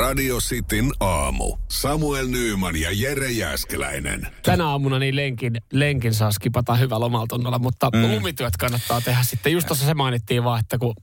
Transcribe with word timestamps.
Radio 0.00 0.38
Cityn 0.38 0.90
aamu. 1.00 1.56
Samuel 1.68 2.26
Nyyman 2.26 2.76
ja 2.76 2.88
Jere 2.92 3.30
Jäskeläinen. 3.30 4.26
Tänä 4.42 4.66
aamuna 4.66 4.98
niin 4.98 5.16
lenkin, 5.16 5.52
lenkin 5.72 6.14
saa 6.14 6.32
skipata 6.32 6.74
hyvä 6.74 7.00
lomaltunnolla, 7.00 7.58
mutta 7.58 7.90
mm. 7.94 8.02
lumityöt 8.02 8.56
kannattaa 8.56 9.00
tehdä 9.00 9.22
sitten. 9.22 9.52
Just 9.52 9.66
tuossa 9.66 9.86
se 9.86 9.94
mainittiin 9.94 10.44
vaan, 10.44 10.60
että 10.60 10.78
kun 10.78 10.94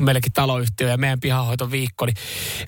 meillekin 0.00 0.32
taloyhtiö 0.32 0.88
ja 0.88 0.96
meidän 0.96 1.20
pihahoitoviikko, 1.20 2.06
niin 2.06 2.16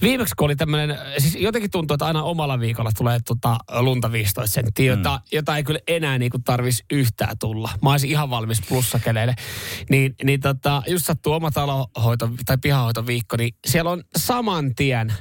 viimeksi 0.03 0.35
kun 0.37 0.45
oli 0.45 0.57
tämmöinen, 0.57 0.99
siis 1.19 1.35
jotenkin 1.35 1.71
tuntuu, 1.71 1.95
että 1.95 2.07
aina 2.07 2.23
omalla 2.23 2.61
viikolla 2.61 2.91
tulee 2.99 3.19
tota 3.27 3.57
lunta 3.81 4.13
15 4.13 4.55
senttiä, 4.55 4.87
jota, 4.87 5.17
mm. 5.17 5.37
jota 5.37 5.57
ei 5.57 5.65
kyllä 5.65 5.81
enää 5.89 6.19
niin 6.19 6.31
kuin 6.31 6.45
tarvitsisi 6.45 6.85
yhtään 6.91 7.39
tulla. 7.39 7.71
Mä 7.83 7.91
olisin 7.91 8.11
ihan 8.11 8.31
valmis 8.31 8.63
plussakeleille. 8.69 9.35
Niin, 9.91 10.15
niin 10.25 10.41
tota, 10.41 10.83
just 10.87 11.07
sattuu 11.07 11.33
oma 11.33 11.51
talohoito 11.51 12.31
tai 12.47 12.59
pihahoitoviikko, 12.59 13.37
niin 13.37 13.55
siellä 13.67 13.91
on 13.91 14.05
saman 14.17 14.75
tien 14.75 15.13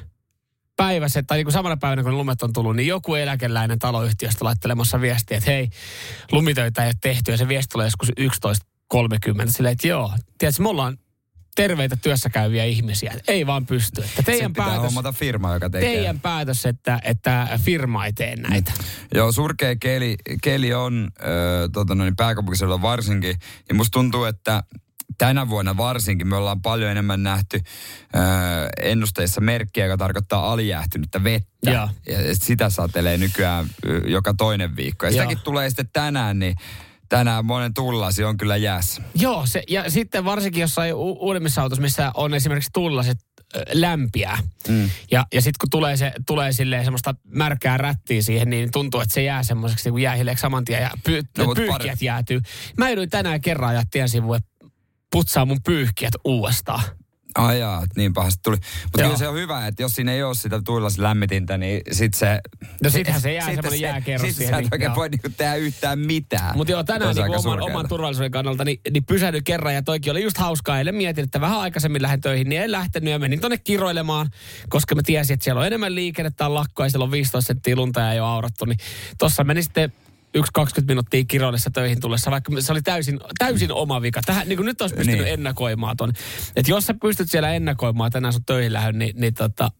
päivässä, 0.80 1.22
tai 1.22 1.38
niin 1.38 1.44
kuin 1.44 1.52
samana 1.52 1.76
päivänä 1.76 2.02
kun 2.02 2.18
lumet 2.18 2.42
on 2.42 2.52
tullut, 2.52 2.76
niin 2.76 2.86
joku 2.86 3.14
eläkeläinen 3.14 3.78
taloyhtiöstä 3.78 4.44
laittelemassa 4.44 5.00
viestiä, 5.00 5.38
että 5.38 5.50
hei, 5.50 5.70
lumitöitä 6.32 6.82
ei 6.82 6.86
ole 6.86 6.94
tehty, 7.00 7.30
ja 7.30 7.36
se 7.36 7.48
viesti 7.48 7.72
tulee 7.72 7.86
joskus 7.86 8.08
11.30. 8.08 9.50
Silleen, 9.50 9.72
että 9.72 9.88
joo, 9.88 10.12
tiedätkö, 10.38 10.62
me 10.62 10.68
ollaan 10.68 10.98
terveitä 11.56 11.96
työssä 11.96 12.30
käyviä 12.30 12.64
ihmisiä. 12.64 13.14
Ei 13.28 13.46
vaan 13.46 13.66
pysty. 13.66 14.02
Että 14.02 14.22
teidän 14.22 14.52
pitää 14.52 14.66
päätös, 14.66 14.84
hommata 14.84 15.12
firma, 15.12 15.54
joka 15.54 15.70
tekee. 15.70 15.94
teidän 15.94 16.20
päätös, 16.20 16.66
että, 16.66 17.00
että 17.04 17.58
firma 17.64 18.06
ei 18.06 18.12
tee 18.12 18.36
näitä. 18.36 18.72
Joo, 19.14 19.32
surkea 19.32 19.76
keli, 19.80 20.16
keli 20.42 20.74
on 20.74 21.08
äh, 21.20 21.26
tota 21.72 21.94
noin, 21.94 22.16
pääkaupunkiseudulla 22.16 22.82
varsinkin. 22.82 23.36
Ja 23.68 23.74
musta 23.74 23.92
tuntuu, 23.92 24.24
että 24.24 24.62
tänä 25.20 25.48
vuonna 25.48 25.76
varsinkin 25.76 26.28
me 26.28 26.36
ollaan 26.36 26.62
paljon 26.62 26.90
enemmän 26.90 27.22
nähty 27.22 27.60
äh, 28.16 28.22
ennusteissa 28.82 29.40
merkkiä, 29.40 29.84
joka 29.84 29.96
tarkoittaa 29.96 30.52
alijäähtynyttä 30.52 31.24
vettä. 31.24 31.70
Joo. 31.70 31.88
Ja 32.08 32.18
sitä 32.32 32.70
satelee 32.70 33.16
nykyään 33.18 33.66
ö, 33.86 34.02
joka 34.06 34.34
toinen 34.34 34.76
viikko. 34.76 35.06
Ja 35.06 35.12
Joo. 35.12 35.22
sitäkin 35.22 35.44
tulee 35.44 35.70
sitten 35.70 35.88
tänään, 35.92 36.38
niin 36.38 36.54
tänään 37.08 37.46
monen 37.46 37.74
tullasi 37.74 38.24
on 38.24 38.36
kyllä 38.36 38.56
jäässä. 38.56 39.02
Joo, 39.14 39.46
se, 39.46 39.62
ja 39.68 39.90
sitten 39.90 40.24
varsinkin 40.24 40.60
jossain 40.60 40.94
u- 40.94 41.16
uudemmissa 41.26 41.62
autossa, 41.62 41.82
missä 41.82 42.10
on 42.14 42.34
esimerkiksi 42.34 42.70
tullaset 42.72 43.18
ö, 43.56 43.64
lämpiää. 43.72 44.38
Mm. 44.68 44.90
Ja, 45.10 45.26
ja 45.34 45.40
sitten 45.42 45.58
kun 45.60 45.70
tulee, 45.70 45.96
se, 45.96 46.12
tulee 46.26 46.52
silleen 46.52 46.84
semmoista 46.84 47.14
märkää 47.34 47.76
rättiä 47.76 48.22
siihen, 48.22 48.50
niin 48.50 48.70
tuntuu, 48.72 49.00
että 49.00 49.14
se 49.14 49.22
jää 49.22 49.42
semmoiseksi 49.42 49.84
niin 49.88 49.92
kuin 49.92 50.02
jäähileeksi 50.02 50.42
saman 50.42 50.64
tien 50.64 50.82
ja 50.82 50.90
py, 51.04 51.22
No, 51.38 51.54
pyyhkiät 51.54 51.98
pari- 51.98 52.04
jäätyy. 52.06 52.40
Mä 52.78 52.88
jouduin 52.88 53.10
tänään 53.10 53.40
kerran 53.40 53.74
ja 53.74 53.82
tien 53.90 54.08
sivuun 54.08 54.38
putsaa 55.12 55.44
mun 55.44 55.62
pyyhkiät 55.64 56.14
uudestaan. 56.24 56.82
Ai 57.34 57.60
jaa, 57.60 57.86
niin 57.96 58.12
pahasti 58.12 58.40
tuli. 58.42 58.56
Mutta 58.82 59.02
kyllä 59.02 59.16
se 59.16 59.28
on 59.28 59.34
hyvä, 59.34 59.66
että 59.66 59.82
jos 59.82 59.94
siinä 59.94 60.12
ei 60.12 60.22
ole 60.22 60.34
sitä 60.34 60.60
tullas 60.64 60.98
lämmitintä, 60.98 61.58
niin 61.58 61.80
sit 61.92 62.14
se... 62.14 62.40
No 62.82 62.90
sittenhän 62.90 63.22
se 63.22 63.32
jää 63.32 63.44
sitten 63.44 63.54
semmoinen 63.56 63.78
se- 63.80 63.86
jääkerros 63.86 64.20
Sitten 64.20 64.34
siihen, 64.34 64.54
sä 64.54 64.58
et 64.58 64.62
niin 64.62 64.74
oikein 64.74 64.88
joo. 64.88 64.96
voi 64.96 65.08
niinku 65.08 65.28
tehdä 65.36 65.54
yhtään 65.54 65.98
mitään. 65.98 66.56
Mutta 66.56 66.72
joo, 66.72 66.84
tänään 66.84 67.14
niin 67.14 67.22
aika 67.22 67.36
oman, 67.36 67.62
oman 67.62 67.88
turvallisuuden 67.88 68.30
kannalta, 68.30 68.64
niin, 68.64 68.80
niin 68.90 69.04
pysähdyin 69.04 69.44
kerran 69.44 69.74
ja 69.74 69.82
toikin 69.82 70.10
oli 70.10 70.22
just 70.22 70.38
hauskaa. 70.38 70.78
Eilen 70.78 70.94
mietin, 70.94 71.24
että 71.24 71.40
vähän 71.40 71.60
aikaisemmin 71.60 72.02
lähden 72.02 72.20
töihin, 72.20 72.48
niin 72.48 72.62
en 72.62 72.72
lähtenyt 72.72 73.12
ja 73.12 73.18
menin 73.18 73.40
tonne 73.40 73.58
kiroilemaan, 73.58 74.30
koska 74.68 74.94
mä 74.94 75.02
tiesin, 75.02 75.34
että 75.34 75.44
siellä 75.44 75.60
on 75.60 75.66
enemmän 75.66 75.94
liikennettä, 75.94 76.46
on 76.46 76.54
lakkoa 76.54 76.86
ja 76.86 76.90
siellä 76.90 77.04
on 77.04 77.10
15 77.10 77.46
senttiä 77.46 77.76
lunta 77.76 78.00
ja 78.00 78.12
ei 78.12 78.20
ole 78.20 78.28
aurattu. 78.28 78.64
Niin 78.64 78.78
tossa 79.18 79.44
meni 79.44 79.62
sitten 79.62 79.92
yksi 80.34 80.50
20 80.54 80.90
minuuttia 80.92 81.24
kiroillessa 81.24 81.70
töihin 81.70 82.00
tullessa, 82.00 82.30
vaikka 82.30 82.52
se 82.60 82.72
oli 82.72 82.82
täysin, 82.82 83.20
täysin 83.38 83.72
oma 83.72 84.02
vika. 84.02 84.20
Tähän, 84.26 84.48
niin 84.48 84.56
kuin 84.56 84.64
nyt 84.66 84.80
olisi 84.80 84.94
pystynyt 84.96 85.20
Niin. 85.24 85.32
ennakoimaan 85.32 85.96
ton. 85.96 86.12
Että 86.56 86.70
jos 86.70 86.86
sä 86.86 86.94
pystyt 86.94 87.30
siellä 87.30 87.52
ennakoimaan 87.52 88.10
tänään 88.10 88.32
sun 88.32 88.44
töihin 88.44 88.72
lähdön, 88.72 88.98
niin, 88.98 89.20
niin 89.20 89.34
tota, 89.34 89.70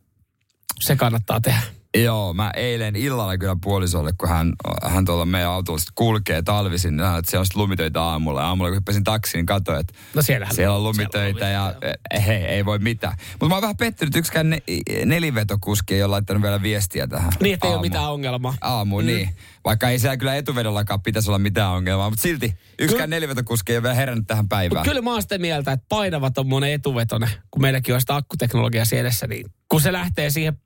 se 0.81 0.97
kannattaa 0.97 1.41
tehdä. 1.41 1.61
Joo, 1.99 2.35
mä 2.35 2.51
eilen 2.57 2.97
illalla 2.97 3.39
kyllä 3.39 3.57
puolisolle, 3.63 4.11
kun 4.19 4.29
hän, 4.29 4.53
hän 4.83 5.05
tuolla 5.05 5.27
meidän 5.27 5.51
autolla 5.51 5.81
kulkee 5.95 6.43
talvisin, 6.43 6.97
niin 6.97 7.19
että 7.19 7.31
siellä 7.31 7.41
on 7.41 7.61
lumitöitä 7.63 8.03
aamulla. 8.03 8.41
Ja 8.41 8.47
aamulla 8.47 8.71
kun 8.71 8.77
hyppäsin 8.77 9.05
taksiin, 9.05 9.39
niin 9.39 9.47
katsoin, 9.47 9.81
että 9.81 9.93
No 10.15 10.23
siellähän 10.23 10.55
siellä 10.55 10.75
on 10.75 10.79
on. 10.79 10.85
lumitöitä 10.85 11.39
Siellä 11.39 11.53
ja 11.53 11.65
on 11.65 11.75
eh, 12.11 12.27
hei, 12.27 12.45
ei 12.45 12.65
voi 12.65 12.79
mitään. 12.79 13.17
Mutta 13.33 13.49
mä 13.49 13.55
oon 13.55 13.63
vähän 13.63 13.77
pettynyt, 13.77 14.17
yksikään 14.17 14.51
ne, 14.51 14.63
nelivetokuski 15.05 15.95
ei 15.95 16.03
ole 16.03 16.11
laittanut 16.11 16.43
vielä 16.43 16.63
viestiä 16.63 17.07
tähän 17.07 17.33
Niin, 17.41 17.55
että 17.55 17.67
ei 17.67 17.75
ole 17.75 17.81
mitään 17.81 18.11
ongelmaa. 18.11 18.55
Aamu, 18.61 19.01
mm. 19.01 19.07
niin. 19.07 19.31
Vaikka 19.65 19.89
ei 19.89 19.99
siellä 19.99 20.17
kyllä 20.17 20.35
etuvedollakaan 20.35 21.03
pitäisi 21.03 21.31
olla 21.31 21.39
mitään 21.39 21.71
ongelmaa, 21.71 22.11
mutta 22.11 22.23
silti 22.23 22.55
yksikään 22.79 23.11
nelivetokuski 23.11 23.73
ei 23.73 23.79
ole 23.79 23.83
vielä 23.83 23.95
herännyt 23.95 24.27
tähän 24.27 24.49
päivään. 24.49 24.85
Kyllä 24.85 25.03
mä 25.03 25.13
oon 25.13 25.23
sitä 25.23 25.39
mieltä, 25.39 25.73
että 25.73 25.87
painava 25.89 26.31
tommonen 26.31 26.73
etuvetonen, 26.73 27.31
kun 27.51 27.63
meilläkin 27.63 27.95
on 27.95 28.01
sitä 28.01 28.17
akkuteknologiaa 28.17 28.85
edessä, 28.93 29.27
niin 29.27 29.47
kun 29.69 29.81
se 29.81 29.93
lähtee 29.93 30.31
siihen 30.31 30.59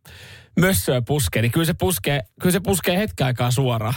mössöön 0.61 1.05
puskeen, 1.05 1.43
niin 1.43 1.53
kyllä 1.53 1.67
se 1.67 1.75
puskee, 1.75 2.21
kyllä 2.41 2.53
se 2.53 2.61
puskee 2.61 2.99
hetken 2.99 3.27
aikaa 3.27 3.51
suoraan. 3.51 3.95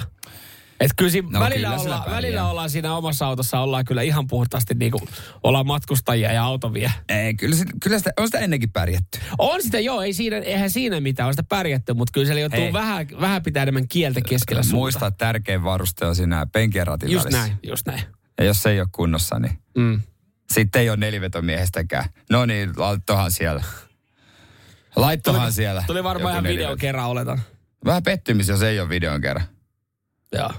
Et 0.80 0.92
kyllä, 0.98 1.12
siinä 1.12 1.28
No, 1.32 1.40
välillä, 1.40 1.68
kyllä 1.68 1.82
olla, 1.82 2.06
välillä 2.10 2.50
ollaan 2.50 2.70
siinä 2.70 2.96
omassa 2.96 3.26
autossa, 3.28 3.60
ollaan 3.60 3.86
kyllä 3.86 4.02
ihan 4.02 4.28
puhtaasti 4.28 4.74
niin 4.74 4.92
kuin, 4.92 5.02
ollaan 5.44 5.68
matkustajia 5.68 6.34
ja 6.34 6.44
autovia. 6.44 6.92
Ei, 7.10 7.34
kyllä, 7.34 7.56
se, 7.56 7.66
kyllä 7.84 7.98
sitä, 7.98 8.12
on 8.18 8.28
sitä 8.28 8.40
ennenkin 8.40 8.72
pärjätty. 8.72 9.20
On 9.38 9.64
sitä, 9.64 9.80
joo, 9.80 10.02
ei 10.02 10.14
siinä, 10.14 10.38
eihän 10.38 10.70
siinä 10.70 11.00
mitään, 11.00 11.28
on 11.28 11.34
sitä 11.34 11.44
pärjätty, 11.50 11.94
mutta 11.94 12.12
kyllä 12.12 12.26
siellä 12.26 12.40
joutuu 12.42 12.74
vähän, 12.74 13.08
vähän 13.22 13.44
pitää 13.44 13.64
enemmän 13.64 13.88
kieltä 13.88 14.22
keskellä 14.22 14.64
suuta. 14.64 14.76
Muista, 14.76 15.12
tärkein 15.12 15.64
varuste 15.64 16.06
on 16.06 16.16
siinä 16.16 16.48
ratin 16.84 17.12
Just 17.12 17.26
välissä. 17.26 17.40
näin, 17.48 17.60
just 17.64 17.88
näin. 17.88 18.02
Ja 18.38 18.46
jos 18.46 18.64
se 18.64 18.70
ei 18.72 18.80
ole 18.80 18.88
kunnossa, 18.92 19.40
niin 19.40 19.58
Mm. 19.78 20.02
sitten 20.52 20.82
ei 20.82 20.90
ole 20.90 20.98
nelivetomiehestäkään. 20.98 22.06
No 22.30 22.46
niin, 22.46 22.70
laittohan 22.78 23.32
siellä. 23.32 23.64
Laittohan 24.98 25.54
siellä. 25.54 25.84
Tuli 25.88 26.04
varmaan 26.04 26.32
ihan 26.32 26.44
videon 26.44 26.78
kerran, 26.78 27.06
oletan. 27.06 27.42
Vähän 27.86 28.04
pettymys, 28.04 28.48
jos 28.48 28.62
ei 28.62 28.80
ole 28.80 28.90
videon 28.90 29.22
kerran. 29.22 29.48
Joo. 30.32 30.52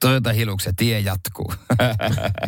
Toyota 0.00 0.32
Hiluksen 0.32 0.76
tie 0.76 1.00
jatkuu. 1.00 1.52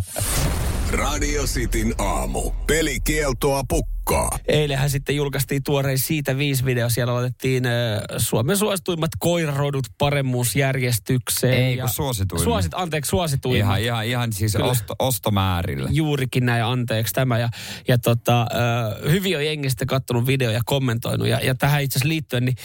Radio 0.92 1.42
Cityn 1.44 1.94
aamu. 1.98 2.50
Pelikieltoa 2.66 3.62
pukkaa. 3.68 3.99
Eilenhän 4.48 4.90
sitten 4.90 5.16
julkaistiin 5.16 5.62
tuorein 5.62 5.98
siitä 5.98 6.38
viisi 6.38 6.64
video. 6.64 6.88
Siellä 6.88 7.12
otettiin 7.12 7.66
äh, 7.66 7.72
Suomen 8.16 8.56
suosituimmat 8.56 9.10
koirarodut 9.18 9.86
paremmuusjärjestykseen. 9.98 11.54
Ei, 11.54 11.76
ja 11.76 11.84
kun 11.84 11.94
suosituimmat. 11.94 12.44
Suosit, 12.44 12.74
anteeksi, 12.74 13.08
suosituimmat. 13.08 13.66
ihan, 13.66 13.80
ihan, 13.80 14.06
ihan 14.06 14.32
siis 14.32 14.52
Kyllä. 14.52 14.70
osto, 14.70 14.94
ostomäärillä. 14.98 15.88
Juurikin 15.92 16.46
näin, 16.46 16.64
anteeksi 16.64 17.14
tämä. 17.14 17.38
Ja, 17.38 17.48
ja 17.88 17.98
tota, 17.98 18.40
äh, 18.40 19.10
hyvin 19.10 19.36
on 19.36 19.44
jengi 19.46 19.70
sitten 19.70 19.88
kattonut 19.88 20.26
video 20.26 20.50
ja 20.50 20.60
kommentoinut. 20.64 21.28
Ja, 21.28 21.40
ja 21.40 21.54
tähän 21.54 21.82
itse 21.82 21.98
asiassa 21.98 22.08
liittyen, 22.08 22.44
niin 22.44 22.56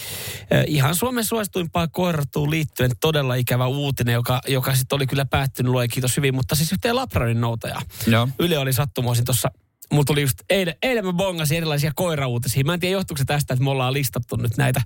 äh, 0.53 0.63
ihan 0.67 0.95
Suomen 0.95 1.25
suosituimpaan 1.25 1.91
koirarotuun 1.91 2.49
liittyen 2.49 2.91
todella 3.01 3.35
ikävä 3.35 3.67
uutinen, 3.67 4.13
joka, 4.13 4.41
joka 4.47 4.75
sitten 4.75 4.95
oli 4.95 5.07
kyllä 5.07 5.25
päättynyt, 5.25 5.71
lue 5.71 5.87
kiitos 5.87 6.17
hyvin. 6.17 6.35
Mutta 6.35 6.55
siis 6.55 6.71
yhteen 6.71 6.95
Labradorin 6.95 7.41
noutajaa. 7.41 7.81
Joo. 8.07 8.27
Yle 8.39 8.57
oli 8.57 8.73
sattumoisin 8.73 9.25
tuossa 9.25 9.51
Mulla 9.91 10.03
tuli 10.05 10.21
just 10.21 10.37
eilen, 10.49 10.75
eilen 10.81 11.05
mä 11.05 11.13
bongasin 11.13 11.57
erilaisia 11.57 11.91
koirauutisia. 11.95 12.63
Mä 12.63 12.73
en 12.73 12.79
tiedä 12.79 12.93
johtuuko 12.93 13.17
se 13.17 13.25
tästä, 13.25 13.53
että 13.53 13.63
me 13.63 13.69
ollaan 13.69 13.93
listattu 13.93 14.35
nyt 14.35 14.57
näitä 14.57 14.81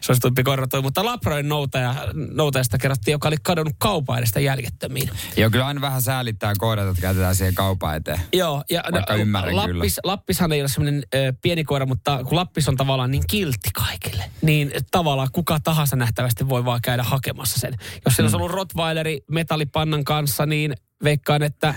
suosituimpia 0.00 0.44
koiratoja. 0.44 0.82
Mutta 0.82 1.04
Labradin 1.04 1.48
noutaja, 1.48 1.94
noutajasta 2.14 2.78
kerrottiin, 2.78 3.12
joka 3.12 3.28
oli 3.28 3.36
kadonnut 3.42 3.74
kaupan 3.78 4.18
edestä 4.18 4.40
jäljettömiin. 4.40 5.10
Joo, 5.36 5.50
kyllä 5.50 5.66
aina 5.66 5.80
vähän 5.80 6.02
säälittää 6.02 6.52
koirat, 6.58 6.86
jotka 6.86 7.00
käytetään 7.00 7.34
siihen 7.34 7.54
kaupan 7.54 7.96
eteen. 7.96 8.20
Joo, 8.32 8.64
ja 8.70 8.82
Vaikka 8.92 9.14
ymmärrän 9.14 9.56
Lappis, 9.56 10.00
Lappishan 10.04 10.52
ei 10.52 10.60
ole 10.60 10.68
semmoinen 10.68 11.02
ö, 11.14 11.32
pieni 11.42 11.64
koira, 11.64 11.86
mutta 11.86 12.24
kun 12.24 12.36
Lappis 12.36 12.68
on 12.68 12.76
tavallaan 12.76 13.10
niin 13.10 13.24
kiltti 13.30 13.70
kaikille, 13.74 14.24
niin 14.42 14.72
tavallaan 14.90 15.28
kuka 15.32 15.60
tahansa 15.60 15.96
nähtävästi 15.96 16.48
voi 16.48 16.64
vaan 16.64 16.80
käydä 16.82 17.02
hakemassa 17.02 17.60
sen. 17.60 17.74
Jos 18.04 18.14
siellä 18.16 18.26
olisi 18.26 18.36
ollut 18.36 18.50
Rottweileri 18.50 19.20
metallipannan 19.30 20.04
kanssa, 20.04 20.46
niin 20.46 20.74
veikkaan, 21.04 21.42
että 21.42 21.74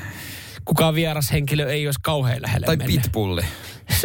kukaan 0.66 0.96
vieras 0.96 1.32
henkilö 1.32 1.72
ei 1.72 1.88
olisi 1.88 2.00
kauhean 2.04 2.42
lähelle 2.42 2.66
Tai 2.66 2.78
mennyt. 2.78 3.02
pitbulli. 3.02 3.42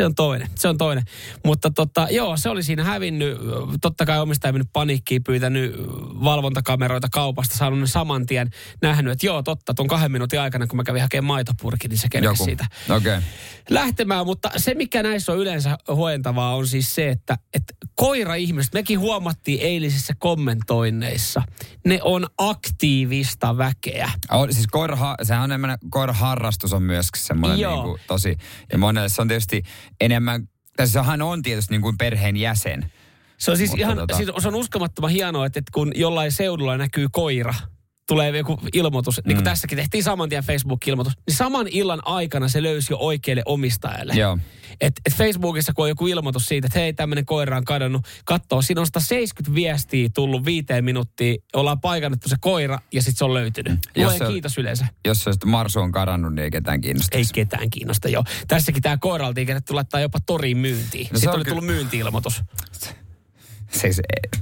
Se 0.00 0.04
on 0.06 0.14
toinen, 0.14 0.48
se 0.54 0.68
on 0.68 0.78
toinen. 0.78 1.04
Mutta 1.44 1.70
tota, 1.70 2.06
joo, 2.10 2.36
se 2.36 2.48
oli 2.48 2.62
siinä 2.62 2.84
hävinnyt. 2.84 3.38
Totta 3.80 4.06
kai 4.06 4.20
omistaja 4.20 4.52
mennyt 4.52 4.68
paniikkiin, 4.72 5.24
pyytänyt 5.24 5.74
valvontakameroita 6.24 7.08
kaupasta, 7.12 7.56
saanut 7.56 7.80
ne 7.80 7.86
saman 7.86 8.26
tien, 8.26 8.50
nähnyt, 8.82 9.12
että 9.12 9.26
joo, 9.26 9.42
totta, 9.42 9.74
tuon 9.74 9.88
kahden 9.88 10.12
minuutin 10.12 10.40
aikana, 10.40 10.66
kun 10.66 10.76
mä 10.76 10.84
kävin 10.84 11.02
hakemaan 11.02 11.26
maitopurkin, 11.26 11.88
niin 11.88 11.98
se 11.98 12.08
kerkesi 12.10 12.44
siitä. 12.44 12.66
Okay. 12.96 13.22
lähtemään. 13.70 14.26
Mutta 14.26 14.50
se, 14.56 14.74
mikä 14.74 15.02
näissä 15.02 15.32
on 15.32 15.38
yleensä 15.38 15.78
huojentavaa, 15.88 16.56
on 16.56 16.66
siis 16.66 16.94
se, 16.94 17.08
että, 17.08 17.38
että 17.54 17.74
koira-ihmiset, 17.94 18.74
mekin 18.74 19.00
huomattiin 19.00 19.60
eilisissä 19.62 20.14
kommentoinneissa, 20.18 21.42
ne 21.84 22.00
on 22.02 22.26
aktiivista 22.38 23.58
väkeä. 23.58 24.10
On, 24.30 24.52
siis 24.52 24.66
koira, 24.66 24.98
sehän 25.22 25.42
on 25.42 25.50
enemmän, 25.50 25.78
koiraharrastus 25.90 26.72
on 26.72 26.82
myös 26.82 27.08
semmoinen 27.16 27.58
niin 27.58 27.82
kuin, 27.82 28.00
tosi, 28.06 28.36
ja 28.72 28.78
monelle 28.78 29.08
se 29.08 29.22
on 29.22 29.28
tietysti 29.28 29.62
enemmän, 30.00 30.48
tässä 30.76 30.92
sehän 30.92 31.22
on 31.22 31.42
tietysti 31.42 31.74
niin 31.74 31.82
kuin 31.82 31.98
perheen 31.98 32.36
jäsen. 32.36 32.92
Se 33.38 33.50
on 33.50 33.56
siis 33.56 33.70
Mutta 33.70 33.84
ihan, 33.84 33.98
tota- 33.98 34.16
siis 34.16 34.46
on 34.46 34.54
uskomattoman 34.54 35.10
hienoa, 35.10 35.46
että 35.46 35.60
kun 35.72 35.92
jollain 35.94 36.32
seudulla 36.32 36.76
näkyy 36.76 37.08
koira, 37.12 37.54
tulee 38.14 38.36
joku 38.36 38.58
ilmoitus, 38.72 39.16
niin 39.24 39.36
kuin 39.36 39.42
Mm. 39.42 39.44
tässäkin 39.44 39.78
tehtiin 39.78 40.02
saman 40.04 40.28
tien 40.28 40.44
Facebook-ilmoitus, 40.44 41.12
niin 41.26 41.36
saman 41.36 41.66
illan 41.70 42.00
aikana 42.04 42.48
se 42.48 42.62
löysi 42.62 42.92
jo 42.92 42.96
oikealle 43.00 43.42
omistajalle. 43.46 44.12
Joo. 44.14 44.38
Et, 44.80 45.00
et 45.06 45.14
Facebookissa, 45.14 45.72
kun 45.72 45.82
on 45.84 45.88
joku 45.88 46.06
ilmoitus 46.06 46.46
siitä, 46.46 46.66
että 46.66 46.78
hei, 46.78 46.92
tämmöinen 46.92 47.26
koira 47.26 47.56
on 47.56 47.64
kadonnut, 47.64 48.02
katsoo, 48.24 48.62
siinä 48.62 48.80
on 48.80 48.86
170 48.86 49.54
viestiä 49.54 50.08
tullut 50.14 50.44
viiteen 50.44 50.84
minuuttiin, 50.84 51.38
ollaan 51.54 51.80
paikannettu 51.80 52.28
se 52.28 52.36
koira 52.40 52.78
ja 52.92 53.02
sitten 53.02 53.18
se 53.18 53.24
on 53.24 53.34
löytynyt. 53.34 53.78
Jos 53.96 54.06
Luen 54.06 54.18
se- 54.18 54.32
kiitos 54.32 54.58
yleensä. 54.58 54.86
Jos 55.04 55.24
se 55.24 55.30
Marsu 55.44 55.80
on 55.80 55.92
kadannut, 55.92 56.34
niin 56.34 56.44
ei 56.44 56.50
ketään 56.50 56.80
kiinnosta. 56.80 57.18
Ei 57.18 57.24
ketään 57.34 57.70
kiinnosta, 57.70 58.08
joo. 58.08 58.24
Tässäkin 58.48 58.82
tämä 58.82 58.96
koira 58.98 59.26
oltiin 59.26 59.48
laittaa 59.70 60.00
jopa 60.00 60.18
toriin 60.26 60.56
myyntiin. 60.58 61.08
No 61.12 61.18
sitten 61.18 61.34
oli 61.34 61.44
kyllä- 61.44 61.48
tullut 61.60 61.66
myynti-ilmoitus. 61.74 62.42
Siis, 63.72 63.98
eh, 63.98 64.40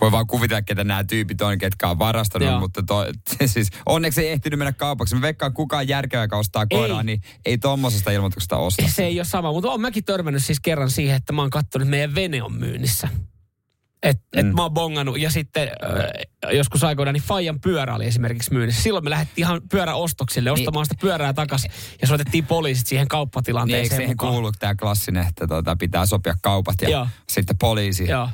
voi 0.00 0.12
vaan 0.12 0.26
kuvitella, 0.26 0.62
ketä 0.62 0.84
nämä 0.84 1.04
tyypit 1.04 1.40
on, 1.42 1.58
ketkä 1.58 1.88
on 1.88 1.98
varastanut, 1.98 2.48
Joo. 2.48 2.60
mutta 2.60 2.82
to, 2.82 3.06
siis 3.46 3.68
onneksi 3.86 4.20
ei 4.20 4.28
ehtinyt 4.32 4.58
mennä 4.58 4.72
kaupaksi. 4.72 5.14
Mä 5.14 5.20
veikkaan, 5.20 5.52
kukaan 5.54 5.88
järkevä, 5.88 6.22
joka 6.22 6.36
ostaa 6.38 6.66
koiraa, 6.66 7.00
Ei. 7.00 7.04
niin 7.04 7.20
ei 7.46 7.58
tommosesta 7.58 8.10
ilmoituksesta 8.10 8.56
osta. 8.56 8.88
Se 8.88 9.04
ei 9.04 9.18
ole 9.18 9.24
sama, 9.24 9.52
mutta 9.52 9.68
olen 9.68 9.80
mäkin 9.80 10.04
törmännyt 10.04 10.44
siis 10.44 10.60
kerran 10.60 10.90
siihen, 10.90 11.16
että 11.16 11.32
mä 11.32 11.42
oon 11.42 11.50
katsonut, 11.50 11.86
että 11.86 11.90
meidän 11.90 12.14
vene 12.14 12.42
on 12.42 12.52
myynnissä. 12.52 13.08
Et, 14.02 14.20
et 14.36 14.46
Mm. 14.46 14.54
mä 14.54 14.62
oon 14.62 14.74
bongannut 14.74 15.20
ja 15.20 15.30
sitten 15.30 15.62
äh, 15.62 16.56
joskus 16.56 16.84
aikoinaan 16.84 17.12
niin 17.12 17.22
Fajan 17.22 17.60
pyörä 17.60 17.94
oli 17.94 18.06
esimerkiksi 18.06 18.52
myynnissä. 18.52 18.82
Silloin 18.82 19.04
me 19.04 19.10
lähdettiin 19.10 19.44
ihan 19.44 19.60
pyöräostoksille 19.70 20.50
ostamaan 20.50 20.86
sitä 20.86 21.00
pyörää 21.00 21.32
takas 21.32 21.66
ja 22.00 22.06
soitettiin 22.06 22.46
poliisit 22.46 22.86
siihen 22.86 23.00
Niin 23.00 23.04
eikö 23.06 23.16
kauppatilanteeseen 23.16 23.96
siihen 24.00 24.16
kuulu 24.16 24.52
tämä 24.52 24.74
klassinen, 24.74 25.26
että 25.26 25.46
tota, 25.46 25.76
pitää 25.76 26.06
sopia 26.06 26.34
kaupat 26.42 26.74
ja 26.82 26.88
Joo. 26.88 27.06
sitten 27.28 27.58
poliisi. 27.58 28.08
Joo. 28.08 28.28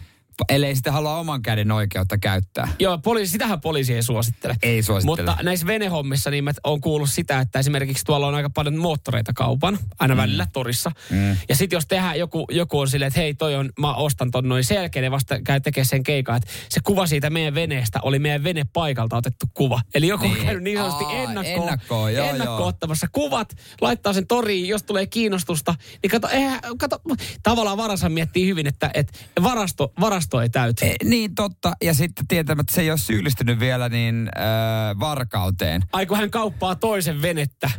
Ellei 0.49 0.75
sitten 0.75 0.93
halua 0.93 1.17
oman 1.19 1.43
käden 1.43 1.73
oikeutta 1.73 2.19
käyttää. 2.19 2.69
Joo, 2.79 2.99
poliisi, 2.99 3.33
sitähän 3.33 3.61
poliisi 3.61 3.95
ei 3.95 4.03
suosittele. 4.03 4.57
Ei 4.63 4.83
suosittele. 4.83 5.27
Mutta 5.27 5.43
näissä 5.43 5.67
venehommissa 5.67 6.31
niin 6.31 6.45
mä 6.45 6.51
oon 6.65 6.81
kuullut 6.81 7.11
sitä, 7.11 7.41
että 7.41 7.59
esimerkiksi 7.59 8.05
tuolla 8.05 8.27
on 8.27 8.35
aika 8.35 8.51
paljon 8.51 8.77
moottoreita 8.77 9.33
kaupan, 9.33 9.79
aina 9.99 10.15
mm. 10.15 10.21
välillä 10.21 10.47
torissa. 10.53 10.93
Mm. 11.11 11.37
Ja 11.49 11.57
sitten 11.57 11.77
jos 11.77 11.87
tehdään 11.87 12.19
joku, 12.19 12.47
joku 12.51 12.81
on 12.81 12.89
silleen, 12.89 13.07
että 13.09 13.21
hei 13.21 13.35
toi 13.35 13.55
on, 13.55 13.71
mä 13.81 13.95
ostan 13.95 14.31
ton 14.31 14.49
noin, 14.49 14.65
ne 15.01 15.11
vasta 15.11 15.41
käy 15.41 15.61
tekemään 15.61 15.87
sen 15.87 16.03
keikan, 16.03 16.37
että 16.37 16.51
se 16.69 16.81
kuva 16.85 17.07
siitä 17.07 17.31
meidän 17.31 17.55
veneestä 17.55 17.99
oli 18.03 18.19
meidän 18.19 18.45
vene 18.45 18.63
paikalta 18.73 19.17
otettu 19.17 19.47
kuva. 19.55 19.81
Eli 19.95 20.09
joku 20.09 20.25
on 20.25 20.33
Niin. 20.33 20.45
käynyt 20.45 20.63
niin 20.63 20.79
sanotusti 20.79 21.05
Aa, 21.05 21.13
ennakkoon, 21.13 21.63
ennakkoon, 21.63 22.15
joo, 22.15 22.29
ennakkoon 22.29 22.59
joo. 22.59 22.69
ottamassa 22.69 23.07
kuvat, 23.13 23.57
laittaa 23.81 24.13
sen 24.13 24.27
toriin, 24.27 24.69
jos 24.69 24.83
tulee 24.83 25.07
kiinnostusta. 25.07 25.75
Niin 26.03 26.11
kato, 26.11 26.29
eihän, 26.29 26.61
kato 26.79 27.01
tavallaan 27.43 27.77
varassa 27.77 28.09
miettii 28.09 28.47
hyvin, 28.47 28.67
että, 28.67 28.91
että 28.95 29.13
varasto, 29.43 29.93
varasto 30.01 30.24
ei 30.43 30.49
täyty. 30.49 30.87
E, 30.87 30.95
niin 31.05 31.35
totta. 31.35 31.73
Ja 31.83 31.95
sitten 31.95 32.27
tietämättä, 32.27 32.63
että 32.63 32.75
se 32.75 32.81
ei 32.81 32.91
ole 32.91 32.99
syyllistynyt 32.99 33.61
vielä 33.61 33.89
niin 33.89 34.31
äh, 34.37 35.01
varkauteen. 35.01 35.83
Ai 35.93 36.07
kun 36.07 36.17
hän 36.17 36.31
kauppaa 36.31 36.75
toisen 36.75 37.23
venettä. 37.23 37.71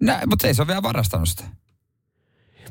Nä, 0.00 0.22
mutta 0.26 0.46
ei 0.46 0.54
se 0.54 0.62
ole 0.62 0.68
vielä 0.68 0.82
varastanut 0.82 1.28
sitä. 1.28 1.44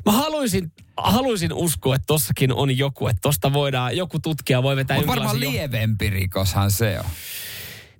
Mä 0.06 0.12
haluaisin, 0.12 0.72
haluaisin 0.96 1.52
uskoa, 1.52 1.94
että 1.94 2.06
tossakin 2.06 2.52
on 2.52 2.78
joku, 2.78 3.08
että 3.08 3.20
tosta 3.20 3.52
voidaan, 3.52 3.96
joku 3.96 4.18
tutkija 4.18 4.62
voi 4.62 4.76
vetää 4.76 4.96
Mutta 4.96 5.10
varmaan 5.10 5.40
lievempi 5.40 6.10
rikoshan 6.10 6.70
se 6.70 6.98
on. 6.98 7.10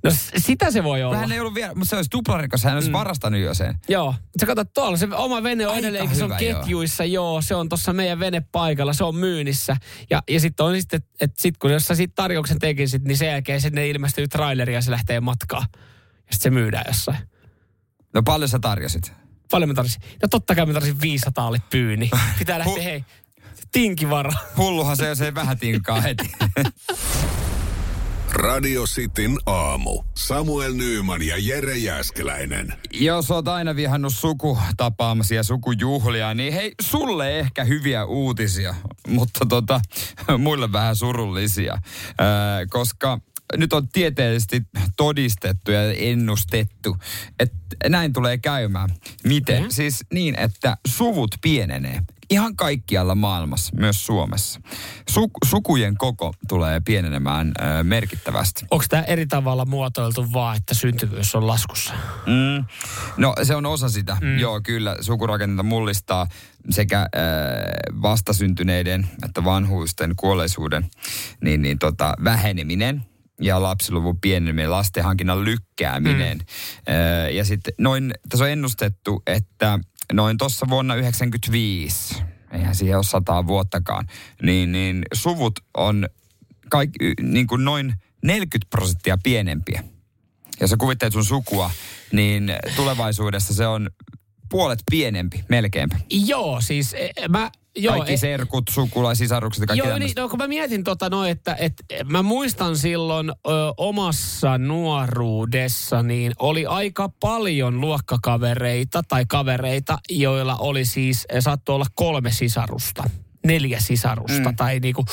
No 0.04 0.10
sitä 0.36 0.70
se 0.70 0.84
voi 0.84 1.02
olla. 1.02 1.16
Hän 1.16 1.32
ei 1.32 1.40
ollut 1.40 1.54
vielä, 1.54 1.74
mutta 1.74 1.90
se 1.90 1.96
olisi 1.96 2.10
tuplarikos, 2.10 2.64
hän 2.64 2.74
olisi 2.74 2.88
mm. 2.88 2.92
varastanut 2.92 3.40
jo 3.40 3.54
sen. 3.54 3.74
Joo. 3.88 4.14
Sä 4.40 4.46
katsot 4.46 4.72
tuolla, 4.74 4.96
se 4.96 5.08
oma 5.16 5.42
vene 5.42 5.66
on 5.66 5.74
Aika 5.74 5.78
edelleenkin, 5.78 6.16
se 6.16 6.24
on 6.24 6.30
hyvä, 6.30 6.40
joo. 6.40 6.60
ketjuissa, 6.60 7.04
joo. 7.04 7.42
se 7.42 7.54
on 7.54 7.68
tuossa 7.68 7.92
meidän 7.92 8.20
venepaikalla, 8.20 8.92
se 8.92 9.04
on 9.04 9.16
myynnissä. 9.16 9.76
Ja, 10.10 10.22
ja 10.28 10.40
sitten 10.40 10.66
on 10.66 10.80
sitten, 10.80 10.96
että 10.96 11.10
et 11.20 11.38
sit 11.38 11.58
kun 11.58 11.72
jos 11.72 11.86
sä 11.86 11.94
siitä 11.94 12.12
tarjouksen 12.14 12.58
tekisit, 12.58 13.04
niin 13.04 13.16
sen 13.16 13.28
jälkeen 13.28 13.60
sinne 13.60 13.88
ilmestyy 13.88 14.28
traileri 14.28 14.74
ja 14.74 14.82
se 14.82 14.90
lähtee 14.90 15.20
matkaan. 15.20 15.66
Ja 15.72 15.78
sitten 16.18 16.40
se 16.40 16.50
myydään 16.50 16.84
jossain. 16.88 17.18
No 18.14 18.22
paljon 18.22 18.48
sä 18.48 18.58
tarjosit? 18.58 19.12
Paljon 19.50 19.68
mä 19.68 19.74
tarvitsin. 19.74 20.02
No 20.22 20.28
totta 20.30 20.54
kai 20.54 20.66
mä 20.66 20.72
tarvitsin 20.72 21.00
500 21.00 21.46
alle 21.46 21.62
pyyni. 21.70 22.10
Pitää 22.38 22.58
lähteä, 22.58 22.82
hei, 22.82 23.04
tinkivara. 23.72 24.32
Hulluhan 24.56 24.96
se, 24.96 25.08
jos 25.08 25.20
ei 25.20 25.34
vähän 25.34 25.58
tinkaa 25.58 26.00
heti. 26.00 26.32
Radio 28.34 28.84
Cityn 28.86 29.38
aamu. 29.46 30.02
Samuel 30.14 30.74
Nyyman 30.74 31.22
ja 31.22 31.36
Jere 31.38 31.76
Jäskeläinen. 31.76 32.74
Jos 32.92 33.30
oot 33.30 33.48
aina 33.48 33.76
vihannut 33.76 34.14
sukutapaamisia, 34.14 35.42
sukujuhlia, 35.42 36.34
niin 36.34 36.52
hei, 36.52 36.72
sulle 36.80 37.38
ehkä 37.38 37.64
hyviä 37.64 38.04
uutisia, 38.04 38.74
mutta 39.08 39.46
tota, 39.48 39.80
muille 40.38 40.72
vähän 40.72 40.96
surullisia. 40.96 41.78
Ää, 42.18 42.66
koska 42.66 43.20
nyt 43.56 43.72
on 43.72 43.88
tieteellisesti 43.88 44.62
todistettu 44.96 45.70
ja 45.70 45.92
ennustettu, 45.92 46.96
että 47.38 47.56
näin 47.88 48.12
tulee 48.12 48.38
käymään. 48.38 48.90
Miten? 49.24 49.62
Mhm. 49.62 49.70
Siis 49.70 50.04
niin, 50.12 50.38
että 50.38 50.76
suvut 50.86 51.30
pienenee. 51.42 52.00
Ihan 52.30 52.56
kaikkialla 52.56 53.14
maailmassa, 53.14 53.76
myös 53.76 54.06
Suomessa. 54.06 54.60
Suk- 55.10 55.48
sukujen 55.48 55.94
koko 55.98 56.34
tulee 56.48 56.80
pienenemään 56.80 57.52
ää, 57.58 57.82
merkittävästi. 57.82 58.64
Onko 58.70 58.84
tämä 58.88 59.02
eri 59.02 59.26
tavalla 59.26 59.64
muotoiltu 59.64 60.32
vaan, 60.32 60.56
että 60.56 60.74
syntyvyys 60.74 61.34
on 61.34 61.46
laskussa? 61.46 61.94
Mm. 62.26 62.64
No 63.16 63.34
se 63.42 63.54
on 63.54 63.66
osa 63.66 63.88
sitä. 63.88 64.16
Mm. 64.20 64.38
Joo, 64.38 64.60
kyllä. 64.60 64.96
Sukurakennetta 65.00 65.62
mullistaa 65.62 66.26
sekä 66.70 67.00
äh, 67.00 67.08
vastasyntyneiden 68.02 69.06
että 69.24 69.44
vanhuisten 69.44 70.12
kuolleisuuden 70.16 70.86
niin, 71.40 71.62
niin, 71.62 71.78
tota, 71.78 72.14
väheneminen 72.24 73.04
ja 73.40 73.62
lapsiluvun 73.62 74.20
pieneneminen, 74.20 74.70
lastenhankinnan 74.70 75.44
lykkääminen. 75.44 76.38
Mm. 76.38 76.44
Äh, 76.94 77.32
ja 77.32 77.44
sitten 77.44 77.74
noin, 77.78 78.14
tässä 78.28 78.44
on 78.44 78.50
ennustettu, 78.50 79.22
että 79.26 79.78
noin 80.12 80.38
tuossa 80.38 80.66
vuonna 80.68 80.94
1995, 80.94 82.22
eihän 82.52 82.74
siihen 82.74 82.96
ole 82.96 83.04
sataa 83.04 83.46
vuottakaan, 83.46 84.06
niin, 84.42 84.72
niin 84.72 85.02
suvut 85.14 85.60
on 85.76 86.08
kaikki, 86.70 87.14
niin 87.20 87.46
kuin 87.46 87.64
noin 87.64 87.94
40 88.22 88.66
prosenttia 88.70 89.18
pienempiä. 89.22 89.84
Jos 90.60 90.70
sä 90.70 90.76
kuvittelet 90.76 91.12
sun 91.12 91.24
sukua, 91.24 91.70
niin 92.12 92.52
tulevaisuudessa 92.76 93.54
se 93.54 93.66
on 93.66 93.90
puolet 94.50 94.82
pienempi, 94.90 95.44
melkeinpä. 95.48 95.96
Joo, 96.10 96.60
siis 96.60 96.94
e, 96.94 97.10
mä... 97.28 97.50
Joo, 97.76 97.94
Kaikki 97.94 98.12
e- 98.12 98.16
serkut, 98.16 98.64
sukulaisisarukset 98.70 99.62
ja 99.62 99.66
kaikki 99.66 99.88
Joo, 99.88 99.98
niin, 99.98 100.12
no 100.16 100.28
kun 100.28 100.38
mä 100.38 100.48
mietin 100.48 100.84
tota 100.84 101.10
no, 101.10 101.24
että 101.24 101.56
et, 101.58 101.72
mä 102.04 102.22
muistan 102.22 102.76
silloin 102.76 103.30
ö, 103.30 103.34
omassa 103.76 104.58
nuoruudessa, 104.58 106.02
niin 106.02 106.32
oli 106.38 106.66
aika 106.66 107.08
paljon 107.20 107.80
luokkakavereita 107.80 109.02
tai 109.08 109.24
kavereita, 109.28 109.98
joilla 110.10 110.56
oli 110.56 110.84
siis, 110.84 111.26
eh, 111.28 111.42
saattoi 111.42 111.74
olla 111.74 111.86
kolme 111.94 112.30
sisarusta, 112.30 113.04
neljä 113.46 113.80
sisarusta 113.80 114.50
mm. 114.50 114.56
tai 114.56 114.80
niinku, 114.80 115.04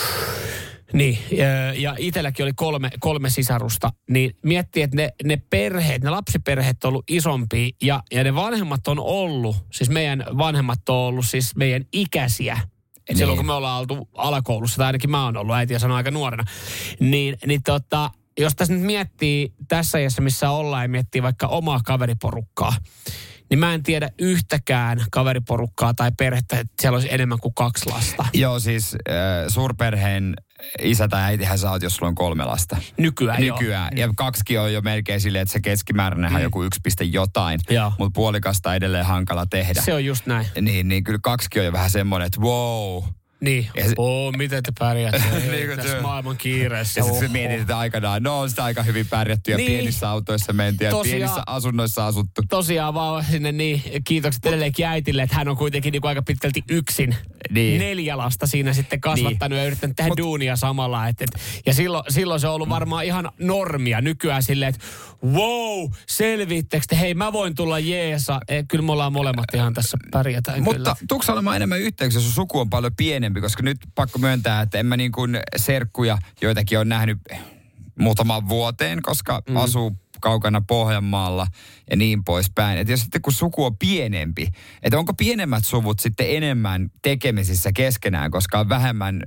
niin, 0.94 1.18
ja, 1.78 1.96
itselläkin 2.00 2.44
oli 2.44 2.54
kolme, 2.56 2.90
kolme 3.00 3.30
sisarusta, 3.30 3.94
niin 4.10 4.32
miettii, 4.44 4.84
että 4.84 4.98
ne, 4.98 5.10
ne 5.24 5.42
perheet, 5.50 6.04
ne 6.04 6.10
lapsiperheet 6.10 6.84
on 6.84 6.90
ollut 6.90 7.06
isompia 7.10 7.70
ja, 7.82 8.04
ja 8.12 8.24
ne 8.24 8.36
vanhemmat 8.36 8.88
on 8.88 9.00
ollut, 9.00 9.56
siis 9.72 9.90
meidän 9.90 10.26
vanhemmat 10.38 10.90
on 10.90 10.96
ollut 10.96 11.26
siis 11.26 11.56
meidän 11.56 11.86
ikäisiä. 11.94 12.60
Niin. 13.10 13.18
silloin 13.18 13.38
kun 13.38 13.46
me 13.46 13.54
ollaan 13.54 13.80
oltu 13.80 14.10
alakoulussa, 14.18 14.78
tai 14.78 14.86
ainakin 14.86 15.10
mä 15.10 15.26
oon 15.26 15.38
ollut, 15.38 15.56
äiti 15.56 15.80
sanoi 15.80 15.98
aika 15.98 16.12
nuorena, 16.12 16.44
niin, 17.00 17.38
niin 17.46 17.64
tota, 17.64 18.10
jos 18.40 18.56
tässä 18.56 18.74
nyt 18.74 18.84
miettii 18.84 19.54
tässä 19.68 19.98
ajassa, 19.98 20.22
missä 20.22 20.50
ollaan, 20.50 20.84
ja 20.84 20.90
miettii 20.90 21.24
vaikka 21.24 21.48
omaa 21.48 21.80
kaveriporukkaa, 21.86 22.74
niin 23.52 23.60
mä 23.60 23.74
en 23.74 23.84
tiedä 23.84 24.10
yhtäkään 24.20 25.06
kaveriporukkaa 25.12 25.94
tai 25.94 26.12
perhettä, 26.18 26.60
että 26.60 26.74
siellä 26.82 26.96
olisi 26.96 27.14
enemmän 27.14 27.40
kuin 27.40 27.54
kaksi 27.54 27.90
lasta. 27.90 28.26
Joo, 28.34 28.60
siis 28.60 28.96
äh, 29.10 29.16
suurperheen 29.48 30.36
isä 30.82 31.08
tai 31.08 31.22
äitihän 31.22 31.58
sä 31.58 31.72
oot, 31.72 31.84
jos 31.84 31.96
sulla 31.96 32.08
on 32.08 32.16
kolme 32.16 32.46
lasta. 32.46 32.78
Nykyään, 32.98 33.42
Nykyään. 33.42 33.98
Joo. 33.98 34.08
Ja 34.08 34.14
kaksikin 34.16 34.60
on 34.60 34.74
jo 34.74 34.82
melkein 34.82 35.22
silleen, 35.22 35.42
että 35.42 35.52
se 35.52 35.60
keskimääräinen 35.60 36.32
mm. 36.32 36.40
joku 36.40 36.64
yksi 36.64 36.80
piste 36.84 37.04
jotain. 37.04 37.60
Mutta 38.00 38.16
puolikasta 38.16 38.76
edelleen 38.76 39.06
hankala 39.06 39.46
tehdä. 39.46 39.82
Se 39.82 39.94
on 39.94 40.06
just 40.06 40.26
näin. 40.26 40.48
Niin, 40.62 40.88
niin 40.88 41.04
kyllä 41.04 41.20
kaksikin 41.24 41.62
on 41.62 41.66
jo 41.66 41.72
vähän 41.72 41.90
semmoinen, 41.90 42.26
että 42.26 42.42
wow, 42.42 43.04
niin, 43.42 43.68
se, 43.88 43.94
oo, 43.98 44.32
miten 44.32 44.64
te 44.64 44.72
pärjäätte 44.80 45.24
niin, 45.52 45.76
tässä 45.76 46.02
maailman 46.02 46.38
kiireessä. 46.38 47.00
Ja 47.00 47.04
sitten 47.04 47.32
mietit, 47.32 47.62
että 47.62 47.78
aikanaan, 47.78 48.24
no 48.24 48.40
on 48.40 48.50
sitä 48.50 48.64
aika 48.64 48.84
hyvin 48.84 49.08
pärjätty 49.08 49.52
ja 49.52 49.58
niin. 49.58 49.72
pienissä 49.72 50.10
autoissa 50.10 50.54
menty 50.54 50.84
ja 50.84 50.92
tosiaan, 50.92 51.18
pienissä 51.18 51.44
asunnoissa 51.48 52.08
asuttu. 52.08 52.42
Tosiaan 52.50 52.94
vaan 52.94 53.26
sinne 53.26 53.52
niin, 53.52 53.84
kiitokset 54.08 54.46
edelleenkin 54.46 54.86
äitille, 54.86 55.24
että 55.24 55.36
hän 55.36 55.48
on 55.48 55.58
kuitenkin 55.58 55.92
niin 55.92 56.02
kuin 56.02 56.10
aika 56.10 56.22
pitkälti 56.22 56.64
yksin 56.70 57.16
niin. 57.50 57.80
neljä 57.80 58.18
lasta 58.18 58.48
siinä 58.48 58.74
sitten 58.74 59.02
kasvattanut 59.02 59.50
niin. 59.50 59.60
ja 59.60 59.68
yrittänyt 59.68 59.96
tehdä 59.96 60.10
Mut, 60.10 60.18
duunia 60.18 60.56
samalla. 60.56 61.08
Et, 61.08 61.22
et, 61.22 61.30
ja 61.66 61.74
silloin, 61.74 62.04
silloin 62.10 62.40
se 62.40 62.48
on 62.48 62.54
ollut 62.54 62.70
varmaan 62.70 63.06
ihan 63.06 63.32
normia 63.40 64.02
nykyään 64.02 64.44
silleen, 64.44 64.70
että 64.70 64.86
wow, 65.26 65.92
selvittekö 66.08 66.86
te, 66.90 67.00
hei 67.00 67.14
mä 67.14 67.34
voin 67.34 67.56
tulla 67.56 67.80
jeesa. 67.80 68.40
E, 68.48 68.64
kyllä 68.64 68.86
me 68.86 68.92
ollaan 68.92 69.14
molemmat 69.14 69.46
ihan 69.54 69.74
tässä 69.74 69.98
pärjätään 70.12 70.64
Mutta 70.64 70.96
tuuks 71.08 71.30
olemaan 71.30 71.56
enemmän 71.56 71.80
yhteyksiä, 71.80 72.22
jos 72.22 72.36
suku 72.36 72.60
on 72.60 72.70
paljon 72.70 72.96
pienempi, 72.98 73.31
koska 73.40 73.64
nyt 73.64 73.78
pakko 73.96 74.20
myöntää, 74.20 74.62
että 74.62 74.80
en 74.80 74.86
mä 74.86 74.98
niin 74.98 75.12
kuin 75.12 75.40
serkkuja, 75.56 76.18
joitakin 76.42 76.80
on 76.80 76.90
nähnyt 76.90 77.18
muutaman 78.00 78.50
vuoteen, 78.50 79.02
koska 79.02 79.42
mm. 79.50 79.58
asuu 79.58 79.98
kaukana 80.22 80.62
Pohjanmaalla 80.62 81.48
ja 81.90 81.96
niin 81.96 82.24
poispäin. 82.24 82.78
Että 82.78 82.94
jos 82.94 83.02
sitten 83.02 83.22
kun 83.22 83.34
suku 83.34 83.66
on 83.66 83.78
pienempi, 83.78 84.48
että 84.84 85.00
onko 85.00 85.14
pienemmät 85.14 85.66
suvut 85.66 86.00
sitten 86.00 86.36
enemmän 86.36 86.92
tekemisissä 87.02 87.72
keskenään, 87.72 88.32
koska 88.32 88.60
on 88.60 88.70
vähemmän 88.70 89.24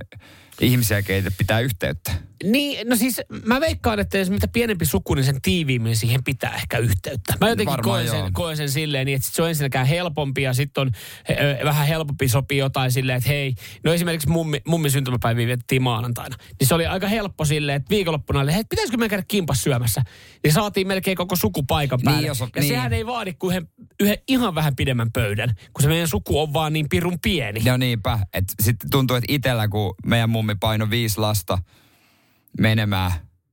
ihmisiä, 0.61 1.01
keitä 1.01 1.31
pitää 1.37 1.59
yhteyttä? 1.59 2.11
Niin, 2.43 2.89
no 2.89 2.95
siis 2.95 3.21
mä 3.45 3.59
veikkaan, 3.59 3.99
että 3.99 4.17
jos 4.17 4.29
mitä 4.29 4.47
pienempi 4.47 4.85
suku, 4.85 5.13
niin 5.13 5.25
sen 5.25 5.41
tiiviimmin 5.41 5.95
siihen 5.95 6.23
pitää 6.23 6.55
ehkä 6.55 6.77
yhteyttä. 6.77 7.33
Mä 7.41 7.49
jotenkin 7.49 7.81
koen 7.81 8.09
sen, 8.09 8.33
koen 8.33 8.57
sen 8.57 8.69
silleen, 8.69 9.05
niin 9.05 9.15
että 9.15 9.25
sit 9.25 9.35
se 9.35 9.41
on 9.41 9.49
ensinnäkään 9.49 9.87
helpompi 9.87 10.41
ja 10.41 10.53
sitten 10.53 10.81
on 10.81 10.91
he, 11.29 11.59
vähän 11.63 11.87
helpompi 11.87 12.27
sopii 12.27 12.57
jotain 12.57 12.91
silleen, 12.91 13.17
että 13.17 13.29
hei, 13.29 13.55
no 13.83 13.93
esimerkiksi 13.93 14.29
mummi, 14.29 14.61
mummi 14.67 14.89
syntymäpäiviä 14.89 15.47
vietettiin 15.47 15.81
maanantaina. 15.81 16.35
Niin 16.59 16.67
se 16.67 16.75
oli 16.75 16.85
aika 16.85 17.07
helppo 17.07 17.45
silleen, 17.45 17.75
että 17.75 17.89
viikonloppuna 17.89 18.39
oli, 18.39 18.51
että 18.51 18.65
pitäisikö 18.69 18.97
me 18.97 19.09
käydä 19.09 19.23
kimpas 19.27 19.63
syömässä. 19.63 20.01
Niin 20.43 20.53
saatiin 20.53 20.87
melkein 20.87 21.17
koko 21.17 21.35
suku 21.35 21.63
paikan 21.63 21.97
niin, 21.97 22.05
päälle. 22.05 22.21
Niin, 22.21 22.27
jos 22.27 22.41
on, 22.41 22.49
ja 22.55 22.61
niin. 22.61 22.69
sehän 22.69 22.93
ei 22.93 23.05
vaadi 23.05 23.33
kuin 23.33 23.51
yhden, 23.51 23.67
yhden 23.99 24.17
ihan 24.27 24.55
vähän 24.55 24.75
pidemmän 24.75 25.11
pöydän, 25.11 25.55
kun 25.73 25.81
se 25.81 25.87
meidän 25.87 26.07
suku 26.07 26.39
on 26.39 26.53
vaan 26.53 26.73
niin 26.73 26.89
pirun 26.89 27.19
pieni. 27.19 27.59
No 27.59 27.77
niinpä, 27.77 28.19
että 28.33 28.53
sitten 28.61 28.89
tuntuu, 28.89 29.15
että 29.15 29.33
itsellä 29.33 29.67
kun 29.67 29.95
meidän 30.05 30.29
mummi 30.29 30.55
paino 30.59 30.89
viisi 30.89 31.19
lasta, 31.19 31.57
menemään. 32.59 33.11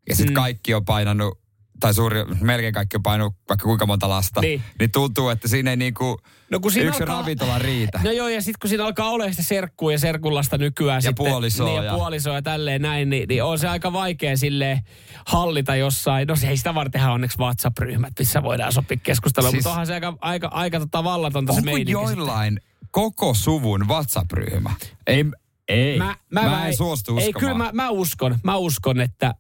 Ja 0.09 0.17
sitten 0.17 0.33
mm. 0.33 0.35
kaikki 0.35 0.75
on 0.75 0.85
painanut, 0.85 1.39
tai 1.81 1.95
suuri, 1.95 2.25
melkein 2.41 2.75
kaikki 2.75 2.97
on 2.97 3.03
painanut 3.03 3.35
vaikka 3.49 3.65
kuinka 3.65 3.87
monta 3.87 4.09
lasta. 4.09 4.41
Niin, 4.41 4.63
niin 4.79 4.91
tuntuu, 4.91 5.29
että 5.29 5.49
siinä 5.49 5.71
ei 5.71 5.77
niinku 5.77 6.21
no, 6.51 6.61
kun 6.61 6.73
siinä 6.73 6.89
yksi 6.89 7.03
alkaa, 7.03 7.21
ravintola 7.21 7.59
riitä. 7.59 8.01
No 8.05 8.11
joo, 8.11 8.29
ja 8.29 8.43
sitten 8.43 8.59
kun 8.61 8.69
siinä 8.69 8.85
alkaa 8.85 9.11
olla 9.11 9.31
sitä 9.31 9.43
serkkua 9.43 9.93
ja 9.93 9.99
serkullasta 9.99 10.59
nykyään. 10.59 10.97
Ja 10.97 11.01
sitten, 11.01 11.27
puolisoa. 11.27 11.67
Niin, 11.67 11.85
ja, 11.85 11.95
puolisoa 11.95 12.35
ja 12.35 12.43
tälleen 12.43 12.83
näin, 12.83 13.11
niin, 13.11 13.29
niin 13.29 13.45
on 13.45 13.59
se 13.59 13.69
aika 13.69 13.93
vaikea 13.93 14.37
sille 14.37 14.83
hallita 15.27 15.77
jossain. 15.77 16.29
No 16.29 16.37
se 16.37 16.49
ei 16.49 16.57
sitä 16.57 16.75
vartenhan 16.75 17.13
onneksi 17.13 17.39
WhatsApp-ryhmät, 17.39 18.13
missä 18.19 18.43
voidaan 18.43 18.73
sopia 18.73 18.99
keskustelua, 19.03 19.51
siis, 19.51 19.59
mutta 19.59 19.71
onhan 19.71 19.87
se 19.87 19.95
aika, 19.95 20.17
aika, 20.21 20.49
aika 20.49 20.81
tota 20.81 21.05
vallatonta 21.05 21.53
se 21.53 21.61
meininki. 21.61 21.93
Joillain 21.93 22.53
sitten. 22.53 22.89
koko 22.91 23.35
suvun 23.35 23.89
WhatsApp-ryhmä? 23.89 24.71
Ei, 25.07 25.25
ei, 25.69 25.99
mä, 25.99 26.17
mä, 26.31 26.43
mä 26.43 26.67
en 26.67 26.77
suostu 26.77 27.17
uskomaan. 27.17 27.27
Ei, 27.27 27.33
kyllä 27.33 27.55
mä, 27.55 27.71
mä 27.73 27.91
uskon, 27.91 28.39
mä 28.45 28.57
uskon, 28.57 29.01
että 29.01 29.35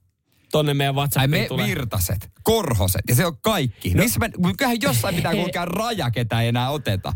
tonne 0.52 0.74
meidän 0.74 0.94
WhatsAppiin 0.94 1.34
Ai 1.34 1.40
me 1.42 1.48
tulee. 1.48 1.66
virtaset, 1.66 2.30
korhoset 2.42 3.02
ja 3.08 3.14
se 3.14 3.26
on 3.26 3.36
kaikki. 3.40 3.94
No. 3.94 4.02
Missä 4.02 4.20
me, 4.20 4.30
kyllähän 4.58 4.82
jossain 4.82 5.14
pitää 5.14 5.34
kulkea 5.34 5.64
raja, 5.80 6.10
ketä 6.10 6.40
ei 6.40 6.48
enää 6.48 6.70
oteta. 6.70 7.12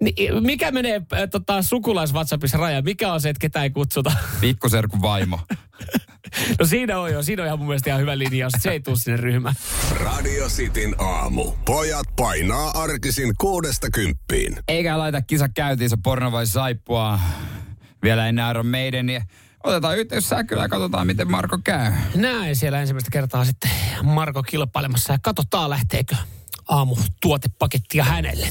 Niin, 0.00 0.42
mikä 0.42 0.70
menee 0.70 0.94
äh, 1.12 1.28
tota, 1.30 1.62
sukulais 1.62 2.14
WhatsAppissa 2.14 2.58
raja? 2.58 2.82
Mikä 2.82 3.12
on 3.12 3.20
se, 3.20 3.28
että 3.28 3.40
ketä 3.40 3.62
ei 3.62 3.70
kutsuta? 3.70 4.12
Pikkuserkun 4.40 5.02
vaimo. 5.02 5.40
no 6.60 6.66
siinä 6.66 6.98
on 6.98 7.12
jo, 7.12 7.22
siinä 7.22 7.42
on 7.42 7.46
ihan 7.46 7.58
mun 7.58 7.68
mielestä 7.68 7.90
ihan 7.90 8.00
hyvä 8.00 8.18
linja, 8.18 8.48
se 8.58 8.70
ei 8.70 8.80
tule 8.80 8.96
sinne 8.98 9.16
ryhmään. 9.16 9.54
Radio 9.90 10.48
Cityn 10.48 10.94
aamu. 10.98 11.52
Pojat 11.64 12.06
painaa 12.16 12.70
arkisin 12.70 13.34
kuudesta 13.40 13.90
kymppiin. 13.90 14.56
Eikä 14.68 14.98
laita 14.98 15.22
kisa 15.22 15.48
käyntiin, 15.48 15.90
se 15.90 15.96
porno 16.04 16.32
vai 16.32 16.46
saippua 16.46 17.20
vielä 18.04 18.28
ennen 18.28 18.50
Iron 18.50 18.66
Maiden. 18.66 19.06
Niin 19.06 19.22
otetaan 19.64 19.98
yhteys 19.98 20.28
säkylä 20.28 20.62
ja 20.62 20.68
katsotaan, 20.68 21.06
miten 21.06 21.30
Marko 21.30 21.58
käy. 21.64 21.92
Näin 22.14 22.56
siellä 22.56 22.80
ensimmäistä 22.80 23.10
kertaa 23.10 23.44
sitten 23.44 23.70
Marko 24.02 24.42
kilpailemassa 24.42 25.12
ja 25.12 25.18
katsotaan 25.22 25.70
lähteekö 25.70 26.16
aamu 26.68 26.96
tuotepakettia 27.20 28.04
hänelle. 28.04 28.48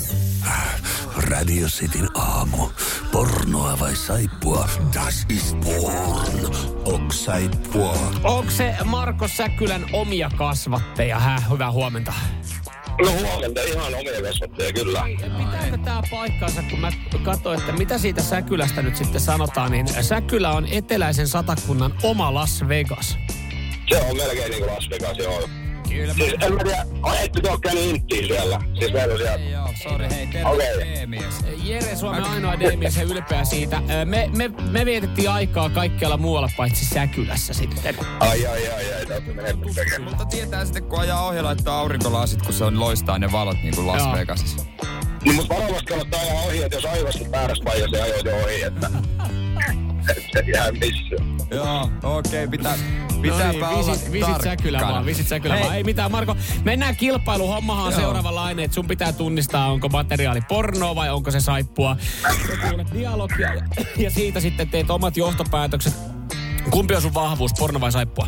Radio 1.17 1.67
Cityn 1.67 2.09
aamu. 2.17 2.69
Pornoa 3.11 3.79
vai 3.79 3.95
saippua? 3.95 4.69
Das 4.93 5.25
ist 5.29 5.57
porn. 5.59 6.63
Saippua. 7.13 8.11
Onko 8.23 8.51
se 8.51 8.75
Marko 8.85 9.27
Säkylän 9.27 9.85
omia 9.93 10.29
kasvatteja? 10.37 11.19
Hä, 11.19 11.41
hyvää 11.51 11.71
huomenta. 11.71 12.13
No 13.01 13.11
huomenta, 13.11 13.61
ihan 13.61 13.95
omia 13.95 14.21
kasvatteja, 14.21 14.73
kyllä. 14.73 15.03
Pitääkö 15.37 15.77
tämä 15.85 16.01
paikkaansa, 16.11 16.63
kun 16.69 16.79
mä 16.79 16.91
katsoin, 17.23 17.59
että 17.59 17.71
mitä 17.71 17.97
siitä 17.97 18.21
Säkylästä 18.21 18.81
nyt 18.81 18.95
sitten 18.95 19.21
sanotaan, 19.21 19.71
niin 19.71 20.03
Säkylä 20.03 20.51
on 20.51 20.67
eteläisen 20.71 21.27
satakunnan 21.27 21.93
oma 22.03 22.33
Las 22.33 22.63
Vegas. 22.67 23.17
Se 23.89 24.01
on 24.01 24.17
melkein 24.17 24.51
niin 24.51 24.63
kuin 24.63 24.75
Las 24.75 24.89
Vegas, 24.89 25.17
joo. 25.17 25.49
Kyllä. 25.93 26.13
Siis 26.13 26.33
en 26.41 26.53
mä 26.53 26.63
tiedä, 26.63 26.85
ettekö 27.23 27.51
ole 27.51 27.59
käynyt 27.59 27.83
inttiin 27.83 28.27
siellä? 28.27 28.59
Siis 28.79 28.93
meillä 28.93 29.13
on 29.13 29.19
siellä... 29.19 29.35
Ei 29.35 29.51
joo, 29.51 29.69
sori, 29.83 30.07
hei, 30.09 30.27
terve 30.27 30.49
okay. 30.49 30.65
D-mies. 30.67 31.45
Jere 31.63 31.95
Suomen 31.95 32.23
ainoa 32.23 32.59
D-mies 32.59 32.97
ja 32.97 33.03
ylpeä 33.03 33.43
siitä. 33.43 33.81
Me, 34.05 34.29
me, 34.35 34.47
me 34.47 34.85
vietettiin 34.85 35.29
aikaa 35.29 35.69
kaikkialla 35.69 36.17
muualla 36.17 36.49
paitsi 36.57 36.85
Säkylässä 36.85 37.53
sitten. 37.53 37.95
Ai, 38.19 38.47
ai, 38.47 38.67
ai, 38.67 38.93
ai, 38.93 39.05
täytyy 39.05 39.35
Mutta 39.99 40.25
tietää 40.25 40.65
sitten, 40.65 40.83
kun 40.83 40.99
ajaa 40.99 41.27
ohi 41.27 41.41
laittaa 41.41 41.79
aurinkolasit, 41.79 42.41
kun 42.41 42.53
se 42.53 42.63
on 42.63 42.79
loistaa 42.79 43.19
ne 43.19 43.31
valot 43.31 43.57
niin 43.63 43.75
kuin 43.75 43.87
Las. 43.87 44.13
Vegasissa. 44.13 44.65
Niin, 45.23 45.35
mutta 45.35 45.55
varovasti 45.55 45.85
kannattaa 45.85 46.21
ajaa 46.21 46.41
ohi, 46.41 46.63
että 46.63 46.77
jos 46.77 46.85
aivosti 46.85 47.31
väärässä 47.31 47.63
paikassa, 47.63 47.91
niin 47.91 48.03
ajoit 48.03 48.25
jo 48.25 48.35
ohi, 48.35 48.63
että... 48.63 48.89
se 50.33 50.43
jää 50.53 50.71
missään. 50.71 51.42
Joo, 51.53 51.89
okei, 52.03 52.43
okay, 52.43 52.47
pitää, 52.47 52.75
pitää 53.21 53.53
no 53.53 53.69
niin, 53.69 53.87
visit, 53.87 54.11
visit 54.11 54.41
säkylä 54.43 54.79
vaan, 54.81 55.05
visit 55.05 55.27
säkylä 55.27 55.59
vaan. 55.59 55.75
Ei 55.75 55.83
mitään, 55.83 56.11
Marko. 56.11 56.35
Mennään 56.63 56.95
kilpailu. 56.95 57.47
Hommahan 57.47 57.85
on 57.85 57.93
seuraavanlainen, 57.93 58.65
että 58.65 58.75
sun 58.75 58.87
pitää 58.87 59.11
tunnistaa, 59.11 59.71
onko 59.71 59.89
materiaali 59.89 60.41
pornoa 60.49 60.95
vai 60.95 61.09
onko 61.09 61.31
se 61.31 61.39
saippua. 61.39 61.97
Kuulet 62.69 62.87
dialogia 62.93 63.53
ja, 63.97 64.11
siitä 64.11 64.39
sitten 64.39 64.69
teet 64.69 64.89
omat 64.89 65.17
johtopäätökset. 65.17 65.93
Kumpi 66.69 66.95
on 66.95 67.01
sun 67.01 67.13
vahvuus, 67.13 67.51
porno 67.59 67.81
vai 67.81 67.91
saippua? 67.91 68.27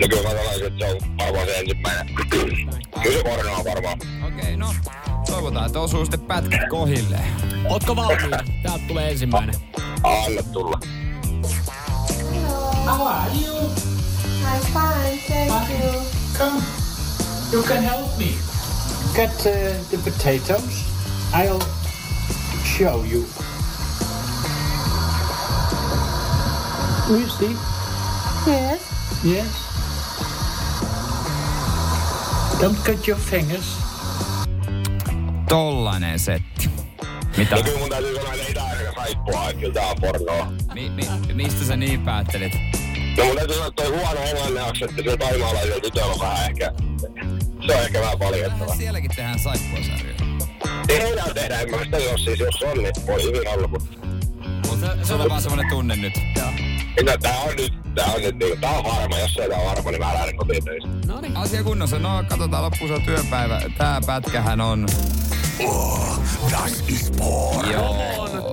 No 0.00 0.08
kyllä 0.08 0.22
mä 0.22 0.28
sanoisin, 0.28 0.66
että 0.66 0.86
se 0.86 0.92
on 0.92 1.16
varmaan 1.18 1.46
se 1.46 1.58
ensimmäinen. 1.58 2.14
kyllä 3.02 3.18
se 3.18 3.22
porno 3.24 3.52
on 3.52 3.64
varmaan. 3.64 3.98
Okei, 4.26 4.38
okay, 4.38 4.56
no 4.56 4.74
toivotaan, 5.26 5.66
että 5.66 5.80
osuu 5.80 6.04
sitten 6.04 6.20
pätkät 6.20 6.68
kohilleen. 6.68 7.24
Ootko 7.70 7.96
valmiina? 7.96 8.38
Täältä 8.62 8.84
tulee 8.88 9.10
ensimmäinen. 9.10 9.54
Anna 10.02 10.42
tulla. 10.52 10.80
How 12.84 13.02
are 13.06 13.30
you? 13.34 13.52
I'm 14.44 14.60
fine, 14.74 15.18
thank 15.28 15.50
fine. 15.50 15.70
you. 15.70 16.02
Come, 16.38 16.62
you 17.52 17.62
can 17.62 17.82
help 17.82 18.18
me. 18.18 18.34
Get 19.14 19.30
uh, 19.46 19.78
the 19.90 19.98
potatoes. 20.02 20.84
I'll 21.32 21.60
show 22.64 23.02
you. 23.04 23.24
You 27.10 27.28
see? 27.28 27.54
Yes. 28.46 28.80
Yes. 29.24 29.48
Don't 32.60 32.76
cut 32.84 33.06
your 33.06 33.16
fingers. 33.18 33.76
Tollanen 35.48 36.18
setti. 36.18 36.70
Mitä? 37.36 37.56
No 37.56 37.62
kyllä 37.62 37.78
mun 37.78 37.88
täytyy 37.88 38.14
sanoa, 38.16 38.32
että 38.34 38.46
ei 38.46 38.54
tää 38.54 38.64
ainakaan 38.64 38.94
saippua, 38.94 39.48
että 39.48 39.60
kyllä 39.60 39.74
tää 39.74 39.86
on 39.90 39.96
pornoa. 40.00 40.61
Mi, 40.74 40.90
mi, 40.90 41.34
mistä 41.34 41.64
sä 41.64 41.76
niin 41.76 42.00
päättelit? 42.00 42.52
No 43.18 43.24
mun 43.24 43.36
täytyy 43.36 43.54
sanoa, 43.54 43.68
että 43.68 43.82
toi 43.82 43.96
huono 43.96 44.20
englannin 44.20 44.62
aksentti, 44.62 45.02
se 45.10 45.16
taimaalaisella 45.16 45.80
tytöllä 45.80 46.12
on 46.12 46.20
vähän 46.20 46.50
ehkä... 46.50 46.72
Se 47.66 47.74
on 47.74 47.82
ehkä 47.82 48.00
vähän 48.00 48.18
valitettava. 48.18 48.74
Sielläkin 48.74 49.10
tehdään 49.16 49.38
saippua-sarjoja. 49.38 50.16
Tehdään, 50.86 51.34
tehdään. 51.34 51.70
Mä 51.70 51.84
sitä 51.84 51.98
jos 51.98 52.24
siis, 52.24 52.38
jos 52.38 52.62
on, 52.62 52.78
niin 52.78 52.92
voi 53.06 53.22
hyvin 53.22 53.48
olla, 53.48 53.68
mutta... 53.68 54.06
Mutta 54.70 54.86
se 55.02 55.14
on 55.14 55.30
vaan 55.30 55.42
semmonen 55.42 55.70
tunne 55.70 55.96
nyt. 55.96 56.14
Joo. 56.36 56.50
No, 57.04 57.12
tää 57.22 57.38
on 57.40 57.56
nyt, 57.56 57.72
tää 57.94 58.06
on 58.06 58.22
nyt 58.22 58.38
niinku, 58.38 58.56
tää 58.60 58.70
on 58.70 58.84
varma, 58.84 59.18
jos 59.18 59.34
se 59.34 59.42
on 59.42 59.64
varma, 59.64 59.90
niin 59.90 60.00
mä 60.00 60.14
lähden 60.14 60.36
kotiin 60.36 60.64
töistä. 60.64 60.88
No 61.06 61.20
niin. 61.20 61.36
Asia 61.36 61.64
kunnossa, 61.64 61.98
no 61.98 62.24
katsotaan 62.28 62.64
loppuun 62.64 62.90
se 62.90 63.04
työpäivä. 63.04 63.60
Tää 63.78 64.00
pätkähän 64.06 64.60
on 64.60 64.86
Oh, 65.60 66.18
das 66.50 66.88
ist 66.88 67.14
Sport. 67.14 67.66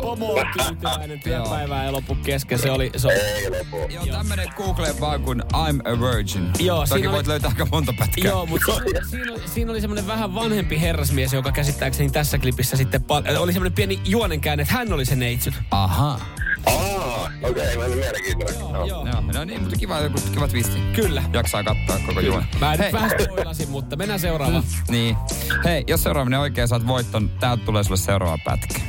Pomo 0.09 0.33
on, 0.33 0.45
tyytyväinen 0.67 1.19
työpäivää 1.19 1.85
ja 1.85 1.91
loppu 1.91 2.15
kesken. 2.15 2.59
Se 2.59 2.71
oli, 2.71 2.91
se 2.97 3.07
oli 3.07 3.15
Ei 3.15 3.49
lopu. 3.59 3.93
Joo, 3.93 4.05
tämmönen 4.05 4.47
Google 4.57 4.95
vaan 4.99 5.21
kuin 5.23 5.41
I'm 5.53 5.81
a 5.93 5.99
virgin. 6.01 6.49
Joo, 6.59 6.77
Toki 6.79 6.87
siinä 6.89 7.11
voit 7.11 7.27
oli- 7.27 7.31
löytää 7.31 7.49
aika 7.49 7.67
monta 7.71 7.93
pätkää. 7.99 8.31
Joo, 8.31 8.45
mutta 8.45 8.71
siinä, 9.09 9.31
oli- 9.33 9.47
siinä 9.47 9.71
oli 9.71 9.81
semmoinen 9.81 10.07
vähän 10.07 10.35
vanhempi 10.35 10.81
herrasmies, 10.81 11.33
joka 11.33 11.51
käsittääkseni 11.51 12.09
tässä 12.09 12.37
klipissä 12.37 12.77
sitten 12.77 13.03
pal- 13.03 13.23
oli 13.39 13.53
semmoinen 13.53 13.73
pieni 13.75 13.99
juonenkäänne, 14.05 14.61
että 14.61 14.73
hän 14.73 14.93
oli 14.93 15.05
se 15.05 15.15
neitsy. 15.15 15.53
Aha. 15.71 16.19
Aa, 16.65 17.31
okei, 17.43 17.75
okay, 17.77 17.95
mielenkiintoinen. 17.95 18.59
Joo. 18.59 18.85
Joo. 18.85 19.05
Joo, 19.07 19.21
no 19.33 19.43
niin, 19.45 19.61
mutta 19.61 19.75
kiva, 19.77 19.99
joku, 19.99 20.19
kiva 20.33 20.47
twisti. 20.47 20.79
Kyllä. 20.95 21.23
Jaksaa 21.33 21.63
katsoa 21.63 21.99
koko 22.07 22.19
juon. 22.19 22.43
Mä 22.59 22.71
nyt 22.71 22.79
Hei. 22.79 22.91
vähän 22.93 23.09
spoilasin, 23.23 23.69
mutta 23.69 23.95
mennään 23.95 24.19
seuraavaan. 24.19 24.63
Niin. 24.89 25.17
Hei, 25.65 25.83
jos 25.87 26.03
seuraaminen 26.03 26.39
oikein 26.39 26.67
saat 26.67 26.87
voiton, 26.87 27.29
täältä 27.39 27.65
tulee 27.65 27.83
sulle 27.83 27.97
seuraava 27.97 28.37
pätkä. 28.45 28.79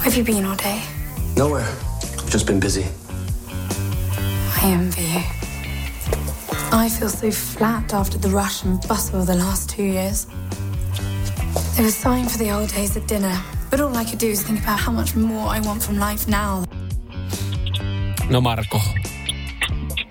Where 0.00 0.08
have 0.08 0.16
you 0.16 0.24
been 0.24 0.46
all 0.46 0.56
day? 0.56 0.82
Nowhere. 1.36 1.68
I've 2.18 2.30
just 2.30 2.46
been 2.46 2.58
busy. 2.58 2.86
I 4.56 4.60
envy 4.64 5.02
you. 5.02 5.22
I 6.72 6.88
feel 6.88 7.10
so 7.10 7.30
flat 7.30 7.92
after 7.92 8.16
the 8.16 8.30
rush 8.30 8.64
and 8.64 8.80
bustle 8.88 9.20
of 9.20 9.26
the 9.26 9.34
last 9.34 9.68
two 9.68 9.82
years. 9.82 10.26
There 11.74 11.84
was 11.84 12.00
time 12.00 12.26
for 12.28 12.38
the 12.38 12.50
old 12.50 12.70
days 12.70 12.96
at 12.96 13.06
dinner, 13.08 13.38
but 13.70 13.78
all 13.78 13.94
I 13.94 14.04
could 14.04 14.18
do 14.18 14.28
is 14.28 14.42
think 14.42 14.62
about 14.62 14.80
how 14.80 14.90
much 14.90 15.14
more 15.14 15.46
I 15.48 15.60
want 15.60 15.82
from 15.82 15.98
life 15.98 16.26
now. 16.26 16.64
No 18.30 18.40
Marko. 18.40 18.80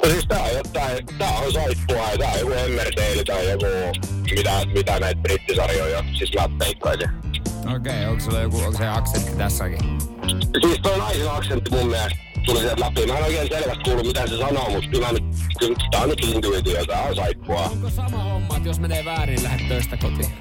No 0.03 0.09
siis 0.09 0.25
tää 0.27 0.43
on 0.43 0.53
jotain, 0.53 1.05
tää 1.17 1.39
on 1.39 1.53
saippua 1.53 2.11
ja 2.11 2.17
tää 2.17 2.31
on 2.31 2.39
joku 2.39 2.51
Emmerdale 2.51 3.23
tai 3.23 3.49
joku, 3.49 3.65
mitä, 4.35 4.65
mitä 4.73 4.99
näitä 4.99 5.21
brittisarjoja, 5.21 6.03
siis 6.17 6.31
mä 6.35 6.49
peikkaisin. 6.59 7.09
Okei, 7.75 7.91
okay, 7.93 8.05
onko 8.05 8.23
sulla 8.23 8.39
joku, 8.39 8.57
onko 8.57 8.77
se 8.77 8.87
aksentti 8.87 9.31
tässäkin? 9.31 9.79
Siis 10.61 10.79
toi 10.81 10.97
naisen 10.97 11.31
aksentti 11.31 11.71
mun 11.71 11.87
mielestä 11.87 12.19
tuli 12.45 12.59
sieltä 12.59 12.81
läpi. 12.81 13.05
Mä 13.05 13.17
en 13.17 13.23
oikein 13.23 13.49
selvästi 13.49 13.83
kuullut 13.83 14.07
mitä 14.07 14.27
se 14.27 14.37
sanoo, 14.37 14.69
mutta 14.69 14.89
kyllä, 14.89 15.11
nyt, 15.11 15.23
kyllä 15.59 15.75
tää 15.91 16.01
on 16.01 16.09
nyt 16.09 16.19
intuitio, 16.23 16.85
tää 16.85 17.01
on 17.01 17.15
saippua. 17.15 17.61
Onko 17.61 17.89
sama 17.89 18.23
homma, 18.23 18.57
että 18.57 18.69
jos 18.69 18.79
menee 18.79 19.05
väärin, 19.05 19.43
lähdet 19.43 19.67
töistä 19.67 19.97
kotiin? 19.97 20.31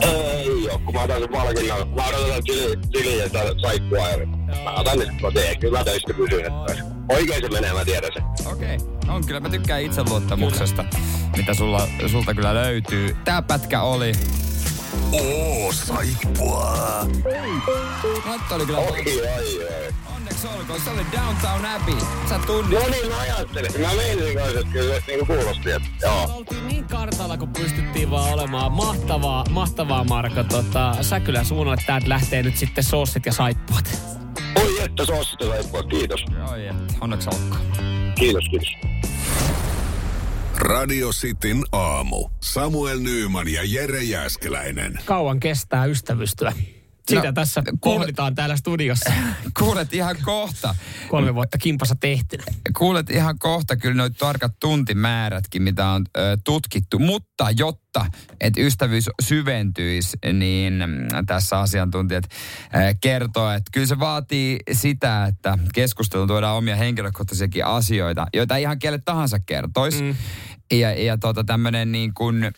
Ei 0.00 0.68
oo, 0.70 0.78
kun 0.78 0.94
mä 0.94 1.02
otan 1.02 1.20
sen 1.20 1.28
palkinnon. 1.28 1.88
Mä 1.88 2.06
odotan 2.06 2.42
tili, 2.46 2.76
tili 2.92 3.18
ja 3.18 3.30
tää 3.30 3.42
saippua 3.62 4.08
ja 4.08 4.26
mä 4.64 4.74
otan 4.74 4.98
nyt 4.98 5.08
kotiin. 5.20 5.60
Kyllä 5.60 5.78
mä 5.78 5.84
töistä 5.84 6.12
että 6.46 6.84
oikein 7.08 7.42
se 7.42 7.48
menee, 7.48 7.72
mä 7.72 7.84
tiedän 7.84 8.10
sen. 8.14 8.52
Okei, 8.52 8.76
okay. 8.76 9.14
on 9.14 9.26
kyllä. 9.26 9.40
Mä 9.40 9.48
tykkään 9.48 9.82
itseluottamuksesta, 9.82 10.84
mitä 11.36 11.54
sulla, 11.54 11.88
sulta 12.06 12.34
kyllä 12.34 12.54
löytyy. 12.54 13.16
Tää 13.24 13.42
pätkä 13.42 13.82
oli... 13.82 14.12
Oh, 15.12 15.74
saippua. 15.74 16.76
Laitto 18.26 18.54
oli 18.54 18.66
kyllä... 18.66 18.78
Oi, 18.78 18.86
oi, 18.86 19.64
oi. 19.64 19.94
Onneksi 20.16 20.46
olkoon, 20.46 20.80
se 20.80 20.90
oli 20.90 21.06
Downtown 21.12 21.64
Abbey. 21.64 21.94
Sä 22.28 22.38
tunnit. 22.46 22.78
No 22.82 22.88
niin, 22.88 23.08
mä 23.08 23.18
ajattelin. 23.18 23.80
Mä 23.80 23.94
meinasin 23.94 24.36
kanssa, 24.36 24.60
että 24.60 24.72
kyllä 24.72 24.94
se 24.94 25.02
niinku 25.06 25.26
kuulosti, 25.26 25.70
että 25.70 25.88
joo. 26.02 26.30
Oltiin 26.34 26.68
niin 26.68 26.84
kartalla, 26.84 27.36
kun 27.36 27.48
pystyttiin 27.48 28.10
vaan 28.10 28.32
olemaan. 28.32 28.72
Mahtavaa, 28.72 29.44
mahtavaa 29.50 30.04
Marko. 30.04 30.44
Tota, 30.44 30.96
sä 31.00 31.20
kyllä 31.20 31.44
suunnat, 31.44 31.78
että 31.78 31.86
täältä 31.86 32.08
lähtee 32.08 32.42
nyt 32.42 32.56
sitten 32.56 32.84
sossit 32.84 33.26
ja 33.26 33.32
saippuat. 33.32 33.98
Oi, 34.64 34.80
että 34.84 35.04
sossista 35.04 35.46
saippua. 35.46 35.82
Kiitos. 35.82 36.24
Oi, 36.50 36.66
että 36.66 36.94
onneksi 37.00 37.28
olkoon. 37.28 37.60
Kiitos, 38.14 38.44
kiitos. 38.50 38.68
Radio 40.58 41.08
Cityn 41.08 41.64
aamu. 41.72 42.28
Samuel 42.40 42.98
Nyyman 42.98 43.48
ja 43.48 43.60
Jere 43.64 44.02
Jäskeläinen. 44.02 44.98
Kauan 45.04 45.40
kestää 45.40 45.84
ystävystyä. 45.84 46.52
Sitä 47.08 47.22
No, 47.22 47.32
tässä 47.32 47.62
kuule- 47.80 47.98
pohditaan 47.98 48.34
täällä 48.34 48.56
studiossa. 48.56 49.12
Kuulet 49.58 49.94
ihan 49.94 50.16
kohta. 50.24 50.74
Kolme 51.08 51.34
vuotta 51.34 51.58
kimpassa 51.58 51.94
tehty. 52.00 52.38
Kuulet 52.78 53.10
ihan 53.10 53.38
kohta 53.38 53.76
kyllä 53.76 53.94
noit 53.94 54.16
tarkat 54.18 54.52
tuntimäärätkin, 54.60 55.62
mitä 55.62 55.86
on 55.88 56.04
ö, 56.16 56.36
tutkittu. 56.44 56.98
Mutta 56.98 57.46
jotta 57.56 58.06
et 58.40 58.56
ystävyys 58.58 59.10
syventyisi, 59.22 60.16
niin 60.32 60.82
mm, 60.86 61.26
tässä 61.26 61.58
asiantuntijat 61.60 62.24
ö, 62.24 62.94
kertoo, 63.00 63.50
että 63.50 63.70
kyllä 63.72 63.86
se 63.86 63.98
vaatii 63.98 64.58
sitä, 64.72 65.24
että 65.26 65.58
keskusteluun 65.74 66.28
tuodaan 66.28 66.56
omia 66.56 66.76
henkilökohtaisiakin 66.76 67.64
asioita, 67.64 68.26
joita 68.34 68.56
ihan 68.56 68.78
kelle 68.78 68.98
tahansa 69.04 69.38
kertoisi. 69.38 70.02
Mm. 70.02 70.14
Ja, 70.72 71.04
ja 71.04 71.18
tota 71.18 71.44
tämmöinen 71.44 71.92
niin 71.92 72.14
kuin, 72.14 72.50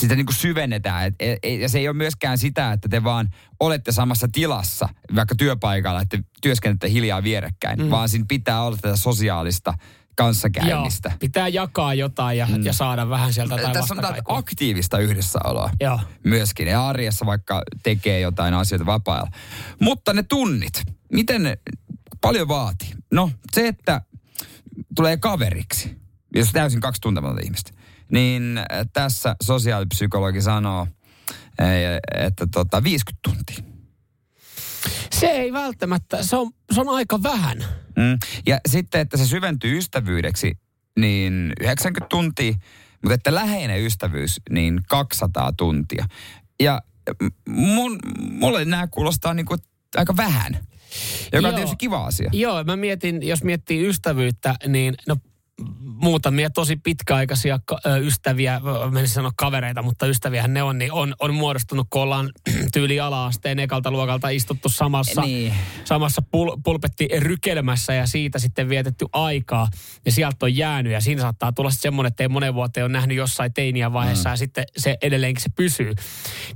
sitä 0.00 0.16
niin 0.16 0.26
kuin 0.26 0.36
syvennetään. 0.36 1.06
Et, 1.06 1.14
et, 1.20 1.38
et, 1.42 1.60
ja 1.60 1.68
se 1.68 1.78
ei 1.78 1.88
ole 1.88 1.96
myöskään 1.96 2.38
sitä, 2.38 2.72
että 2.72 2.88
te 2.88 3.04
vaan 3.04 3.28
olette 3.60 3.92
samassa 3.92 4.28
tilassa, 4.32 4.88
vaikka 5.14 5.34
työpaikalla, 5.34 6.00
että 6.00 6.18
työskentelette 6.42 6.90
hiljaa 6.90 7.22
vierekkäin, 7.22 7.78
mm. 7.78 7.90
vaan 7.90 8.08
siinä 8.08 8.24
pitää 8.28 8.62
olla 8.62 8.76
tätä 8.76 8.96
sosiaalista 8.96 9.74
kanssakäymistä. 10.16 11.08
Joo, 11.08 11.18
pitää 11.18 11.48
jakaa 11.48 11.94
jotain 11.94 12.38
ja, 12.38 12.46
mm. 12.46 12.64
ja 12.64 12.72
saada 12.72 13.08
vähän 13.08 13.32
sieltä 13.32 13.54
jotain 13.54 13.72
Tässä 13.72 13.94
on 13.94 14.04
aktiivista 14.28 14.98
yhdessäoloa 14.98 15.70
Joo. 15.80 16.00
myöskin. 16.24 16.68
Ja 16.68 16.88
arjessa 16.88 17.26
vaikka 17.26 17.62
tekee 17.82 18.20
jotain 18.20 18.54
asioita 18.54 18.86
vapaalla. 18.86 19.30
Mutta 19.80 20.12
ne 20.12 20.22
tunnit, 20.22 20.82
miten 21.12 21.58
paljon 22.20 22.48
vaatii? 22.48 22.92
No 23.12 23.30
se, 23.52 23.68
että 23.68 24.00
tulee 24.96 25.16
kaveriksi, 25.16 25.96
jos 26.38 26.52
täysin 26.52 26.80
kaksi 26.80 27.00
tuntematonta 27.00 27.42
ihmistä, 27.44 27.70
niin 28.12 28.58
äh, 28.58 28.64
tässä 28.92 29.36
sosiaalipsykologi 29.42 30.42
sanoo, 30.42 30.86
eh, 31.58 32.24
että 32.26 32.46
tota 32.46 32.84
50 32.84 33.20
tuntia. 33.22 33.76
Se 35.12 35.26
ei 35.26 35.52
välttämättä, 35.52 36.22
se 36.22 36.36
on, 36.36 36.50
se 36.74 36.80
on 36.80 36.88
aika 36.88 37.22
vähän. 37.22 37.58
Mm. 37.96 38.18
Ja 38.46 38.60
sitten, 38.68 39.00
että 39.00 39.16
se 39.16 39.26
syventyy 39.26 39.78
ystävyydeksi, 39.78 40.58
niin 40.98 41.52
90 41.60 42.06
tuntia, 42.08 42.52
mutta 43.02 43.14
että 43.14 43.34
läheinen 43.34 43.84
ystävyys, 43.84 44.40
niin 44.50 44.80
200 44.88 45.52
tuntia. 45.52 46.06
Ja 46.60 46.82
m- 47.22 47.50
mun, 47.50 47.98
mulle 48.30 48.64
nämä 48.64 48.86
kuulostaa 48.86 49.34
niin 49.34 49.46
kuin 49.46 49.60
aika 49.96 50.16
vähän, 50.16 50.58
joka 51.32 51.46
Joo. 51.46 51.48
on 51.48 51.54
tietysti 51.54 51.76
kiva 51.76 52.04
asia. 52.04 52.30
Joo, 52.32 52.64
mä 52.64 52.76
mietin, 52.76 53.26
jos 53.26 53.44
miettii 53.44 53.88
ystävyyttä, 53.88 54.54
niin 54.66 54.94
no 55.08 55.16
muutamia 55.84 56.50
tosi 56.50 56.76
pitkäaikaisia 56.76 57.58
ystäviä, 58.00 58.60
menisin 58.90 59.14
sanoa 59.14 59.32
kavereita, 59.36 59.82
mutta 59.82 60.06
ystäviähän 60.06 60.54
ne 60.54 60.62
on, 60.62 60.78
niin 60.78 60.92
on, 60.92 61.14
on 61.20 61.34
muodostunut, 61.34 61.86
kun 61.90 62.02
ollaan 62.02 62.30
tyyli 62.72 63.00
ala-asteen 63.00 63.58
ekalta 63.58 63.90
luokalta 63.90 64.28
istuttu 64.28 64.68
samassa, 64.68 65.20
Niin. 65.20 65.54
samassa 65.84 66.22
pul, 66.30 66.56
pulpettirykelmässä 66.64 67.94
ja 67.94 68.06
siitä 68.06 68.38
sitten 68.38 68.68
vietetty 68.68 69.06
aikaa. 69.12 69.68
Ja 70.04 70.12
sieltä 70.12 70.46
on 70.46 70.56
jäänyt 70.56 70.92
ja 70.92 71.00
siinä 71.00 71.20
saattaa 71.22 71.52
tulla 71.52 71.70
sitten 71.70 71.82
semmoinen, 71.82 72.08
että 72.08 72.22
ei 72.24 72.28
monen 72.28 72.54
vuoteen 72.54 72.84
ole 72.84 72.92
nähnyt 72.92 73.16
jossain 73.16 73.52
teiniä 73.52 73.92
vaiheessa 73.92 74.28
mm. 74.28 74.32
ja 74.32 74.36
sitten 74.36 74.64
se 74.76 74.96
edelleenkin 75.02 75.42
se 75.42 75.48
pysyy. 75.56 75.92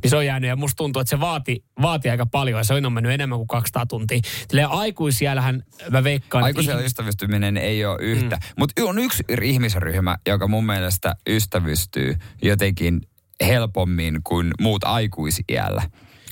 Niin 0.02 0.10
se 0.10 0.16
on 0.16 0.26
jäänyt 0.26 0.48
ja 0.48 0.56
musta 0.56 0.76
tuntuu, 0.76 1.00
että 1.00 1.10
se 1.10 1.20
vaati, 1.20 1.64
vaati 1.82 2.10
aika 2.10 2.26
paljon 2.26 2.60
ja 2.60 2.64
se 2.64 2.74
on 2.74 2.92
mennyt 2.92 3.12
enemmän 3.12 3.38
kuin 3.38 3.48
200 3.48 3.86
tuntia. 3.86 4.20
Silleen 4.48 4.70
aikuisiellähän 4.70 5.62
mä 5.90 6.04
veikkaan, 6.04 6.44
Aikuisella 6.44 6.80
ihmis- 6.80 6.86
ystävystyminen 6.86 7.56
ei 7.56 7.84
ole 7.84 7.98
yhtä. 8.00 8.36
Mm. 8.36 8.42
Mutta 8.58 8.82
on 8.90 8.98
yksi 8.98 9.24
ihmisryhmä, 9.42 10.16
joka 10.26 10.48
mun 10.48 10.66
mielestä 10.66 11.16
ystävystyy 11.28 12.16
jotenkin 12.42 13.00
helpommin 13.46 14.20
kuin 14.24 14.50
muut 14.60 14.84
aikuisiällä. 14.84 15.82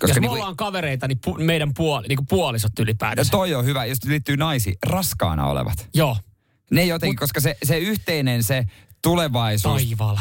Jos 0.03 0.15
me 0.15 0.21
niinku- 0.21 0.35
ollaan 0.35 0.57
kavereita, 0.57 1.09
niin 1.09 1.19
pu, 1.25 1.35
meidän 1.35 1.75
puoli, 1.75 2.09
niin 2.09 2.17
kuin 2.17 2.27
puolisot 2.27 2.79
ylipäätänsä. 2.79 3.31
toi 3.31 3.55
on 3.55 3.65
hyvä, 3.65 3.85
jos 3.85 3.99
liittyy 4.05 4.37
naisiin, 4.37 4.77
raskaana 4.87 5.47
olevat. 5.47 5.89
Joo, 5.95 6.17
Ne 6.71 6.85
jotenkin, 6.85 7.15
Mut, 7.15 7.21
koska 7.21 7.41
se, 7.41 7.57
se 7.63 7.79
yhteinen 7.79 8.43
se 8.43 8.65
tulevaisuus, 9.03 9.83
taivaalla. 9.83 10.21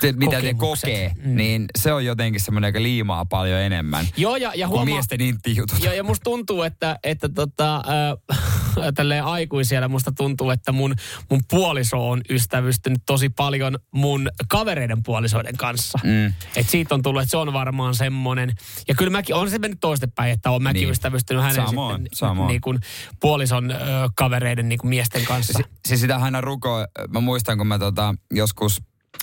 Te, 0.00 0.12
mitä 0.12 0.36
kokemukset. 0.36 0.60
kokee, 0.90 1.12
Mm. 1.24 1.36
niin 1.36 1.64
se 1.78 1.92
on 1.92 2.04
jotenkin 2.04 2.40
semmoinen, 2.40 2.68
joka 2.68 2.82
liimaa 2.82 3.24
paljon 3.24 3.60
enemmän 3.60 4.06
Joo, 4.16 4.36
ja, 4.36 4.52
ja 4.54 4.68
huomaa, 4.68 4.84
miesten 4.84 5.20
inttijutut. 5.20 5.82
Joo, 5.84 5.92
ja 5.92 6.02
musta 6.04 6.24
tuntuu, 6.24 6.62
että, 6.62 6.98
että 7.04 7.28
tota, 7.28 7.76
äh, 7.76 8.92
tälleen 8.94 9.24
aikuisiellä 9.24 9.88
musta 9.88 10.12
tuntuu, 10.12 10.50
että 10.50 10.72
mun, 10.72 10.94
mun 11.30 11.40
puoliso 11.50 12.08
on 12.10 12.20
ystävystynyt 12.30 12.98
tosi 13.06 13.28
paljon 13.28 13.78
mun 13.94 14.28
kavereiden 14.48 15.02
puolisoiden 15.02 15.56
kanssa. 15.56 15.98
Mm. 16.04 16.32
Et 16.56 16.68
siitä 16.68 16.94
on 16.94 17.02
tullut, 17.02 17.22
että 17.22 17.30
se 17.30 17.36
on 17.36 17.52
varmaan 17.52 17.94
semmoinen. 17.94 18.52
Ja 18.88 18.94
kyllä 18.94 19.10
mäkin, 19.10 19.34
on 19.34 19.50
se 19.50 19.58
mennyt 19.58 19.80
toistepäin, 19.80 20.32
että 20.32 20.50
on 20.50 20.62
mäkin 20.62 20.80
Niin. 20.80 20.90
ystävystynyt 20.90 21.42
hänen 21.42 21.66
Samoin, 21.66 21.96
sitten, 21.96 22.16
samoin. 22.18 22.48
Niin 22.48 22.60
kuin 22.60 22.78
puolison 23.20 23.70
ö, 23.70 23.74
kavereiden 24.16 24.68
niin 24.68 24.78
kuin 24.78 24.88
miesten 24.88 25.24
kanssa. 25.24 25.52
Si, 25.56 25.64
siis 25.88 26.00
sitä 26.00 26.16
aina 26.16 26.40
ruko, 26.40 26.86
mä 27.08 27.20
muistan 27.20 27.58
kun 27.58 27.66
mä 27.66 27.78
tota, 27.78 28.14
joskus 28.30 28.82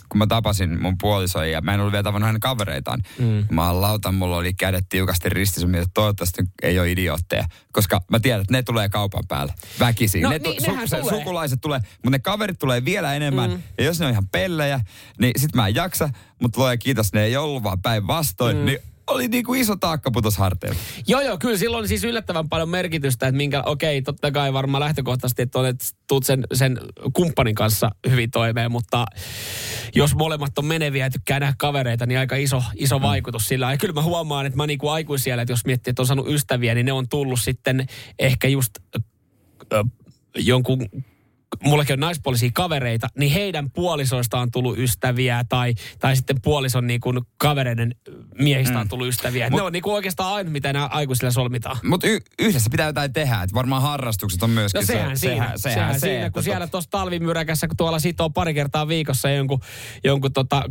kun 0.10 0.18
mä 0.18 0.28
tapasin 0.28 0.82
mun 0.82 0.98
puolison 1.02 1.52
ja 1.52 1.62
mä 1.62 1.74
en 1.74 1.80
ollut 1.80 1.92
vielä 1.92 2.04
tavannut 2.04 2.28
hänen 2.28 2.40
kavereitaan. 2.40 3.02
Mm. 3.20 3.46
Mä 3.52 3.82
lautan, 3.82 4.16
mulla 4.16 4.38
oli 4.38 4.54
kädet 4.54 4.86
tiukasti 4.90 5.30
ristissä, 5.30 5.68
että 5.74 5.90
toivottavasti 5.94 6.44
ei 6.64 6.80
ole 6.80 6.92
idiootteja. 6.92 7.46
Koska 7.72 8.02
mä 8.12 8.20
tiedän, 8.20 8.42
että 8.42 8.54
ne 8.54 8.64
tulee 8.64 8.90
kaupan 8.90 9.24
päälle. 9.28 9.54
Väkisin. 9.80 10.22
No 10.22 10.30
ne 10.30 10.38
niin, 10.38 10.64
nehän 10.64 10.88
se, 10.88 10.98
tulee. 11.00 11.18
sukulaiset 11.18 11.62
tulee, 11.62 11.80
mutta 11.80 12.10
ne 12.10 12.20
kaverit 12.20 12.60
tulee 12.60 12.86
vielä 12.86 13.16
enemmän. 13.16 13.52
Mm. 13.52 13.64
Ja 13.78 13.84
jos 13.84 14.00
ne 14.00 14.06
on 14.06 14.12
ihan 14.12 14.28
pellejä, 14.28 14.80
niin 15.20 15.32
sit 15.38 15.56
mä 15.56 15.68
en 15.68 15.76
jaksa. 15.76 16.10
Mutta 16.42 16.62
luoja 16.62 16.78
kiitos, 16.78 17.14
ne 17.14 17.24
ei 17.24 17.38
ollut 17.38 17.64
vaan 17.64 17.82
päinvastoin. 17.82 18.58
Mm. 18.58 18.66
Niin 18.66 18.80
oli 19.08 19.28
niin 19.28 19.44
kuin 19.44 19.62
iso 19.62 19.76
taakka 19.76 20.12
putos 20.12 20.38
harteille. 20.38 20.78
Joo, 21.08 21.22
joo, 21.22 21.38
kyllä 21.38 21.58
silloin 21.58 21.82
on 21.82 21.88
siis 21.88 22.04
yllättävän 22.04 22.50
paljon 22.50 22.70
merkitystä, 22.70 23.28
että 23.28 23.38
minkä, 23.38 23.64
okei, 23.66 24.02
totta 24.02 24.32
kai 24.32 24.54
varmaan 24.54 24.82
lähtökohtaisesti, 24.82 25.42
että 25.42 25.60
olet, 25.60 25.96
tuut 26.08 26.26
sen, 26.26 26.44
sen 26.54 26.80
kumppanin 27.14 27.56
kanssa 27.56 27.90
hyvin 28.10 28.32
toimeen, 28.32 28.72
mutta 28.72 29.06
jos 29.96 30.16
molemmat 30.16 30.58
on 30.58 30.66
meneviä 30.66 31.06
ja 31.06 31.10
tykkää 31.10 31.40
nähdä 31.40 31.56
kavereita, 31.58 32.06
niin 32.06 32.20
aika 32.20 32.36
iso, 32.36 32.64
iso 32.76 33.02
vaikutus 33.02 33.46
sillä. 33.46 33.72
Ja 33.72 33.78
kyllä 33.78 33.94
mä 33.94 34.02
huomaan, 34.02 34.46
että 34.46 34.58
mä 34.58 34.68
niin 34.68 34.80
kuin 34.80 34.92
aikuisiellä, 34.92 35.42
että 35.42 35.54
jos 35.54 35.66
miettii, 35.66 35.92
että 35.92 36.02
on 36.02 36.08
saanut 36.08 36.28
ystäviä, 36.28 36.76
niin 36.76 36.86
ne 36.86 36.94
on 36.94 37.10
tullut 37.10 37.40
sitten 37.40 37.88
ehkä 38.20 38.48
just 38.48 38.72
ö, 39.74 39.84
jonkun 40.38 40.90
mullakin 41.64 41.94
on 41.94 42.00
naispuolisia 42.00 42.50
kavereita, 42.54 43.08
niin 43.18 43.32
heidän 43.32 43.72
puolisoistaan 43.72 44.42
on 44.42 44.52
tullut 44.52 44.78
ystäviä 44.78 45.44
tai, 45.50 45.74
tai 46.00 46.16
sitten 46.16 46.42
puolison 46.42 46.88
niin 46.88 47.02
kuin 47.02 47.22
kavereiden 47.38 47.96
miehistä 48.40 48.80
on 48.80 48.90
tullut 48.90 49.08
ystäviä. 49.08 49.50
Mut, 49.50 49.60
ne 49.60 49.64
on 49.64 49.74
niin 49.74 49.84
kuin 49.84 49.94
oikeastaan 49.94 50.34
aina, 50.34 50.50
mitä 50.50 50.74
nämä 50.74 50.86
aikuisilla 50.86 51.32
solmitaan. 51.32 51.78
Mutta 51.84 52.08
y- 52.08 52.20
yhdessä 52.40 52.70
pitää 52.70 52.88
jotain 52.88 53.14
tehdä, 53.14 53.42
että 53.42 53.54
varmaan 53.54 53.82
harrastukset 53.82 54.44
on 54.44 54.50
myöskin 54.50 54.82
No 54.82 54.86
sehän 54.86 55.18
se, 55.18 55.20
siinä, 55.20 55.36
sehän, 55.36 55.60
sehän, 55.60 55.76
sehän, 55.76 56.00
siinä, 56.00 56.16
se, 56.16 56.20
kun 56.20 56.26
että 56.28 56.42
siellä 56.42 56.68
tuossa 56.68 56.90
talvimyräkässä, 56.90 57.68
kun 57.68 57.78
tuolla 57.78 58.00
sitoo 58.00 58.30
pari 58.30 58.54
kertaa 58.54 58.88
viikossa 58.88 59.30
jonkun, 59.30 59.60
jonkun 60.04 60.34
tota, 60.34 60.64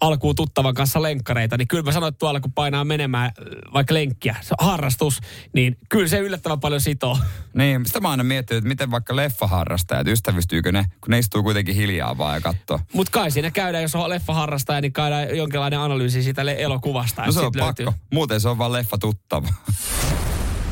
alkuun 0.00 0.34
tuttavan 0.34 0.74
kanssa 0.74 1.02
lenkkareita, 1.02 1.56
niin 1.56 1.68
kyllä 1.68 1.82
mä 1.82 1.92
sanoin, 1.92 2.08
että 2.08 2.18
tuolla 2.18 2.40
kun 2.40 2.52
painaa 2.52 2.84
menemään 2.84 3.26
äh, 3.26 3.72
vaikka 3.74 3.94
lenkkiä, 3.94 4.36
se 4.40 4.54
on 4.60 4.66
harrastus, 4.66 5.20
niin 5.52 5.76
kyllä 5.88 6.08
se 6.08 6.18
yllättävän 6.18 6.60
paljon 6.60 6.80
sitoo. 6.80 7.18
Niin, 7.54 7.86
sitä 7.86 8.00
mä 8.00 8.10
aina 8.10 8.24
miettinyt, 8.24 8.58
että 8.58 8.68
miten 8.68 8.90
vaikka 8.90 9.16
leffaharrastajat, 9.16 10.06
ystävystyykö 10.06 10.72
ne, 10.72 10.84
kun 11.00 11.10
ne 11.10 11.18
istuu 11.18 11.42
kuitenkin 11.42 11.74
hiljaa 11.74 12.18
vaan 12.18 12.34
ja 12.34 12.40
katsoo. 12.40 12.80
Mutta 12.92 13.10
kai 13.10 13.30
siinä 13.30 13.50
käydään, 13.50 13.82
jos 13.82 13.94
on 13.94 14.10
leffa 14.10 14.34
harrastaja, 14.34 14.80
niin 14.80 14.92
käydään 14.92 15.36
jonkinlainen 15.36 15.80
analyysi 15.80 16.22
siitä 16.22 16.42
elokuvasta. 16.42 17.26
No 17.26 17.32
se 17.32 17.40
on 17.40 17.46
sit 17.46 17.62
löytyy. 17.62 17.86
pakko. 17.86 18.00
Muuten 18.12 18.40
se 18.40 18.48
on 18.48 18.58
vaan 18.58 18.72
leffa 18.72 18.98
tuttava. 18.98 19.48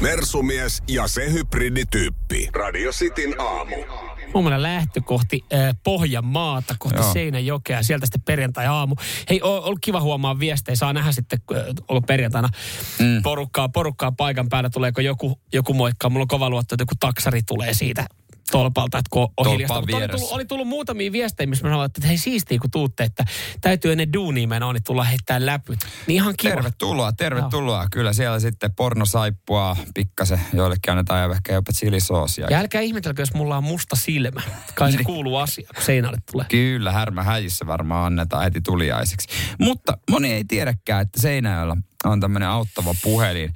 Mersumies 0.01 0.83
ja 0.89 1.09
se 1.09 1.33
hybridityyppi. 1.33 2.49
Radio 2.55 2.91
Cityn 2.91 3.41
aamu. 3.41 3.77
Huomenna 4.35 4.63
lähtö 4.63 5.01
kohti 5.05 5.45
äh, 5.55 5.75
Pohjanmaata, 5.85 6.75
kohti 6.79 6.99
Joo. 6.99 7.13
Seinäjokea, 7.13 7.83
sieltä 7.83 8.07
sitten 8.07 8.23
perjantai-aamu. 8.23 8.95
Hei, 9.31 9.41
on 9.43 9.63
ollut 9.65 9.79
kiva 9.81 10.01
huomaa 10.01 10.39
viestejä, 10.39 10.77
saa 10.77 10.93
nähdä 10.93 11.13
sitten, 11.13 11.39
äh, 11.57 11.63
onko 11.89 12.01
perjantaina 12.07 12.49
mm. 12.99 13.23
porukkaa, 13.23 13.69
porukkaa 13.69 14.13
paikan 14.13 14.49
päällä, 14.49 14.71
tuleeko 14.71 15.01
joku, 15.01 15.41
joku 15.53 15.75
moikkaa. 15.75 16.11
Mulla 16.11 16.25
on 16.25 16.29
kova 16.29 16.51
luotto, 16.51 16.75
että 16.75 16.83
joku 16.83 16.95
taksari 17.01 17.43
tulee 17.43 17.75
siitä 17.75 18.07
tolpalta, 18.53 18.99
että 18.99 19.09
kun 19.11 19.29
on 19.37 19.51
hiljasta. 19.51 19.81
Mutta 19.81 19.97
oli 19.97 20.09
tullut, 20.09 20.33
oli 20.33 20.45
tullut 20.45 20.69
muutamia 20.69 21.13
viestejä, 21.13 21.47
missä 21.47 21.65
mä 21.65 21.71
sanoin, 21.71 21.87
että 21.87 22.07
hei 22.07 22.19
siistiä 22.19 22.59
kun 22.59 22.71
tuutte, 22.71 23.05
että 23.05 23.25
täytyy 23.61 23.93
ennen 23.93 24.13
duunia 24.13 24.49
menoa, 24.49 24.73
niin 24.73 24.83
tulla 24.83 25.05
heittää 25.05 25.47
läpyt. 25.47 25.79
Niin 26.07 26.15
ihan 26.15 26.35
kiva. 26.37 26.55
Tervetuloa, 26.55 27.13
tervetuloa. 27.13 27.87
Kyllä 27.91 28.13
siellä 28.13 28.41
sitten 28.41 28.75
pornosaippua 28.75 29.77
pikkasen, 29.95 30.41
joillekin 30.53 30.91
annetaan 30.91 31.33
ehkä 31.33 31.53
jopa 31.53 31.73
chilisoosia. 31.73 32.47
Ja 32.51 32.59
älkää 32.59 32.81
ihmetelkö, 32.81 33.23
jos 33.23 33.35
mulla 33.35 33.57
on 33.57 33.65
musta 33.65 33.97
silmä. 33.97 34.43
Kai 34.75 34.93
se 34.93 35.05
kuuluu 35.05 35.37
asia, 35.37 35.69
kun 35.75 35.85
seinälle 35.85 36.19
tulee. 36.33 36.47
Kyllä, 36.51 36.93
härmä 36.93 37.23
häjissä 37.23 37.67
varmaan 37.67 38.07
annetaan 38.07 38.45
heti 38.45 38.61
tuliaiseksi. 38.61 39.29
Mutta 39.59 39.99
moni 40.11 40.33
ei 40.33 40.45
tiedäkään, 40.45 41.03
että 41.03 41.21
Seinäjöllä 41.21 41.77
on 42.05 42.21
tämmöinen 42.21 42.49
auttava 42.49 42.95
puhelin. 43.03 43.53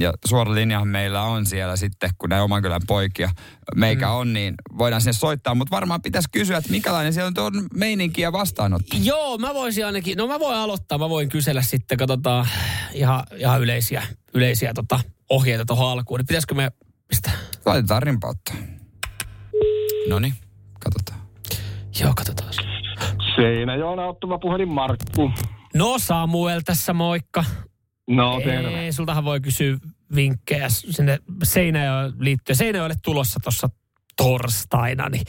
Ja 0.00 0.12
suora 0.26 0.54
linjahan 0.54 0.88
meillä 0.88 1.22
on 1.22 1.46
siellä 1.46 1.76
sitten, 1.76 2.10
kun 2.18 2.30
näin 2.30 2.42
oman 2.42 2.62
kylän 2.62 2.80
poikia 2.86 3.30
meikä 3.76 4.10
on, 4.10 4.32
niin 4.32 4.54
voidaan 4.78 5.00
sinne 5.00 5.12
soittaa. 5.12 5.54
Mutta 5.54 5.76
varmaan 5.76 6.02
pitäisi 6.02 6.28
kysyä, 6.32 6.58
että 6.58 6.70
minkälainen 6.70 7.12
siellä 7.12 7.26
on 7.26 7.34
tuon 7.34 7.52
meininki 7.74 8.22
ja 8.22 8.32
vastaanotto. 8.32 8.96
Joo, 9.02 9.38
mä 9.38 9.54
voisin 9.54 9.86
ainakin, 9.86 10.18
no 10.18 10.26
mä 10.26 10.38
voin 10.40 10.56
aloittaa, 10.56 10.98
mä 10.98 11.08
voin 11.08 11.28
kysellä 11.28 11.62
sitten, 11.62 11.98
katsotaan 11.98 12.48
ihan, 12.92 13.22
ihan 13.36 13.60
yleisiä, 13.60 14.02
yleisiä 14.34 14.74
tota, 14.74 15.00
ohjeita 15.30 15.64
tuohon 15.64 15.90
alkuun. 15.90 16.18
Niin 16.18 16.26
pitäisikö 16.26 16.54
me, 16.54 16.72
mistä? 17.08 17.30
Laitetaan 17.66 18.02
rimpautta. 18.02 18.54
No 20.08 20.18
niin, 20.18 20.34
katsotaan. 20.84 21.20
Joo, 22.00 22.12
katsotaan. 22.16 22.52
Seinäjoen 23.36 23.98
auttava 23.98 24.38
puhelin 24.38 24.68
Markku. 24.68 25.30
No 25.74 25.94
Samuel 25.98 26.60
tässä 26.64 26.92
moikka. 26.92 27.44
No 28.10 28.40
terve. 28.44 28.80
Ei, 28.84 28.92
sultahan 28.92 29.24
voi 29.24 29.40
kysyä 29.40 29.76
vinkkejä 30.14 30.68
sinne 30.68 31.18
Seinäjoen 31.42 32.12
liittyen. 32.18 32.56
Seinäjoelle 32.56 32.94
tulossa 33.04 33.40
tuossa 33.42 33.68
torstaina, 34.16 35.08
niin, 35.08 35.24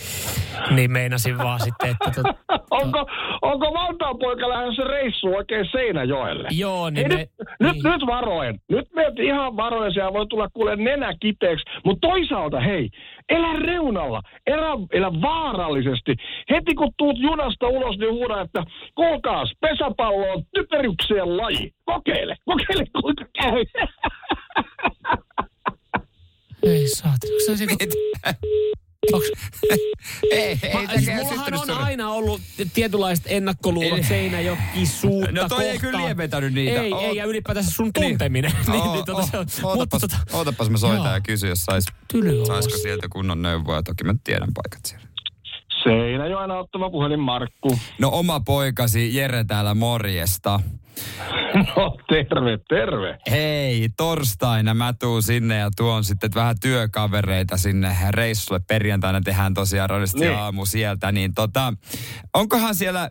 niin 0.69 0.91
meinasin 0.91 1.37
vaan 1.37 1.59
sitten, 1.59 1.89
että 1.89 2.11
tot, 2.21 2.35
Onko, 2.71 3.05
onko 3.41 3.73
Vantaan 3.73 4.17
poika 4.19 4.49
lähdössä 4.49 4.83
reissu 4.83 5.27
oikein 5.27 5.65
Seinäjoelle? 5.71 6.47
joo, 6.51 6.85
Ei, 6.87 6.91
niin 6.91 7.09
nyt, 7.09 7.17
me, 7.17 7.27
nyt, 7.59 7.73
niin. 7.73 7.83
nyt 7.83 8.01
varoen. 8.07 8.59
Nyt 8.69 8.93
meet 8.95 9.19
ihan 9.19 9.57
varoen, 9.57 9.93
siellä 9.93 10.13
voi 10.13 10.27
tulla 10.27 10.49
kuule 10.53 10.75
nenä 10.75 11.13
kipeäksi. 11.19 11.65
Mutta 11.85 12.07
toisaalta, 12.07 12.59
hei, 12.59 12.89
elä 13.29 13.53
reunalla, 13.59 14.21
elä, 14.47 14.71
elä 14.91 15.11
vaarallisesti. 15.21 16.15
Heti 16.49 16.75
kun 16.75 16.91
tuut 16.97 17.17
junasta 17.19 17.67
ulos, 17.67 17.97
niin 17.97 18.11
huuda, 18.11 18.41
että 18.41 18.63
kuulkaas, 18.95 19.51
pesäpallo 19.61 20.31
on 20.33 20.43
typerykseen 20.55 21.37
laji. 21.37 21.71
Kokeile, 21.85 22.35
kokeile 22.45 22.85
kuinka 23.01 23.25
käy. 23.41 23.65
Ei 26.63 26.87
saatana. 26.87 27.33
Onko 27.33 27.57
se 27.57 27.63
joku- 27.63 28.84
onks- 29.13 29.31
ei, 30.31 30.59
ei, 30.63 30.71
ei 30.89 30.97
siis 30.97 31.09
mullahan 31.15 31.53
on 31.53 31.69
aina 31.69 32.09
ollut 32.11 32.41
tietynlaiset 32.73 33.25
ennakkoluulot 33.27 34.03
Seinäjoki-suutta 34.07 35.31
No 35.31 35.49
toi 35.49 35.63
ei 35.63 35.71
kohtaan. 35.73 35.91
kyllä 35.91 36.05
lieventänyt 36.05 36.53
niitä. 36.53 36.81
Ei, 36.81 36.91
Oot- 36.91 37.01
ei, 37.03 37.15
ja 37.15 37.25
ylipäätänsä 37.25 37.71
sun 37.71 37.93
tunteminen. 37.93 38.51
niin, 38.71 38.91
niin, 38.91 39.05
tota, 39.05 39.27
se 39.27 39.37
on, 39.37 39.45
mutta 39.45 39.67
ootapas, 39.67 40.01
tota, 40.01 40.17
ootapas 40.33 40.69
mä 40.69 40.77
soitan 40.77 41.13
ja 41.13 41.21
kysyn, 41.21 41.49
jos 41.49 41.63
sais, 41.65 41.85
saisiko 42.47 42.77
sieltä 42.77 43.07
kunnon 43.09 43.41
neuvoja. 43.41 43.83
Toki 43.83 44.03
mä 44.03 44.15
tiedän 44.23 44.49
paikat 44.53 44.85
siellä. 44.85 45.05
Seinäjoen 45.89 46.51
auttava 46.51 46.89
puhelin 46.89 47.19
Markku. 47.19 47.77
No 47.99 48.09
oma 48.13 48.39
poikasi 48.39 49.15
Jere 49.15 49.43
täällä 49.43 49.73
morjesta. 49.73 50.59
No 51.55 51.97
terve, 52.09 52.57
terve. 52.69 53.17
Hei, 53.31 53.89
torstaina 53.97 54.73
mä 54.73 54.93
tuun 54.99 55.23
sinne 55.23 55.55
ja 55.57 55.69
tuon 55.77 56.03
sitten 56.03 56.29
vähän 56.35 56.55
työkavereita 56.61 57.57
sinne 57.57 57.95
reissulle. 58.09 58.59
Perjantaina 58.67 59.21
tehdään 59.21 59.53
tosiaan 59.53 59.89
radiosti 59.89 60.19
Niin. 60.19 60.35
aamu 60.35 60.65
sieltä. 60.65 61.11
Niin 61.11 61.33
tota, 61.33 61.73
onkohan 62.33 62.75
siellä, 62.75 63.09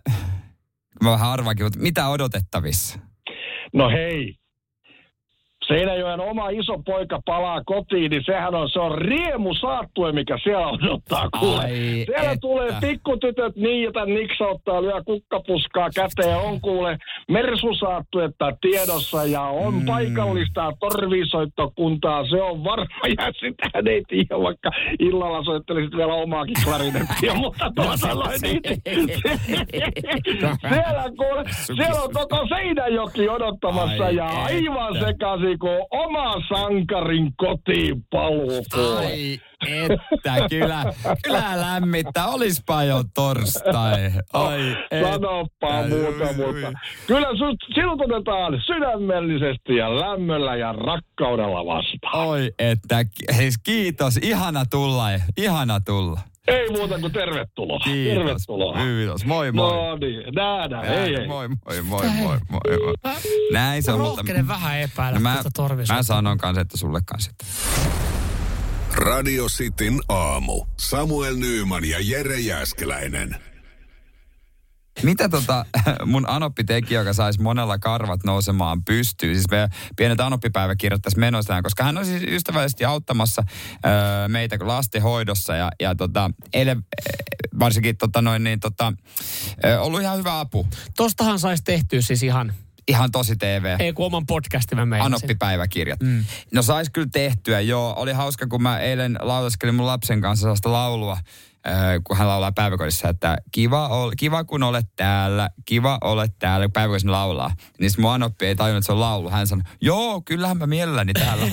mä 1.03 1.11
vähän 1.11 1.31
arvaankin, 1.31 1.67
mutta 1.67 1.79
mitä 1.79 2.09
odotettavissa? 2.09 2.99
No 3.73 3.89
hei, 3.91 4.35
Seinäjoen 5.67 6.21
oma 6.21 6.49
iso 6.49 6.79
poika 6.87 7.21
palaa 7.25 7.63
kotiin, 7.65 8.11
niin 8.11 8.23
sehän 8.27 8.55
on, 8.55 8.71
se 8.71 8.81
on 8.81 8.99
riemu 8.99 9.55
saattue, 9.55 10.13
mikä 10.13 10.39
siellä 10.43 10.69
odottaa 10.69 11.29
kuule. 11.41 11.63
Ai 11.63 12.05
siellä 12.07 12.31
että. 12.31 12.41
tulee 12.41 12.71
pikkutytöt 12.81 13.57
niitä 13.57 14.07
niksauttaa, 14.07 14.83
lyö 14.83 15.03
kukkapuskaa 15.05 15.89
käteen, 15.95 16.39
on 16.39 16.61
kuule 16.61 16.99
mersusaattuetta 17.29 18.53
tiedossa 18.61 19.25
ja 19.25 19.43
on 19.43 19.75
mm. 19.75 19.87
paikallista 19.87 20.73
torvisoittokuntaa, 20.81 22.27
se 22.27 22.43
on 22.43 22.65
varma 22.65 23.07
ja 23.19 23.33
sitä 23.41 23.91
ei 23.91 24.03
tiedä, 24.09 24.43
vaikka 24.43 24.71
illalla 24.99 25.45
soittelisit 25.45 25.97
vielä 25.97 26.15
omaakin 26.15 26.57
klarinettia, 26.65 27.35
mutta 27.45 27.73
tuota 27.75 28.15
noin 28.15 28.41
niin. 28.43 28.61
siellä, 30.69 31.05
kuule, 31.17 31.45
siellä 31.77 32.03
on 32.03 32.13
koko 32.13 32.47
Seinäjoki 32.49 33.29
odottamassa 33.29 34.05
Ai 34.05 34.17
ja 34.17 34.27
aivan 34.27 34.95
sekaisin 34.95 35.54
kuin 35.59 35.87
oma 35.91 36.35
sankarin 36.49 37.33
kotiin 37.37 38.05
paluu. 38.11 38.65
Ai 38.97 39.39
että, 39.67 40.49
kyllä, 40.51 40.85
kyllä 41.25 41.61
lämmittää. 41.61 42.27
Olispa 42.27 42.83
jo 42.83 43.03
torstai. 43.15 44.13
Ai 44.33 44.77
Sanoppa 45.03 45.83
muuta, 45.89 46.33
mutta 46.37 46.79
kyllä 47.07 47.29
sut, 47.39 47.57
sinut 47.75 48.01
otetaan 48.01 48.63
sydämellisesti 48.67 49.77
ja 49.77 50.01
lämmöllä 50.01 50.57
ja 50.57 50.73
rakkaudella 50.73 51.67
vastaan. 51.67 52.27
Oi 52.27 52.53
että, 52.59 53.05
siis 53.37 53.59
kiitos. 53.59 54.17
Ihana 54.17 54.65
tulla, 54.71 55.07
ihana 55.37 55.81
tulla. 55.81 56.21
Ei 56.49 56.71
muuta 56.71 56.99
kuin 56.99 57.13
tervetuloa. 57.13 57.79
Kiitos. 57.79 58.15
Tervetuloa. 58.25 58.77
Kiitos. 58.79 59.25
Moi 59.25 59.53
moi. 59.53 59.73
No 59.73 59.97
niin, 59.97 60.35
nähdään. 60.35 60.87
Hei, 60.87 61.17
hei. 61.17 61.27
Moi, 61.27 61.49
moi, 61.49 61.83
moi, 61.83 62.07
moi, 62.09 62.39
moi, 62.49 62.61
moi. 63.05 63.15
Näin 63.53 63.83
se 63.83 63.93
on, 63.93 64.01
mutta... 64.01 64.17
Rohkenen 64.21 64.49
vähän 64.49 64.81
epäillä 64.81 65.19
No 65.19 65.23
mä, 65.23 65.43
mä 65.95 66.03
sanon 66.03 66.39
kanssa, 66.39 66.61
että 66.61 66.77
sulle 66.77 67.01
kanssa. 67.07 67.31
että- 67.31 67.47
Radio 68.97 69.47
Cityn 69.47 70.01
aamu. 70.09 70.67
Samuel 70.77 71.37
Nyyman 71.37 71.85
ja 71.85 71.99
Jere 72.01 72.41
Jäskeläinen. 72.41 73.37
Mitä 75.03 75.29
tota 75.29 75.67
mun 76.07 76.29
Anoppi 76.29 76.65
teki, 76.65 76.95
joka 76.95 77.13
saisi 77.13 77.43
monella 77.43 77.79
karvat 77.79 78.25
nousemaan 78.25 78.85
pystyyn? 78.85 79.35
Siis 79.35 79.51
meidän 79.51 79.71
pienet 79.97 80.21
Anoppipäiväkirjat 80.21 81.03
tässä 81.03 81.21
menossa, 81.21 81.63
koska 81.63 81.85
hän 81.85 81.99
on 81.99 82.07
siis 82.07 82.23
ystävällisesti 82.23 82.85
auttamassa 82.85 83.43
öö, 83.87 84.29
meitä 84.29 84.57
lastenhoidossa 84.61 85.57
ja, 85.57 85.71
ja 85.81 85.95
tota, 85.95 86.31
eh, 86.53 86.77
varsinkin 87.59 87.97
tota 87.97 88.23
noin 88.23 88.45
niin 88.45 88.61
tota, 88.61 88.93
ollut 89.81 90.01
ihan 90.01 90.19
hyvä 90.19 90.41
apu. 90.41 90.67
Tostahan 90.97 91.39
saisi 91.39 91.65
tehtyä 91.65 92.01
siis 92.01 92.23
ihan, 92.23 92.53
ihan 92.89 93.11
tosi 93.11 93.37
TV. 93.37 93.77
Ei 93.79 93.93
kun 93.93 94.07
oman 94.07 94.27
podcastin 94.27 94.79
mä 94.79 94.87
meinasin. 94.87 95.15
Anoppipäiväkirjat. 95.15 96.01
Mm. 96.01 96.25
No 96.53 96.63
sais 96.63 96.91
kyllä 96.91 97.09
tehtyä, 97.13 97.61
joo. 97.61 97.95
Oli 97.97 98.13
hauska, 98.13 98.47
kun 98.47 98.63
mä 98.63 98.79
eilen 98.79 99.19
laulaskelin 99.21 99.75
mun 99.75 99.87
lapsen 99.87 100.21
kanssa 100.21 100.43
sellaista 100.43 100.73
laulua, 100.73 101.13
äh, 101.67 101.75
kun 102.05 102.17
hän 102.17 102.29
laulaa 102.29 102.53
päiväkodissa, 102.53 103.09
että 103.09 103.37
kiva, 103.53 103.89
ol, 103.89 104.13
kiva 104.17 104.45
kun 104.45 104.63
olet 104.63 104.87
täällä, 104.97 105.51
kiva 105.65 105.99
olet 106.01 106.33
täällä, 106.39 106.67
kun 106.67 106.73
päiväkodissa 106.73 107.11
laulaa. 107.11 107.51
Niin 107.79 107.91
sit 107.91 108.01
mun 108.01 108.13
Anoppi 108.13 108.47
ei 108.47 108.57
tajunnut, 108.57 108.79
että 108.79 108.87
se 108.87 108.93
on 108.93 109.01
laulu. 109.01 109.31
Hän 109.31 109.47
sanoi, 109.47 109.65
joo, 109.81 110.23
kyllähän 110.25 110.59
mä 110.59 110.67
mielelläni 110.67 111.13
täällä. 111.13 111.47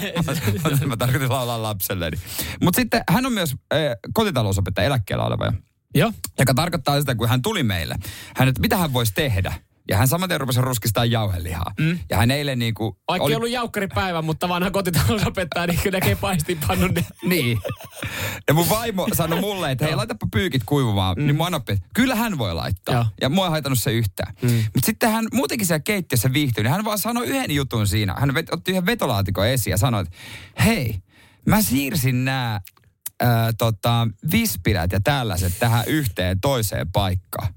mä 0.87 0.97
tarkoitin 0.97 1.29
laulaa 1.29 1.61
lapselleni. 1.61 2.17
Mutta 2.61 2.81
sitten 2.81 3.03
hän 3.09 3.25
on 3.25 3.33
myös 3.33 3.55
äh, 3.73 3.79
kotitalousopettaja 4.13 4.87
eläkkeellä 4.87 5.25
oleva 5.25 5.45
jo. 5.45 5.51
Joo. 5.95 6.11
Joka 6.39 6.53
tarkoittaa 6.53 6.99
sitä, 6.99 7.15
kun 7.15 7.29
hän 7.29 7.41
tuli 7.41 7.63
meille, 7.63 7.95
hän, 8.35 8.47
että 8.47 8.61
mitä 8.61 8.77
hän 8.77 8.93
voisi 8.93 9.13
tehdä. 9.13 9.53
Ja 9.89 9.97
hän 9.97 10.07
samaten 10.07 10.39
rupesi 10.39 10.61
ruskistaa 10.61 11.05
jauhelihaa. 11.05 11.71
Mm. 11.79 11.99
Ja 12.09 12.17
hän 12.17 12.31
eilen 12.31 12.59
niin 12.59 12.73
kuin... 12.73 12.95
Vaikka 13.07 13.25
oli... 13.25 13.33
ei 13.33 13.35
ollut 13.35 13.49
jaukkaripäivä, 13.49 14.21
mutta 14.21 14.49
vanha 14.49 14.71
kotitalousopettaja, 14.71 15.67
niin 15.67 15.79
kyllä 15.83 15.99
näkee 15.99 16.15
paistinpannun. 16.15 16.91
Niin. 17.23 17.59
Ja 18.47 18.53
mun 18.53 18.69
vaimo 18.69 19.07
sanoi 19.13 19.39
mulle, 19.41 19.71
että 19.71 19.85
hei, 19.85 19.95
laitapa 19.95 20.27
pyykit 20.31 20.61
kuivumaan. 20.65 21.15
Mm. 21.17 21.25
Niin 21.25 21.35
mun 21.35 21.47
anoppi, 21.47 21.77
kyllä 21.95 22.15
hän 22.15 22.37
voi 22.37 22.53
laittaa. 22.53 22.95
Joo. 22.95 23.05
Ja 23.21 23.29
mua 23.29 23.45
ei 23.45 23.51
haitannut 23.51 23.79
se 23.79 23.91
yhtään. 23.91 24.33
Mm. 24.41 24.49
Mutta 24.49 24.85
sitten 24.85 25.11
hän 25.11 25.27
muutenkin 25.33 25.67
siellä 25.67 25.79
keittiössä 25.79 26.33
viihtyi, 26.33 26.63
niin 26.63 26.71
hän 26.71 26.85
vaan 26.85 26.99
sanoi 26.99 27.27
yhden 27.27 27.51
jutun 27.51 27.87
siinä. 27.87 28.15
Hän 28.19 28.33
vet, 28.33 28.53
otti 28.53 28.71
yhden 28.71 28.85
vetolaatikon 28.85 29.47
esiin 29.47 29.71
ja 29.71 29.77
sanoi, 29.77 30.01
että 30.01 30.17
hei, 30.63 30.99
mä 31.45 31.61
siirsin 31.61 32.25
nämä 32.25 32.61
tota, 33.57 34.07
vispilät 34.31 34.91
ja 34.91 34.99
tällaiset 35.03 35.53
tähän 35.59 35.83
yhteen 35.87 36.41
toiseen 36.41 36.91
paikkaan. 36.91 37.53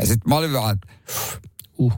Ja 0.00 0.06
sitten 0.06 0.28
mä 0.28 0.36
olin 0.36 0.52
vaan, 0.52 0.78
uh, 1.78 1.92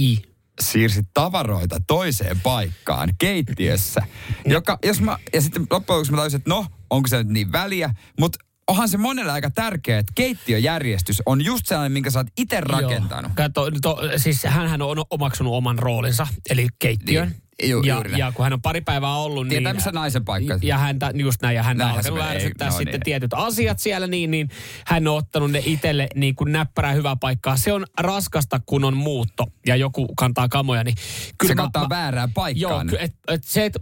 i. 0.00 0.22
Siirsit 0.60 1.06
tavaroita 1.14 1.80
toiseen 1.86 2.40
paikkaan 2.40 3.08
keittiössä. 3.18 4.02
joka, 4.46 4.78
jos 4.84 5.00
mä, 5.00 5.18
ja 5.32 5.40
sitten 5.40 5.66
loppujen 5.70 5.96
lopuksi 5.96 6.12
mä 6.12 6.16
tajusin, 6.16 6.38
että 6.38 6.50
no, 6.50 6.66
onko 6.90 7.08
se 7.08 7.16
nyt 7.16 7.28
niin 7.28 7.52
väliä, 7.52 7.94
mutta 8.20 8.38
onhan 8.66 8.88
se 8.88 8.96
monelle 8.96 9.32
aika 9.32 9.50
tärkeä, 9.50 9.98
että 9.98 10.12
keittiöjärjestys 10.14 11.22
on 11.26 11.44
just 11.44 11.66
sellainen, 11.66 11.92
minkä 11.92 12.10
sä 12.10 12.18
oot 12.18 12.26
itse 12.38 12.60
rakentanut. 12.60 13.32
Joo. 13.38 13.48
Kato, 13.48 13.70
to, 13.82 13.98
siis 14.16 14.44
hän 14.44 14.82
on 14.82 15.04
omaksunut 15.10 15.52
oman 15.52 15.78
roolinsa, 15.78 16.26
eli 16.50 16.68
keittiön. 16.78 17.28
Niin. 17.28 17.42
Ju, 17.62 17.82
ja, 17.82 18.02
ja 18.16 18.32
kun 18.32 18.44
hän 18.44 18.52
on 18.52 18.62
pari 18.62 18.80
päivää 18.80 19.16
ollut, 19.16 19.48
Tietää, 19.48 19.72
niin... 19.72 19.76
missä 19.76 19.90
naisen 19.92 20.24
paikka. 20.24 20.58
Ja 20.62 20.78
häntä, 20.78 21.12
just 21.14 21.42
näin, 21.42 21.56
ja 21.56 21.62
hän 21.62 21.82
on 21.82 21.90
alkanut 21.90 22.20
ärsyttää 22.20 22.68
no, 22.68 22.76
sitten 22.76 22.92
niin. 22.92 23.02
tietyt 23.04 23.34
asiat 23.34 23.78
siellä, 23.78 24.06
niin, 24.06 24.30
niin 24.30 24.48
hän 24.86 25.08
on 25.08 25.16
ottanut 25.16 25.50
ne 25.50 25.62
itselle 25.64 26.08
niin 26.14 26.34
kuin 26.34 26.52
näppärää 26.52 26.92
hyvää 26.92 27.16
paikkaa. 27.16 27.56
Se 27.56 27.72
on 27.72 27.86
raskasta, 27.98 28.60
kun 28.66 28.84
on 28.84 28.96
muutto, 28.96 29.46
ja 29.66 29.76
joku 29.76 30.14
kantaa 30.16 30.48
kamoja, 30.48 30.84
niin... 30.84 30.94
Kyllä 31.38 31.50
se 31.50 31.54
mä, 31.54 31.62
kantaa 31.62 31.82
mä, 31.82 31.88
väärää 31.88 32.28
paikkaan. 32.34 32.88
Joo, 32.88 32.98
et, 33.00 33.14
et 33.28 33.44
se, 33.44 33.64
et, 33.64 33.74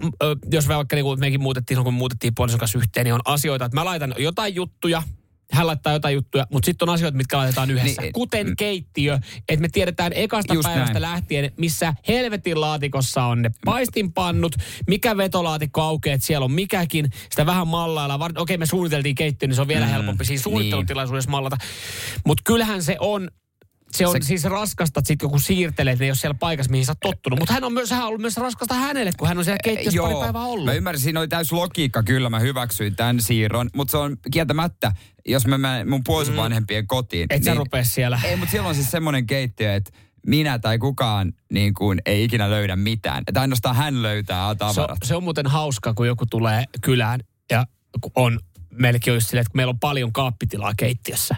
jos 0.52 0.68
vaikka 0.68 0.96
niin 0.96 1.04
kuin 1.04 1.20
mekin 1.20 1.42
muutettiin, 1.42 1.84
kun 1.84 1.94
muutettiin 1.94 2.34
puolison 2.34 2.60
kanssa 2.60 2.78
yhteen, 2.78 3.04
niin 3.04 3.14
on 3.14 3.20
asioita, 3.24 3.64
että 3.64 3.76
mä 3.76 3.84
laitan 3.84 4.14
jotain 4.18 4.54
juttuja, 4.54 5.02
hän 5.52 5.66
laittaa 5.66 5.92
jotain 5.92 6.14
juttuja, 6.14 6.46
mutta 6.52 6.66
sitten 6.66 6.88
on 6.88 6.94
asioita, 6.94 7.16
mitkä 7.16 7.36
laitetaan 7.38 7.70
yhdessä. 7.70 8.02
Niin, 8.02 8.12
Kuten 8.12 8.46
mm. 8.46 8.56
keittiö, 8.56 9.18
että 9.48 9.60
me 9.60 9.68
tiedetään 9.68 10.12
ekasta 10.14 10.54
päivästä 10.62 11.00
näin. 11.00 11.02
lähtien, 11.02 11.52
missä 11.56 11.94
helvetin 12.08 12.60
laatikossa 12.60 13.24
on 13.24 13.42
ne 13.42 13.50
paistinpannut, 13.64 14.56
mikä 14.86 15.16
vetolaatikko 15.16 15.80
aukeaa, 15.80 16.14
että 16.14 16.26
siellä 16.26 16.44
on 16.44 16.52
mikäkin. 16.52 17.10
Sitä 17.30 17.46
vähän 17.46 17.68
mallailla. 17.68 18.14
Okei, 18.14 18.32
okay, 18.36 18.56
me 18.56 18.66
suunniteltiin 18.66 19.14
keittiö, 19.14 19.46
niin 19.46 19.54
se 19.56 19.60
on 19.60 19.68
vielä 19.68 19.86
mm, 19.86 19.92
helpompi 19.92 20.24
siinä 20.24 20.42
suunnittelutilaisuudessa 20.42 21.28
niin. 21.28 21.32
mallata. 21.32 21.56
Mutta 22.26 22.42
kyllähän 22.46 22.82
se 22.82 22.96
on 23.00 23.30
se 23.92 24.06
on 24.06 24.12
se, 24.22 24.26
siis 24.26 24.44
raskasta, 24.44 25.00
että 25.00 25.08
sitten 25.08 25.26
joku 25.26 25.38
siirtelee, 25.38 25.92
että 25.92 26.02
ne 26.02 26.06
ei 26.06 26.10
ole 26.10 26.16
siellä 26.16 26.34
paikassa, 26.40 26.70
mihin 26.70 26.86
sä 26.86 26.92
oot 26.92 27.00
tottunut. 27.00 27.38
Mutta 27.38 27.54
hän 27.54 27.64
on 27.64 27.72
myös, 27.72 27.90
hän 27.90 28.02
on 28.02 28.08
ollut 28.08 28.20
myös 28.20 28.36
raskasta 28.36 28.74
hänelle, 28.74 29.10
kun 29.18 29.28
hän 29.28 29.38
on 29.38 29.44
siellä 29.44 29.58
keittiössä 29.64 30.02
pari 30.02 30.14
päivää 30.14 30.44
ollut. 30.44 30.64
Mä 30.64 30.72
ymmärsin, 30.72 31.04
siinä 31.04 31.20
oli 31.20 31.28
täys 31.28 31.52
logiikka, 31.52 32.02
kyllä 32.02 32.30
mä 32.30 32.38
hyväksyin 32.38 32.96
tämän 32.96 33.20
siirron. 33.20 33.70
Mutta 33.76 33.90
se 33.90 33.96
on 33.96 34.16
kieltämättä, 34.30 34.92
jos 35.26 35.46
mä 35.46 35.58
menen 35.58 35.88
mun 35.88 36.04
puolison 36.04 36.34
mm. 36.34 36.40
vanhempien 36.40 36.86
kotiin. 36.86 37.26
Et 37.30 37.40
niin, 37.40 37.44
sä 37.44 37.54
rupea 37.54 37.84
siellä. 37.84 38.20
Ei, 38.24 38.36
mutta 38.36 38.50
siellä 38.50 38.68
on 38.68 38.74
siis 38.74 38.90
semmoinen 38.90 39.26
keittiö, 39.26 39.74
että 39.74 39.90
minä 40.26 40.58
tai 40.58 40.78
kukaan 40.78 41.32
niin 41.52 41.74
kuin, 41.74 42.02
ei 42.06 42.24
ikinä 42.24 42.50
löydä 42.50 42.76
mitään. 42.76 43.24
Että 43.26 43.40
ainoastaan 43.40 43.76
hän 43.76 44.02
löytää 44.02 44.54
tavarat. 44.54 44.98
Se, 45.02 45.08
se 45.08 45.14
on 45.14 45.24
muuten 45.24 45.46
hauska, 45.46 45.94
kun 45.94 46.06
joku 46.06 46.26
tulee 46.26 46.64
kylään 46.82 47.20
ja 47.50 47.66
on 48.14 48.40
meilläkin 48.70 49.12
on 49.12 49.16
just 49.16 49.28
silleen, 49.28 49.40
että 49.42 49.50
kun 49.50 49.58
meillä 49.58 49.70
on 49.70 49.78
paljon 49.78 50.12
kaappitilaa 50.12 50.72
keittiössä, 50.76 51.36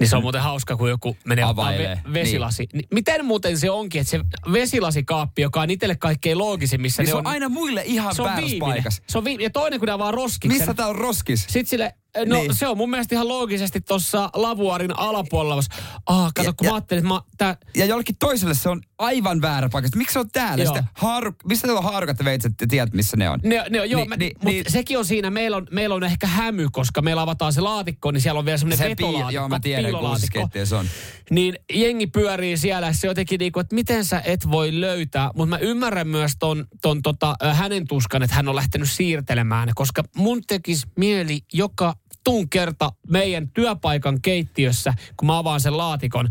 niin 0.00 0.08
se 0.08 0.16
on 0.16 0.22
mm. 0.22 0.24
muuten 0.24 0.40
hauska, 0.40 0.76
kun 0.76 0.90
joku 0.90 1.16
menee 1.24 1.44
Availee. 1.44 1.94
Ve- 1.94 2.12
vesilasi. 2.12 2.68
Niin. 2.72 2.88
Miten 2.94 3.24
muuten 3.24 3.58
se 3.58 3.70
onkin, 3.70 4.00
että 4.00 4.10
se 4.10 4.20
vesilasikaappi, 4.52 5.42
joka 5.42 5.60
on 5.60 5.70
itselle 5.70 5.96
kaikkein 5.96 6.38
loogisin, 6.38 6.80
missä 6.80 7.02
niin 7.02 7.06
ne 7.06 7.10
se 7.10 7.16
on... 7.16 7.26
on 7.26 7.32
aina 7.32 7.48
muille 7.48 7.82
ihan 7.84 8.14
se 8.14 8.22
on 8.22 8.30
paikassa. 8.60 9.02
Se 9.08 9.18
on 9.18 9.24
vi- 9.24 9.36
ja 9.40 9.50
toinen, 9.50 9.78
kun 9.78 9.86
nämä 9.86 9.98
vaan 9.98 10.14
roskiksen. 10.14 10.60
Missä 10.60 10.74
tää 10.74 10.86
on 10.86 10.96
roskis? 10.96 11.42
Sitten 11.42 11.66
sille, 11.66 11.94
No 12.26 12.36
niin. 12.36 12.54
se 12.54 12.68
on 12.68 12.76
mun 12.76 12.90
mielestä 12.90 13.14
ihan 13.14 13.28
loogisesti 13.28 13.80
tuossa 13.80 14.30
lavuarin 14.34 14.98
alapuolella. 14.98 15.62
Ah, 16.06 16.32
kato, 16.34 16.48
ja, 16.48 16.52
kun 16.52 16.64
ja, 16.64 16.70
mä 16.70 16.74
ajattelin, 16.74 16.98
että 17.04 17.14
mä, 17.14 17.20
tää... 17.38 17.56
Ja 17.76 17.86
jollekin 17.86 18.16
toiselle 18.18 18.54
se 18.54 18.68
on 18.68 18.80
aivan 18.98 19.42
väärä 19.42 19.68
paikka. 19.72 19.90
Miksi 19.96 20.12
se 20.12 20.18
on 20.18 20.30
täällä? 20.30 20.64
Sitten 20.64 20.84
haaru... 20.94 21.32
Mistä 21.44 21.66
teillä 21.66 21.78
on 21.78 21.84
haarukat 21.84 22.24
veitset 22.24 22.52
ja 22.60 22.66
tiedät, 22.66 22.94
missä 22.94 23.16
ne 23.16 23.30
on? 23.30 23.40
Ne, 23.42 23.64
ne, 23.70 23.86
joo, 23.86 24.00
niin, 24.00 24.08
mä, 24.08 24.16
niin, 24.16 24.32
mutta 24.34 24.48
niin, 24.48 24.64
sekin 24.68 24.98
on 24.98 25.04
siinä. 25.04 25.30
Meillä 25.30 25.56
on, 25.56 25.66
meillä 25.70 25.94
on 25.94 26.04
ehkä 26.04 26.26
hämy, 26.26 26.68
koska 26.72 27.02
meillä 27.02 27.22
avataan 27.22 27.52
se 27.52 27.60
laatikko, 27.60 28.10
niin 28.10 28.20
siellä 28.20 28.38
on 28.38 28.44
vielä 28.44 28.58
semmoinen 28.58 28.78
se 28.78 28.88
vetolaatikko. 28.88 29.30
Joo, 29.30 29.48
mä 29.48 29.60
tiedän, 29.60 29.92
kun 29.92 30.18
se 30.64 30.74
on. 30.76 30.86
Niin 31.30 31.58
jengi 31.74 32.06
pyörii 32.06 32.56
siellä. 32.56 32.92
Se 32.92 33.06
jotenkin 33.06 33.38
niin 33.38 33.52
kuin, 33.52 33.60
että 33.60 33.74
miten 33.74 34.04
sä 34.04 34.22
et 34.24 34.50
voi 34.50 34.80
löytää. 34.80 35.30
Mutta 35.34 35.46
mä 35.46 35.58
ymmärrän 35.58 36.08
myös 36.08 36.32
ton, 36.38 36.66
ton 36.82 37.02
tota, 37.02 37.36
hänen 37.52 37.86
tuskan, 37.88 38.22
että 38.22 38.36
hän 38.36 38.48
on 38.48 38.56
lähtenyt 38.56 38.90
siirtelemään. 38.90 39.68
Koska 39.74 40.04
mun 40.16 40.42
tekisi 40.46 40.86
mieli 40.96 41.40
joka 41.52 41.94
tuun 42.24 42.48
kerta 42.50 42.92
meidän 43.08 43.48
työpaikan 43.48 44.22
keittiössä, 44.22 44.94
kun 45.16 45.26
mä 45.26 45.38
avaan 45.38 45.60
sen 45.60 45.76
laatikon, 45.76 46.28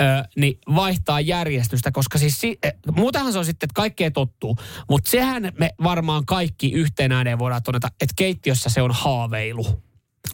ö, 0.00 0.02
niin 0.36 0.58
vaihtaa 0.74 1.20
järjestystä, 1.20 1.90
koska 1.90 2.18
siis 2.18 2.40
si- 2.40 2.58
e, 2.62 2.70
muutahan 2.96 3.32
se 3.32 3.38
on 3.38 3.44
sitten, 3.44 3.66
että 3.66 3.74
kaikkea 3.74 4.10
tottuu. 4.10 4.56
Mutta 4.88 5.10
sehän 5.10 5.52
me 5.58 5.70
varmaan 5.82 6.26
kaikki 6.26 6.72
yhteen 6.72 7.12
ääneen 7.12 7.38
voidaan 7.38 7.62
todeta, 7.62 7.88
että 7.88 8.14
keittiössä 8.16 8.70
se 8.70 8.82
on 8.82 8.90
haaveilu. 8.92 9.66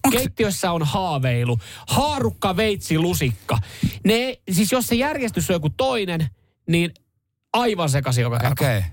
Onks... 0.04 0.16
Keittiössä 0.16 0.72
on 0.72 0.82
haaveilu. 0.82 1.58
Haarukka, 1.88 2.56
veitsi, 2.56 2.98
lusikka. 2.98 3.58
Ne, 4.04 4.38
siis 4.50 4.72
jos 4.72 4.86
se 4.86 4.94
järjestys 4.94 5.50
on 5.50 5.54
joku 5.54 5.70
toinen, 5.70 6.28
niin 6.68 6.94
aivan 7.52 7.88
sekaisin 7.88 8.22
joka 8.22 8.38
kerta. 8.38 8.64
Okei. 8.64 8.78
Okay. 8.78 8.90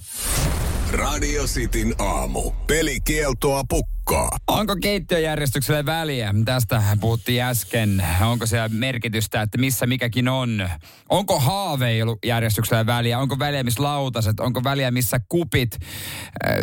Radio 0.91 1.43
Cityn 1.43 1.95
aamu. 1.99 2.51
Pelikieltoa 2.67 3.63
pukkaa. 3.69 4.00
Onko 4.47 4.75
keittiöjärjestykselle 4.81 5.85
väliä? 5.85 6.33
Tästä 6.45 6.83
puhuttiin 7.01 7.43
äsken. 7.43 8.05
Onko 8.21 8.45
siellä 8.45 8.69
merkitystä, 8.69 9.41
että 9.41 9.57
missä 9.57 9.85
mikäkin 9.85 10.27
on? 10.27 10.69
Onko 11.09 11.39
haaveilujärjestykselle 11.39 12.85
väliä? 12.85 13.19
Onko 13.19 13.39
väliä, 13.39 13.63
missä 13.63 13.83
lautaset? 13.83 14.39
Onko 14.39 14.63
väliä, 14.63 14.91
missä 14.91 15.19
kupit? 15.29 15.79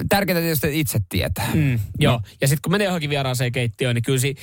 Tärkeintä 0.09 0.41
tietysti 0.41 0.81
itse 0.81 0.99
tietää. 1.09 1.51
Mm, 1.55 1.79
joo, 1.99 2.13
no. 2.13 2.21
ja 2.41 2.49
sitten 2.49 2.63
kun 2.63 2.73
menee 2.73 2.85
johonkin 2.85 3.11
vieraaseen 3.11 3.53
keittiöön, 3.53 3.95
niin 3.95 4.03
kyllä 4.03 4.19
si- 4.19 4.35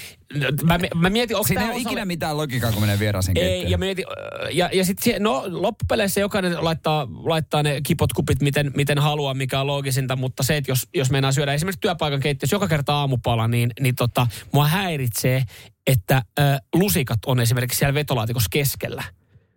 mä, 0.63 0.79
mä 0.95 1.09
mietin, 1.09 1.35
onko 1.35 1.47
Siinä 1.47 1.61
ei 1.61 1.67
ole 1.67 1.75
osalle... 1.75 1.89
ikinä 1.89 2.05
mitään 2.05 2.37
logiikkaa, 2.37 2.71
kun 2.71 2.81
menee 2.81 2.99
vieraaseen 2.99 3.37
Ei, 3.37 3.71
ja 3.71 3.77
mietin, 3.77 4.05
ja, 4.51 4.69
ja 4.73 4.85
sitten 4.85 5.23
no 5.23 5.43
loppupeleissä 5.47 6.19
jokainen 6.19 6.63
laittaa, 6.63 7.07
laittaa 7.23 7.63
ne 7.63 7.81
kipot 7.83 8.13
kupit 8.13 8.41
miten, 8.41 8.71
miten 8.75 8.99
haluaa, 8.99 9.33
mikä 9.33 9.61
on 9.61 9.67
loogisinta, 9.67 10.15
mutta 10.15 10.43
se, 10.43 10.57
että 10.57 10.71
jos, 10.71 10.87
jos 10.95 11.11
meinaa 11.11 11.31
syödä 11.31 11.53
esimerkiksi 11.53 11.81
työpaikan 11.81 12.19
keittiössä 12.19 12.55
joka 12.55 12.67
kerta 12.67 12.84
aamupala, 12.93 13.47
niin, 13.47 13.71
niin 13.79 13.95
tota, 13.95 14.27
mua 14.53 14.67
häiritsee, 14.67 15.43
että 15.87 16.15
äh, 16.15 16.59
lusikat 16.75 17.19
on 17.25 17.39
esimerkiksi 17.39 17.79
siellä 17.79 17.93
vetolaatikossa 17.93 18.49
keskellä 18.51 19.03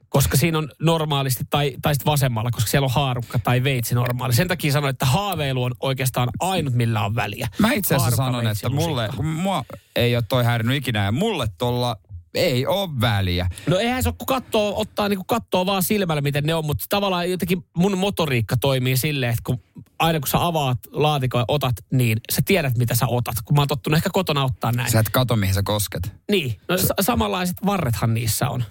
koska 0.09 0.37
siinä 0.37 0.59
on 0.59 0.69
normaalisti, 0.81 1.45
tai, 1.51 1.77
tai 1.83 1.95
sitten 1.95 2.11
vasemmalla, 2.11 2.51
koska 2.51 2.71
siellä 2.71 2.85
on 2.85 2.93
haarukka 2.95 3.39
tai 3.39 3.65
veitsi 3.65 3.95
normaali. 3.95 4.35
Sen 4.35 4.49
takia 4.49 4.73
sanoin, 4.73 4.91
että 4.91 5.07
haaveilu 5.07 5.63
on 5.63 5.73
oikeastaan 5.81 6.29
ainut, 6.41 6.75
millä 6.75 7.05
on 7.05 7.15
väliä. 7.15 7.49
Mä 7.59 7.73
itse 7.73 7.95
asiassa 7.95 8.17
sanon, 8.17 8.47
että 8.47 8.69
mulle, 8.69 9.09
kun 9.17 9.27
mua 9.27 9.65
ei 9.97 10.17
ole 10.17 10.25
toi 10.29 10.45
häirinyt 10.45 10.77
ikinä, 10.77 11.05
ja 11.05 11.13
mulle 11.13 11.47
tuolla 11.59 11.97
ei 12.35 12.67
ole 12.67 13.01
väliä. 13.01 13.49
No 13.67 13.79
eihän 13.79 14.03
se 14.03 14.09
ole, 14.09 14.15
kun 14.19 14.27
kattoo, 14.27 14.81
ottaa 14.81 15.09
niin 15.09 15.27
kattoo 15.27 15.67
vaan 15.67 15.83
silmällä, 15.83 16.21
miten 16.21 16.45
ne 16.45 16.55
on, 16.55 16.65
mutta 16.67 16.85
tavallaan 16.89 17.31
jotenkin 17.31 17.65
mun 17.77 17.99
motoriikka 17.99 18.57
toimii 18.57 18.97
silleen, 18.97 19.31
että 19.31 19.43
kun 19.47 19.61
aina 19.99 20.21
kun 20.21 20.29
sä 20.29 20.47
avaat 20.47 20.79
laatikon 20.93 21.41
ja 21.41 21.45
otat, 21.49 21.75
niin 21.93 22.19
sä 22.33 22.43
tiedät, 22.45 22.79
mitä 22.79 22.95
sä 22.95 23.07
otat. 23.07 23.35
Kun 23.45 23.57
mä 23.57 23.61
oon 23.61 23.69
tottunut 23.69 23.97
ehkä 23.97 24.11
kotona 24.13 24.45
ottaa 24.45 24.73
näin. 24.73 24.91
Sä 24.91 25.01
et 25.01 25.09
kato, 25.09 25.37
mihin 25.37 25.55
sä 25.55 25.63
kosket. 25.65 26.13
Niin, 26.31 26.57
no 26.69 26.79
s- 26.79 26.89
samanlaiset 27.01 27.57
varrethan 27.67 28.15
niissä 28.15 28.49
on. 28.49 28.65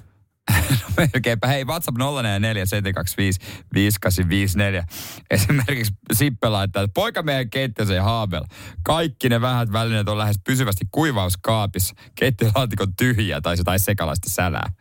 No 0.51 0.87
melkeinpä. 0.97 1.47
Hei, 1.47 1.65
WhatsApp 1.65 1.97
044 1.97 2.65
5854. 3.73 4.85
Esimerkiksi 5.31 5.93
Sippe 6.13 6.49
laittaa, 6.49 6.83
että 6.83 6.93
poika 6.93 7.23
meidän 7.23 7.49
keittiössä 7.49 8.03
haabel. 8.03 8.43
Kaikki 8.83 9.29
ne 9.29 9.41
vähät 9.41 9.71
välineet 9.71 10.09
on 10.09 10.17
lähes 10.17 10.39
pysyvästi 10.45 10.85
kuivauskaapissa. 10.91 11.95
Keittiölaatikon 12.15 12.95
tyhjä 12.95 13.41
tai 13.41 13.55
jotain 13.57 13.79
sekalaista 13.79 14.29
sälää. 14.29 14.71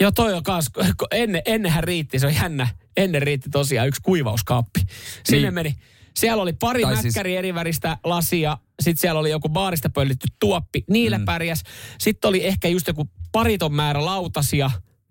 Joo, 0.00 0.10
toi 0.10 0.34
on 0.34 0.42
kans, 0.42 0.70
ennen, 1.10 1.42
ennenhän 1.46 1.84
riitti, 1.84 2.18
se 2.18 2.26
on 2.26 2.34
jännä, 2.34 2.68
Ennen 2.96 3.22
riitti 3.22 3.50
tosiaan 3.50 3.88
yksi 3.88 4.02
kuivauskaappi. 4.02 4.80
Sinne 5.24 5.42
Niin. 5.42 5.54
meni. 5.54 5.76
Siellä 6.20 6.42
oli 6.42 6.52
pari 6.52 6.82
Tai 6.82 6.96
siis- 6.96 7.04
mäkkäri 7.04 7.36
eri 7.36 7.54
väristä 7.54 7.96
lasia. 8.04 8.58
Sitten 8.82 9.00
siellä 9.00 9.20
oli 9.20 9.30
joku 9.30 9.48
baarista 9.48 9.90
pöllitty 9.90 10.26
tuoppi. 10.40 10.84
Niillä 10.90 11.18
mm. 11.18 11.24
pärjäs. 11.24 11.62
Sitten 11.98 12.28
oli 12.28 12.46
ehkä 12.46 12.68
just 12.68 12.86
joku 12.86 13.08
pariton 13.32 13.74
määrä 13.74 14.04
lautasia. 14.04 14.70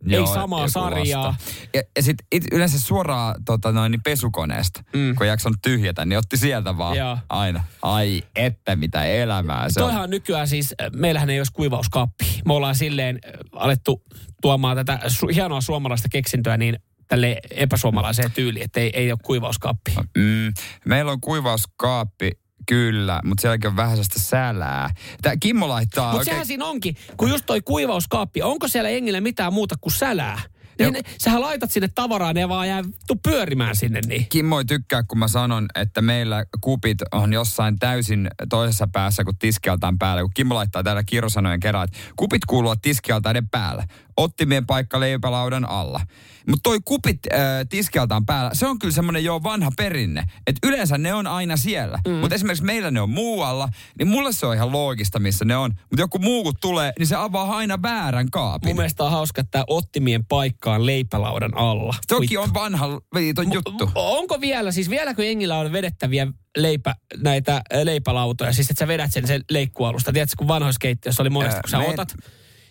Ei 0.09 0.27
samaa 0.27 0.67
sarjaa. 0.67 1.23
lasta. 1.27 1.43
Ja, 1.73 1.81
ja 1.95 2.03
sitten 2.03 2.25
yleensä 2.51 2.79
suoraan 2.79 3.35
tota, 3.45 3.71
noin, 3.71 3.91
niin 3.91 4.03
pesukoneesta, 4.03 4.83
mm. 4.95 5.15
kun 5.15 5.25
ei 5.25 5.29
jaksanut 5.29 5.57
tyhjätä, 5.61 6.05
niin 6.05 6.17
otti 6.17 6.37
sieltä 6.37 6.77
vaan 6.77 6.97
Joo. 6.97 7.17
aina. 7.29 7.63
Ai, 7.81 8.23
että 8.35 8.75
mitä 8.75 9.03
elämää 9.05 9.69
se 9.69 9.79
Toihan 9.79 9.97
on. 9.99 10.03
on 10.03 10.09
nykyään 10.09 10.47
siis, 10.47 10.75
äh, 10.81 10.87
meillähän 10.95 11.29
ei 11.29 11.39
olisi 11.39 11.53
kuivauskaappi. 11.53 12.25
Me 12.45 12.53
ollaan 12.53 12.75
silleen 12.75 13.19
äh, 13.25 13.31
alettu 13.55 14.03
tuomaan 14.41 14.77
tätä 14.77 14.99
su- 15.07 15.33
hienoa 15.33 15.61
suomalaista 15.61 16.07
keksintöä 16.11 16.57
niin 16.57 16.79
tälle 17.09 17.37
epäsuomalaiseen 17.51 18.31
tyyliin, 18.31 18.65
että 18.65 18.79
ei, 18.79 18.91
ei 18.93 19.11
ole 19.11 19.19
kuivauskaappi. 19.23 19.91
Mm, 20.17 20.53
meillä 20.85 21.11
on 21.11 21.21
kuivauskaappi, 21.21 22.31
kyllä, 22.67 23.21
mutta 23.23 23.41
sielläkin 23.41 23.69
on 23.69 23.75
vähän 23.75 23.91
sellaista 23.91 24.19
sälää. 24.19 24.89
Tää 25.21 25.37
Kimmo 25.39 25.67
laittaa 25.69 26.05
Mutta 26.05 26.17
oikein... 26.17 26.33
sehän 26.33 26.45
siinä 26.45 26.65
onkin, 26.65 26.95
kun 27.17 27.29
just 27.29 27.45
toi 27.45 27.61
kuivauskaappi, 27.61 28.41
onko 28.41 28.67
siellä 28.67 28.89
jengillä 28.89 29.21
mitään 29.21 29.53
muuta 29.53 29.75
kuin 29.81 29.93
sälää? 29.93 30.41
Niin 30.79 30.93
ne, 30.93 31.01
sähän 31.17 31.41
laitat 31.41 31.71
sinne 31.71 31.89
tavaraa, 31.95 32.33
ne 32.33 32.49
vaan 32.49 32.67
jää 32.67 32.83
vittu 32.83 33.15
pyörimään 33.23 33.75
sinne 33.75 34.01
niin. 34.07 34.25
Kimmo 34.29 34.59
ei 34.59 34.65
tykkää, 34.65 35.03
kun 35.03 35.19
mä 35.19 35.27
sanon, 35.27 35.65
että 35.75 36.01
meillä 36.01 36.45
kupit 36.61 36.97
on 37.11 37.33
jossain 37.33 37.79
täysin 37.79 38.29
toisessa 38.49 38.87
päässä 38.91 39.23
kuin 39.23 39.37
tiskialtaan 39.37 39.97
päällä. 39.97 40.21
Kun 40.21 40.31
Kimmo 40.33 40.55
laittaa 40.55 40.83
täällä 40.83 41.03
kirosanojen 41.03 41.59
kerran, 41.59 41.83
että 41.83 41.97
kupit 42.15 42.45
kuuluvat 42.47 42.81
tiskialtaiden 42.81 43.49
päällä. 43.49 43.83
Ottimien 44.19 44.65
paikka 44.65 44.99
leipälaudan 44.99 45.69
alla. 45.69 46.01
Mutta 46.47 46.63
toi 46.63 46.79
kupit 46.85 47.19
äh, 47.33 47.39
tiskialtaan 47.69 48.25
päällä, 48.25 48.51
se 48.53 48.67
on 48.67 48.79
kyllä 48.79 48.93
semmoinen 48.93 49.23
jo 49.23 49.43
vanha 49.43 49.71
perinne. 49.77 50.23
Että 50.47 50.67
yleensä 50.67 50.97
ne 50.97 51.13
on 51.13 51.27
aina 51.27 51.57
siellä. 51.57 51.99
Mm. 52.07 52.13
Mutta 52.13 52.35
esimerkiksi 52.35 52.63
meillä 52.65 52.91
ne 52.91 53.01
on 53.01 53.09
muualla, 53.09 53.69
niin 53.99 54.07
mulle 54.07 54.31
se 54.31 54.45
on 54.45 54.55
ihan 54.55 54.71
loogista, 54.71 55.19
missä 55.19 55.45
ne 55.45 55.57
on. 55.57 55.71
Mutta 55.71 56.01
joku 56.01 56.19
muu 56.19 56.43
kun 56.43 56.53
tulee, 56.61 56.93
niin 56.99 57.07
se 57.07 57.15
avaa 57.15 57.57
aina 57.57 57.81
väärän 57.81 58.29
kaapin. 58.31 58.69
Mun 58.69 58.75
mielestä 58.75 59.03
on 59.03 59.11
hauska, 59.11 59.41
että 59.41 59.51
tämä 59.51 59.63
ottimien 59.67 60.25
paikkaan 60.25 60.85
leipälaudan 60.85 61.57
alla. 61.57 61.95
Toki 62.07 62.21
Vittu. 62.21 62.41
on 62.41 62.53
vanha 62.53 63.01
liiton 63.13 63.53
juttu. 63.53 63.91
Onko 63.95 64.41
vielä, 64.41 64.71
siis 64.71 64.89
vieläkö 64.89 65.23
jengillä 65.25 65.57
on 65.57 65.71
vedettäviä 65.71 66.27
leipä, 66.57 66.95
näitä 67.17 67.55
äh, 67.55 67.81
leipälautoja, 67.83 68.53
siis 68.53 68.69
että 68.69 68.79
sä 68.79 68.87
vedät 68.87 69.13
sen, 69.13 69.27
sen 69.27 69.43
leikkualusta. 69.51 70.13
Tiedätkö, 70.13 70.35
kun 70.37 70.47
vanhoissa 70.47 70.79
keittiöissä 70.79 71.23
oli 71.23 71.29
monesti, 71.29 71.55
Ää, 71.55 71.61
kun 71.61 71.69
sä 71.69 71.77
me- 71.77 71.87
otat, 71.87 72.15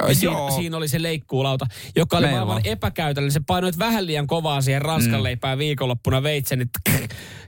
ja 0.08 0.14
siinä, 0.14 0.32
joo. 0.32 0.50
siinä, 0.50 0.76
oli 0.76 0.88
se 0.88 1.02
leikkuulauta, 1.02 1.66
joka 1.96 2.16
oli 2.16 2.26
Meillä 2.26 2.40
aivan 2.40 2.60
epäkäytännöllinen. 2.64 3.32
Se 3.32 3.40
painoit 3.46 3.78
vähän 3.78 4.06
liian 4.06 4.26
kovaa 4.26 4.60
siihen 4.60 4.82
ranskan 4.82 5.22
leipään 5.22 5.58
viikonloppuna 5.58 6.22
veitsen, 6.22 6.60
että 6.60 6.80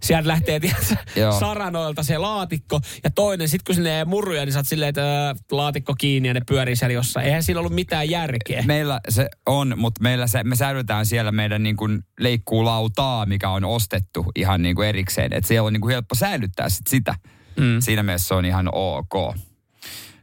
sieltä 0.02 0.28
lähtee 0.28 0.60
tiedätkö, 0.60 0.96
Joo. 1.16 1.40
saranoilta 1.40 2.02
se 2.02 2.18
laatikko. 2.18 2.80
Ja 3.04 3.10
toinen, 3.10 3.48
sit 3.48 3.62
kun 3.62 3.74
sinne 3.74 4.04
murruja, 4.04 4.44
niin 4.44 4.52
sä 4.52 4.58
oot 4.58 4.66
silleen, 4.66 4.88
että 4.88 5.26
ää, 5.26 5.34
laatikko 5.52 5.94
kiinni 5.98 6.28
ja 6.28 6.34
ne 6.34 6.40
pyörii 6.48 6.76
siellä 6.76 6.94
jossain. 6.94 7.26
Eihän 7.26 7.42
siinä 7.42 7.60
ollut 7.60 7.72
mitään 7.72 8.10
järkeä. 8.10 8.62
Meillä 8.66 9.00
se 9.08 9.28
on, 9.46 9.74
mutta 9.76 10.02
meillä 10.02 10.26
se, 10.26 10.44
me 10.44 10.56
säilytään 10.56 11.06
siellä 11.06 11.32
meidän 11.32 11.62
niin 11.62 11.76
kuin 11.76 12.02
leikkuulautaa, 12.20 13.26
mikä 13.26 13.50
on 13.50 13.64
ostettu 13.64 14.26
ihan 14.36 14.62
niin 14.62 14.76
kuin 14.76 14.88
erikseen. 14.88 15.32
Että 15.32 15.48
siellä 15.48 15.66
on 15.66 15.72
niin 15.72 15.80
kuin 15.80 15.92
helppo 15.92 16.14
säilyttää 16.14 16.68
sit 16.68 16.86
sitä. 16.86 17.14
Mm. 17.56 17.80
Siinä 17.80 18.02
mielessä 18.02 18.28
se 18.28 18.34
on 18.34 18.44
ihan 18.44 18.68
ok. 18.72 19.36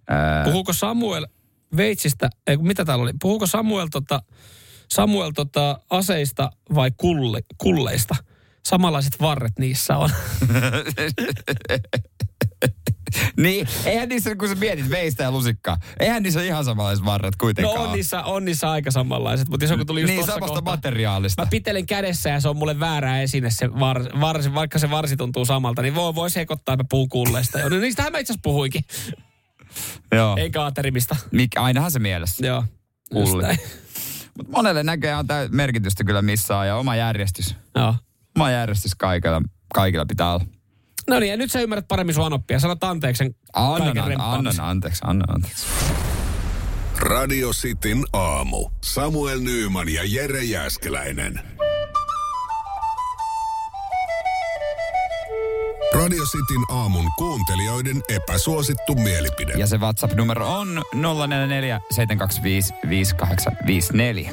Ää, 0.09 0.43
Puhuuko 0.43 0.73
Samuel 0.73 1.27
veitsistä, 1.77 2.29
ei 2.47 2.57
kun 2.57 2.67
mitä 2.67 2.85
täällä 2.85 3.01
oli, 3.01 3.11
puhuuko 3.21 3.47
Samuel, 3.47 3.87
tota, 3.91 4.21
Samuel 4.89 5.31
tota, 5.31 5.79
aseista 5.89 6.49
vai 6.75 6.91
kulle, 6.97 7.41
kulleista? 7.57 8.15
Samanlaiset 8.65 9.15
varret 9.21 9.53
niissä 9.59 9.97
on. 9.97 10.09
niin, 13.37 13.67
eihän 13.85 14.09
niissä, 14.09 14.35
kun 14.35 14.49
sä 14.49 14.55
mietit 14.55 14.89
veistä 14.89 15.23
ja 15.23 15.31
lusikkaa, 15.31 15.77
eihän 15.99 16.23
niissä 16.23 16.43
ihan 16.43 16.65
samanlaiset 16.65 17.05
varret 17.05 17.33
No 17.33 17.37
kuitenkaan. 17.39 17.77
on 17.77 17.91
niissä, 17.91 18.23
on 18.23 18.45
niissä 18.45 18.71
aika 18.71 18.91
samanlaiset, 18.91 19.49
mutta 19.49 19.63
jos 19.63 19.71
joku 19.71 19.85
tuli 19.85 20.01
just 20.01 20.13
niin, 20.13 20.25
samasta 20.25 20.39
kohtaa, 20.39 20.61
materiaalista. 20.61 21.41
Mä 21.41 21.47
pitelen 21.49 21.85
kädessä 21.85 22.29
ja 22.29 22.39
se 22.39 22.49
on 22.49 22.57
mulle 22.57 22.79
väärä 22.79 23.21
esine 23.21 23.49
se 23.49 23.79
var, 23.79 24.03
varsi, 24.19 24.53
vaikka 24.53 24.79
se 24.79 24.89
varsi 24.89 25.17
tuntuu 25.17 25.45
samalta, 25.45 25.81
niin 25.81 25.95
voi, 25.95 26.15
voi 26.15 26.29
sekoittaa, 26.29 26.73
että 26.73 26.83
mä 26.83 26.87
puhun 26.89 27.09
kulleista. 27.09 27.59
No 27.69 27.79
niistähän 27.79 28.11
mä 28.11 28.17
itse 28.17 28.33
asiassa 28.33 28.41
puhuinkin, 28.43 28.81
Joo. 30.11 30.37
ei 30.37 30.51
kaaterimista. 30.51 31.15
Mik, 31.31 31.51
ainahan 31.57 31.91
se 31.91 31.99
mielessä. 31.99 32.47
Joo. 32.47 32.63
Kulli. 33.13 33.43
Mutta 34.37 34.51
monelle 34.51 34.83
näköjään 34.83 35.19
on 35.19 35.27
tää 35.27 35.47
merkitystä 35.51 36.03
kyllä 36.03 36.21
missä 36.21 36.57
on 36.57 36.67
ja 36.67 36.75
oma 36.75 36.95
järjestys. 36.95 37.55
Joo. 37.75 37.95
Oma 38.35 38.51
järjestys 38.51 38.95
kaikilla, 38.95 39.41
kaikilla 39.73 40.05
pitää 40.05 40.33
olla. 40.33 40.45
No 41.07 41.19
niin, 41.19 41.29
ja 41.29 41.37
nyt 41.37 41.51
sä 41.51 41.61
ymmärrät 41.61 41.87
paremmin 41.87 42.15
sun 42.15 42.25
anoppia. 42.25 42.59
Sanot 42.59 42.83
anteeksi 42.83 43.17
sen 43.17 43.35
Annan, 43.53 44.07
remppaamisen. 44.07 44.61
annan 44.61 44.69
anteeksi, 44.69 45.01
annan 45.07 45.35
anteeksi. 45.35 45.65
Radio 46.99 47.49
Cityn 47.51 48.03
aamu. 48.13 48.69
Samuel 48.83 49.39
Nyyman 49.39 49.89
ja 49.89 50.01
Jere 50.05 50.43
Jäskeläinen. 50.43 51.39
Radio 55.97 56.23
Cityn 56.23 56.77
aamun 56.77 57.11
kuuntelijoiden 57.17 58.03
epäsuosittu 58.09 58.95
mielipide. 58.95 59.53
Ja 59.53 59.67
se 59.67 59.77
WhatsApp-numero 59.77 60.53
on 60.53 60.81
044 60.93 61.81
725 61.91 62.73
5854. 62.89 64.31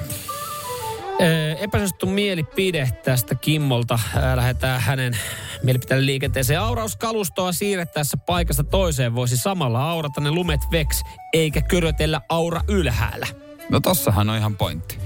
Ö, 1.20 1.54
Epäsuosittu 1.58 2.06
mielipide 2.06 2.90
tästä 3.04 3.34
Kimmolta. 3.34 3.98
Ää, 4.16 4.36
Lähdetään 4.36 4.80
hänen 4.80 5.16
mielipiteen 5.62 6.06
liikenteeseen. 6.06 6.60
Aurauskalustoa 6.60 7.52
siirrettäessä 7.52 8.16
paikasta 8.16 8.64
toiseen 8.64 9.14
voisi 9.14 9.36
samalla 9.36 9.90
aurata 9.90 10.20
ne 10.20 10.30
lumet 10.30 10.60
veks, 10.72 11.02
eikä 11.32 11.62
körötellä 11.62 12.20
aura 12.28 12.60
ylhäällä. 12.68 13.26
No 13.70 13.80
tossahan 13.80 14.30
on 14.30 14.36
ihan 14.36 14.56
pointti. 14.56 14.98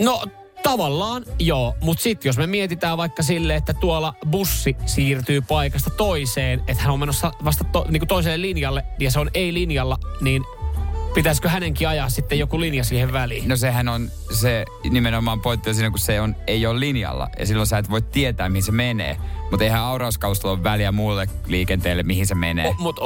No 0.00 0.22
tavallaan 0.70 1.24
joo, 1.38 1.74
mutta 1.80 2.02
sitten 2.02 2.28
jos 2.28 2.38
me 2.38 2.46
mietitään 2.46 2.96
vaikka 2.96 3.22
sille, 3.22 3.56
että 3.56 3.74
tuolla 3.74 4.14
bussi 4.30 4.76
siirtyy 4.86 5.40
paikasta 5.40 5.90
toiseen, 5.90 6.62
että 6.68 6.82
hän 6.82 6.92
on 6.92 7.00
menossa 7.00 7.32
vasta 7.44 7.64
to, 7.64 7.86
niin 7.88 8.08
toiselle 8.08 8.40
linjalle 8.40 8.84
ja 8.98 9.10
se 9.10 9.18
on 9.18 9.30
ei-linjalla, 9.34 9.98
niin 10.20 10.44
pitäisikö 11.16 11.48
hänenkin 11.48 11.88
ajaa 11.88 12.08
sitten 12.08 12.38
joku 12.38 12.60
linja 12.60 12.84
siihen 12.84 13.12
väliin? 13.12 13.48
No 13.48 13.56
sehän 13.56 13.88
on 13.88 14.10
se 14.30 14.64
nimenomaan 14.90 15.40
pointti 15.40 15.74
siinä, 15.74 15.90
kun 15.90 15.98
se 15.98 16.20
on, 16.20 16.36
ei 16.46 16.66
ole 16.66 16.80
linjalla. 16.80 17.28
Ja 17.38 17.46
silloin 17.46 17.66
sä 17.66 17.78
et 17.78 17.90
voi 17.90 18.02
tietää, 18.02 18.48
mihin 18.48 18.62
se 18.62 18.72
menee. 18.72 19.16
Mutta 19.50 19.64
eihän 19.64 19.80
aurauskalustolla 19.80 20.52
ole 20.54 20.62
väliä 20.62 20.92
muulle 20.92 21.28
liikenteelle, 21.46 22.02
mihin 22.02 22.26
se 22.26 22.34
menee. 22.34 22.74
Mutta 22.78 23.02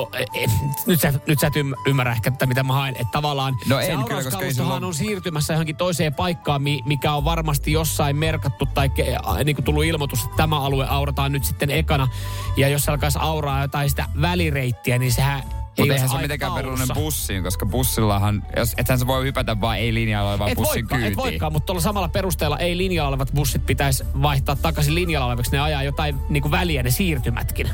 nyt, 0.86 1.00
sä, 1.00 1.12
nyt 1.26 1.40
sä 1.40 1.46
et 1.46 1.56
ymm- 1.56 1.80
ymmärrä 1.86 2.12
ehkä 2.12 2.30
tätä, 2.30 2.46
mitä 2.46 2.62
mä 2.62 2.72
haen. 2.72 2.94
Että 2.94 3.12
tavallaan 3.12 3.56
No 3.68 3.76
se 3.80 3.86
en 3.86 4.04
kyllä, 4.04 4.22
koska 4.22 4.44
ei 4.44 4.54
sillä 4.54 4.74
on 4.74 4.94
siirtymässä 4.94 5.52
johonkin 5.52 5.76
toiseen 5.76 6.14
paikkaan, 6.14 6.62
mi- 6.62 6.82
mikä 6.86 7.12
on 7.12 7.24
varmasti 7.24 7.72
jossain 7.72 8.16
merkattu 8.16 8.66
tai 8.66 8.88
ke- 8.88 9.44
niin 9.44 9.56
kuin 9.56 9.64
tullut 9.64 9.84
ilmoitus, 9.84 10.24
että 10.24 10.36
tämä 10.36 10.60
alue 10.60 10.86
aurataan 10.88 11.32
nyt 11.32 11.44
sitten 11.44 11.70
ekana. 11.70 12.08
Ja 12.56 12.68
jos 12.68 12.88
alkaisi 12.88 13.18
auraa 13.22 13.62
jotain 13.62 13.90
sitä 13.90 14.04
välireittiä, 14.20 14.98
niin 14.98 15.12
sehän 15.12 15.42
Mutta 15.80 15.94
eihän 15.94 16.08
se 16.08 16.18
mitenkään 16.18 16.52
peruinen 16.52 16.88
bussiin, 16.94 17.42
koska 17.42 17.66
bussillahan, 17.66 18.42
jos, 18.56 18.74
ethän 18.76 18.98
se 18.98 19.06
voi 19.06 19.24
hypätä 19.24 19.60
vaan 19.60 19.78
ei 19.78 19.94
linjalla 19.94 20.30
olevaan 20.30 20.50
Et 20.50 20.56
bussin 20.56 20.84
voikaan, 20.84 21.00
et 21.00 21.06
kyytiin. 21.06 21.16
voikaan, 21.16 21.52
mutta 21.52 21.66
tuolla 21.66 21.82
samalla 21.82 22.08
perusteella 22.08 22.58
ei 22.58 22.76
linjalla 22.76 23.08
olevat 23.08 23.32
bussit 23.34 23.66
pitäisi 23.66 24.04
vaihtaa 24.22 24.56
takaisin 24.56 24.94
linjalla 24.94 25.26
oleviksi. 25.26 25.52
Ne 25.52 25.60
ajaa 25.60 25.82
jotain 25.82 26.16
niin 26.28 26.42
kuin 26.42 26.52
väliä 26.52 26.82
ne 26.82 26.90
siirtymätkin. 26.90 27.70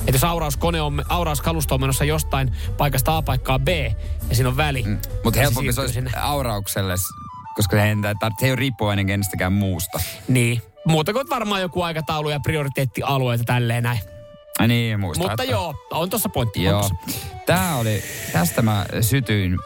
Että 0.00 0.12
jos 0.12 0.24
aurauskone 0.24 0.80
on, 0.80 1.04
aurauskalusto 1.08 1.74
on 1.74 1.80
menossa 1.80 2.04
jostain 2.04 2.52
paikasta 2.76 3.16
A 3.16 3.22
paikkaan 3.22 3.60
B 3.60 3.68
ja 3.68 4.34
siinä 4.34 4.48
on 4.48 4.56
väli. 4.56 4.82
Mm. 4.82 4.98
Mutta 5.24 5.40
helpompi 5.40 5.72
se 5.72 5.80
olisi 5.80 6.00
auraukselle, 6.20 6.94
koska 7.54 7.76
se 7.76 7.82
ei, 7.82 7.94
se 8.40 8.46
ei 8.46 8.50
ole 8.50 8.56
riippuvainen 8.56 9.06
kenestäkään 9.06 9.52
muusta. 9.52 10.00
Niin. 10.28 10.62
Muuta 10.84 11.12
kuin 11.12 11.28
varmaan 11.30 11.60
joku 11.60 11.82
aikataulu 11.82 12.30
ja 12.30 12.40
prioriteettialueet 12.40 13.40
ja 13.40 13.44
tälleen 13.44 13.82
näin. 13.82 14.00
Niin, 14.66 15.00
muista. 15.00 15.22
Mutta 15.24 15.42
että- 15.42 15.52
joo, 15.54 15.74
on 15.90 16.10
tuossa 16.10 16.28
pointti. 16.28 16.58
on 16.58 16.64
Joo. 16.64 16.80
tossa. 16.80 16.94
Tää 17.46 17.76
oli, 17.76 18.02
tästä 18.32 18.62
mä 18.62 18.86
sytyin 19.00 19.58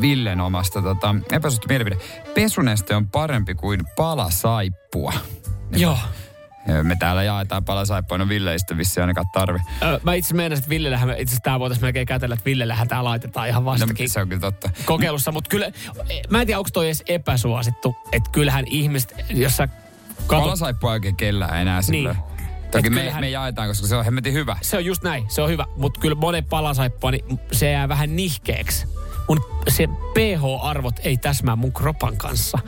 Villen 0.00 0.40
omasta 0.40 0.82
tota, 0.82 1.14
epäsuosittu 1.32 1.68
mielipide. 1.68 1.96
Pesuneste 2.34 2.96
on 2.96 3.08
parempi 3.08 3.54
kuin 3.54 3.80
palasaippua. 3.96 5.12
Joo. 5.76 5.98
Ja 6.68 6.84
Me 6.84 6.96
täällä 6.98 7.22
jaetaan 7.22 7.64
palasaippua, 7.64 8.18
no 8.18 8.28
Ville 8.28 8.52
ei 8.52 8.58
sitten 8.58 8.78
vissiin 8.78 9.02
ainakaan 9.02 9.26
tarvi. 9.32 9.58
Ö, 9.82 10.00
mä 10.02 10.14
itse 10.14 10.34
meinasin, 10.34 10.60
että 10.62 10.68
Villellähän, 10.70 11.10
itse 11.10 11.22
asiassa 11.22 11.40
tää 11.42 11.58
voitaisiin 11.60 11.84
melkein 11.86 12.06
kätellä, 12.06 12.34
että 12.34 12.44
Villellähän 12.44 12.88
tää 12.88 13.04
laitetaan 13.04 13.48
ihan 13.48 13.64
No, 13.64 13.70
vastakin 13.70 14.08
se 14.10 14.20
on 14.20 14.28
kyllä 14.28 14.40
totta. 14.40 14.70
kokeilussa. 14.84 15.32
Mutta 15.32 15.48
kyllä, 15.48 15.70
mä 16.30 16.40
en 16.40 16.46
tiedä, 16.46 16.58
onko 16.58 16.70
toi 16.72 16.86
edes 16.86 17.02
epäsuosittu. 17.08 17.96
Että 18.12 18.30
kyllähän 18.30 18.64
ihmiset, 18.68 19.14
jos 19.30 19.56
sä 19.56 19.68
katot, 20.26 20.44
Palasaippua 20.44 20.90
ei 20.90 20.94
oikein 20.94 21.16
kellään 21.16 21.60
enää 21.62 21.82
sillä. 21.82 22.16
Toki 22.70 22.90
me, 22.90 23.00
kyllähän- 23.00 23.20
me 23.22 23.30
jaetaan, 23.30 23.68
koska 23.68 23.86
se 23.86 23.96
on 23.96 24.04
hemmetin 24.04 24.32
hyvä. 24.32 24.56
se 24.62 24.76
on 24.76 24.84
just 24.84 25.02
näin, 25.02 25.24
se 25.28 25.42
on 25.42 25.48
hyvä. 25.48 25.66
Mutta 25.76 26.00
kyllä 26.00 26.14
monen 26.14 26.44
palasaippua, 26.44 27.10
niin 27.10 27.40
se 27.52 27.70
jää 27.70 27.88
vähän 27.88 28.16
nihkeeksi. 28.16 28.86
mun 29.28 29.40
se 29.68 29.86
pH-arvot 29.86 30.94
ei 31.02 31.16
täsmää 31.16 31.56
mun 31.56 31.72
kropan 31.72 32.16
kanssa. 32.16 32.58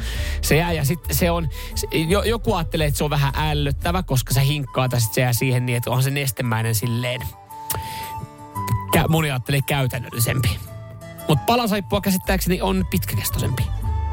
Se 0.42 0.56
jää 0.56 0.72
ja 0.72 0.84
sitten 0.84 1.16
se 1.16 1.30
on, 1.30 1.48
se, 1.74 1.86
jo, 2.08 2.22
joku 2.22 2.54
ajattelee, 2.54 2.86
että 2.86 2.98
se 2.98 3.04
on 3.04 3.10
vähän 3.10 3.32
ällöttävä, 3.36 4.02
koska 4.02 4.34
se 4.34 4.44
hinkkaa 4.44 4.88
tai 4.88 5.00
sit 5.00 5.14
se 5.14 5.20
jää 5.20 5.32
siihen 5.32 5.66
niin, 5.66 5.76
että 5.76 5.90
onhan 5.90 6.02
se 6.04 6.10
nestemäinen 6.10 6.74
silleen. 6.74 7.20
Kä, 8.92 9.08
moni 9.08 9.30
ajattelee 9.30 9.60
käytännöllisempi. 9.66 10.58
Mutta 11.28 11.44
palasaippua 11.46 12.00
käsittääkseni 12.00 12.60
on 12.62 12.86
pitkäkestoisempi. 12.90 13.62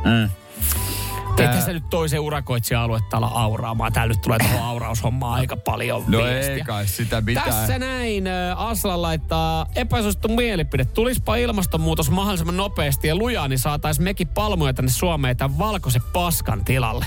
Mm. 0.06 0.30
Eikä 1.44 1.54
tässä 1.54 1.74
nyt 1.74 1.90
toisen 1.90 2.20
urakoitsija-aluetta 2.20 3.18
ala 3.18 3.28
auraamaan. 3.28 3.94
Täällä 3.94 4.14
nyt 4.14 4.22
tulee 4.22 4.40
tuohon 4.40 4.62
auraushommaan 4.70 5.40
aika 5.40 5.58
paljon 5.58 6.04
No 6.08 6.18
viestiä. 6.24 6.56
ei 6.56 6.62
kai 6.62 6.88
sitä 6.88 7.22
mitään. 7.22 7.50
Tässä 7.50 7.80
näin 7.80 8.28
ä, 8.28 8.56
Aslan 8.56 9.02
laittaa 9.02 9.66
epäsuosittu 9.76 10.28
mielipide. 10.28 10.86
Tulispa 10.86 11.36
ilmastonmuutos 11.36 12.10
mahdollisimman 12.12 12.58
nopeasti 12.58 13.08
ja 13.08 13.16
lujaa, 13.16 13.48
niin 13.48 13.60
saataisiin 13.60 14.04
mekin 14.04 14.28
palmuja 14.28 14.74
tänne 14.74 14.92
Suomeen 14.92 15.38
tämän 15.38 15.58
valkoisen 15.58 16.02
paskan 16.14 16.66
tilalle. 16.66 17.06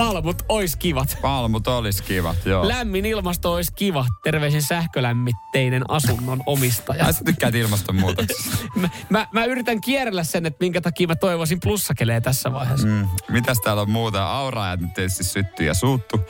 Palmut 0.00 0.42
ois 0.48 0.76
kivat. 0.76 1.18
Palmut 1.22 1.68
olis 1.68 2.02
kivat, 2.02 2.46
joo. 2.46 2.68
Lämmin 2.68 3.06
ilmasto 3.06 3.52
ois 3.52 3.70
kiva. 3.70 4.06
Terveisin 4.24 4.62
sähkölämmitteinen 4.62 5.90
asunnon 5.90 6.42
omistaja. 6.46 7.04
Ai 7.04 7.12
sä 7.12 7.24
tykkäät 7.24 7.54
ilmastonmuutoksesta. 7.54 8.56
Mä, 8.80 8.88
mä, 9.08 9.26
mä 9.32 9.44
yritän 9.44 9.80
kierrellä 9.80 10.24
sen, 10.24 10.46
että 10.46 10.64
minkä 10.64 10.80
takia 10.80 11.06
mä 11.06 11.14
toivoisin 11.14 11.60
plussakelee 11.60 12.20
tässä 12.20 12.52
vaiheessa. 12.52 12.86
Mm. 12.86 13.08
Mitäs 13.28 13.58
täällä 13.60 13.82
on 13.82 13.90
muuta? 13.90 14.26
Auraajat 14.26 14.80
nyt 14.80 14.94
tietysti 14.94 15.24
sytty 15.24 15.64
ja 15.64 15.74
suuttu. 15.74 16.20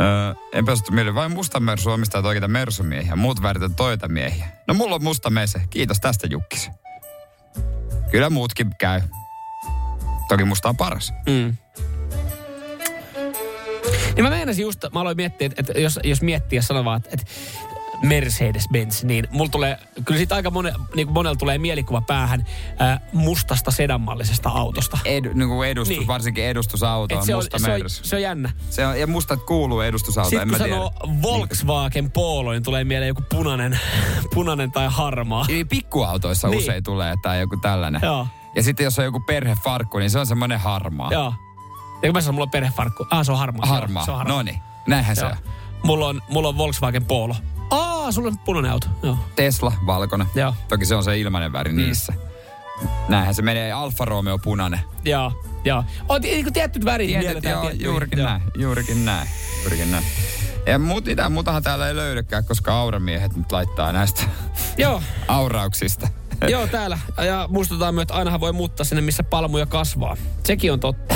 Öö, 0.00 0.34
en 0.52 0.64
päästy 0.64 0.92
mieleen. 0.92 1.14
Vain 1.14 1.32
musta 1.32 1.60
mersu 1.60 1.90
omistaa 1.90 2.22
oikeita 2.24 2.48
mersumiehiä. 2.48 3.16
Muut 3.16 3.42
värit 3.42 3.62
on 3.62 3.74
toita 3.74 4.08
miehiä. 4.08 4.46
No 4.68 4.74
mulla 4.74 4.94
on 4.94 5.04
musta 5.04 5.30
mese. 5.30 5.62
Kiitos 5.70 6.00
tästä 6.00 6.26
Jukkis. 6.30 6.70
Kyllä 8.10 8.30
muutkin 8.30 8.70
käy. 8.78 9.00
Toki 10.28 10.44
musta 10.44 10.68
on 10.68 10.76
paras. 10.76 11.12
Mm. 11.26 11.56
Niin 14.16 14.24
mä 14.24 14.30
meinasin 14.30 14.62
just, 14.62 14.80
mä 14.92 15.00
aloin 15.00 15.16
miettiä, 15.16 15.46
että, 15.46 15.60
että 15.60 15.80
jos, 15.80 16.00
jos 16.04 16.20
sanoo 16.60 16.84
vaan, 16.84 16.96
että, 16.96 17.10
että 17.12 17.26
Mercedes-Benz, 18.02 19.04
niin 19.06 19.28
mulla 19.30 19.50
tulee, 19.50 19.78
kyllä 20.04 20.18
siitä 20.18 20.34
aika 20.34 20.50
mone, 20.50 20.72
niin 20.94 21.06
kuin 21.06 21.14
monella 21.14 21.36
tulee 21.36 21.58
mielikuva 21.58 22.00
päähän 22.00 22.46
ää, 22.78 23.00
mustasta 23.12 23.70
sedanmallisesta 23.70 24.48
autosta. 24.48 24.98
Edu, 25.04 25.30
niin 25.34 25.48
kuin 25.48 25.68
edustus, 25.68 25.98
Niin. 25.98 26.06
varsinkin 26.06 26.44
edustusauto 26.44 27.18
on 27.18 27.26
se, 27.26 27.34
on, 27.34 27.38
musta 27.38 27.58
se, 27.58 27.72
on, 27.72 27.78
mersu. 27.80 28.04
se 28.04 28.16
on 28.16 28.22
jännä. 28.22 28.50
Se 28.70 28.86
on, 28.86 29.00
ja 29.00 29.06
musta 29.06 29.36
kuuluu 29.36 29.80
edustusauto, 29.80 30.30
Sitten 30.30 30.42
en 30.42 30.48
kun 30.48 30.58
mä 30.58 30.64
tiedä. 30.64 30.74
sanoo 30.76 31.22
Volkswagen 31.22 32.10
Polo, 32.10 32.52
niin 32.52 32.62
tulee 32.62 32.84
mieleen 32.84 33.08
joku 33.08 33.22
punainen, 33.30 33.78
punainen 34.34 34.72
tai 34.72 34.88
harmaa. 34.90 35.44
Niin, 35.48 35.68
Pikkuautoissa 35.68 36.48
niin. 36.48 36.58
usein 36.58 36.82
tulee 36.84 37.14
tai 37.22 37.40
joku 37.40 37.56
tällainen. 37.56 38.00
Joo, 38.04 38.26
Ja 38.56 38.62
sitten 38.62 38.84
jos 38.84 38.98
on 38.98 39.04
joku 39.04 39.20
perhefarkku, 39.20 39.98
niin 39.98 40.10
se 40.10 40.18
on 40.18 40.26
semmoinen 40.26 40.60
harmaa. 40.60 41.12
joo. 41.12 41.34
Ja 42.04 42.08
kun 42.08 42.16
mä 42.16 42.20
sanon, 42.20 42.34
mulla 42.34 42.44
on 42.44 42.50
perhefarkku. 42.50 43.06
Ah, 43.10 43.24
se 43.26 43.32
on 43.32 43.38
harmaa. 43.38 43.66
Harmaa. 43.66 44.04
Se 44.04 44.10
on 44.10 44.16
harmaa. 44.18 44.36
No 44.36 44.42
niin, 44.42 44.58
näinhän 44.86 45.16
se 45.16 45.22
Joo. 45.22 45.30
on. 45.30 45.36
Mulla 45.82 46.06
on, 46.06 46.22
mulla 46.28 46.48
on 46.48 46.58
Volkswagen 46.58 47.04
Polo. 47.04 47.36
Aa, 47.70 48.12
sulla 48.12 48.28
on 48.28 48.38
punainen 48.38 48.72
auto. 48.72 48.86
Joo. 49.02 49.18
Tesla, 49.36 49.72
valkoinen. 49.86 50.26
Joo. 50.34 50.54
Toki 50.68 50.86
se 50.86 50.94
on 50.94 51.04
se 51.04 51.18
ilmainen 51.18 51.52
väri 51.52 51.72
mm. 51.72 51.76
niissä. 51.76 52.12
Näinhän 53.08 53.34
se 53.34 53.42
menee. 53.42 53.72
Alfa 53.72 54.04
Romeo 54.04 54.38
punainen. 54.38 54.80
Joo, 55.04 55.32
joo. 55.64 55.84
On 56.08 56.20
niin 56.20 56.52
tietyt 56.52 56.84
värit 56.84 57.06
Tiedät, 57.08 57.24
mielletään 57.24 57.52
joo, 57.52 57.60
tiettyihin. 57.62 57.84
juurikin 57.86 58.18
Joo. 58.18 58.28
näin. 58.28 58.42
Juurikin 58.58 59.04
näin. 59.04 59.28
Juurikin 59.62 59.90
näin. 59.90 60.04
Ja 60.66 60.78
muut, 60.78 61.04
mitään 61.04 61.32
muutahan 61.32 61.62
täällä 61.62 61.88
ei 61.88 61.96
löydykään, 61.96 62.44
koska 62.44 62.80
auramiehet 62.80 63.36
nyt 63.36 63.52
laittaa 63.52 63.92
näistä 63.92 64.22
Joo, 64.78 65.02
aurauksista. 65.28 66.08
joo, 66.48 66.66
täällä. 66.66 66.98
Ja 67.26 67.46
muistutaan 67.50 67.94
myös, 67.94 68.02
että 68.02 68.14
ainahan 68.14 68.40
voi 68.40 68.52
muuttaa 68.52 68.84
sinne, 68.84 69.02
missä 69.02 69.22
palmuja 69.22 69.66
kasvaa. 69.66 70.16
Sekin 70.44 70.72
on 70.72 70.80
totta. 70.80 71.14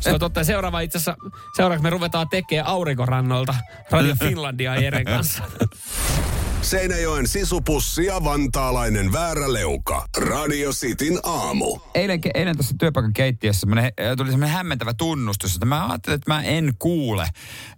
Se 0.00 0.12
on 0.12 0.20
totta. 0.20 0.44
Seuraava 0.44 0.80
itse 0.80 0.98
asiassa, 0.98 1.16
seuraavaksi 1.56 1.82
me 1.82 1.90
ruvetaan 1.90 2.28
tekemään 2.28 2.66
aurinkorannolta 2.66 3.54
Radio 3.90 4.14
Finlandia 4.18 4.80
Jeren 4.80 5.04
kanssa. 5.04 5.42
Seinäjoen 6.62 7.28
sisupussi 7.28 8.04
ja 8.04 8.24
vantaalainen 8.24 9.12
vääräleuka. 9.12 10.06
Radio 10.18 10.70
Cityn 10.70 11.18
aamu. 11.22 11.78
Eilen, 11.94 12.20
eilen 12.34 12.56
tuossa 12.56 12.74
työpaikan 12.78 13.12
keittiössä 13.12 13.66
tuli 14.16 14.30
semmoinen 14.30 14.56
hämmentävä 14.56 14.94
tunnustus, 14.94 15.54
että 15.54 15.66
mä 15.66 15.88
ajattelin, 15.88 16.14
että 16.14 16.32
mä 16.32 16.42
en 16.42 16.72
kuule. 16.78 17.26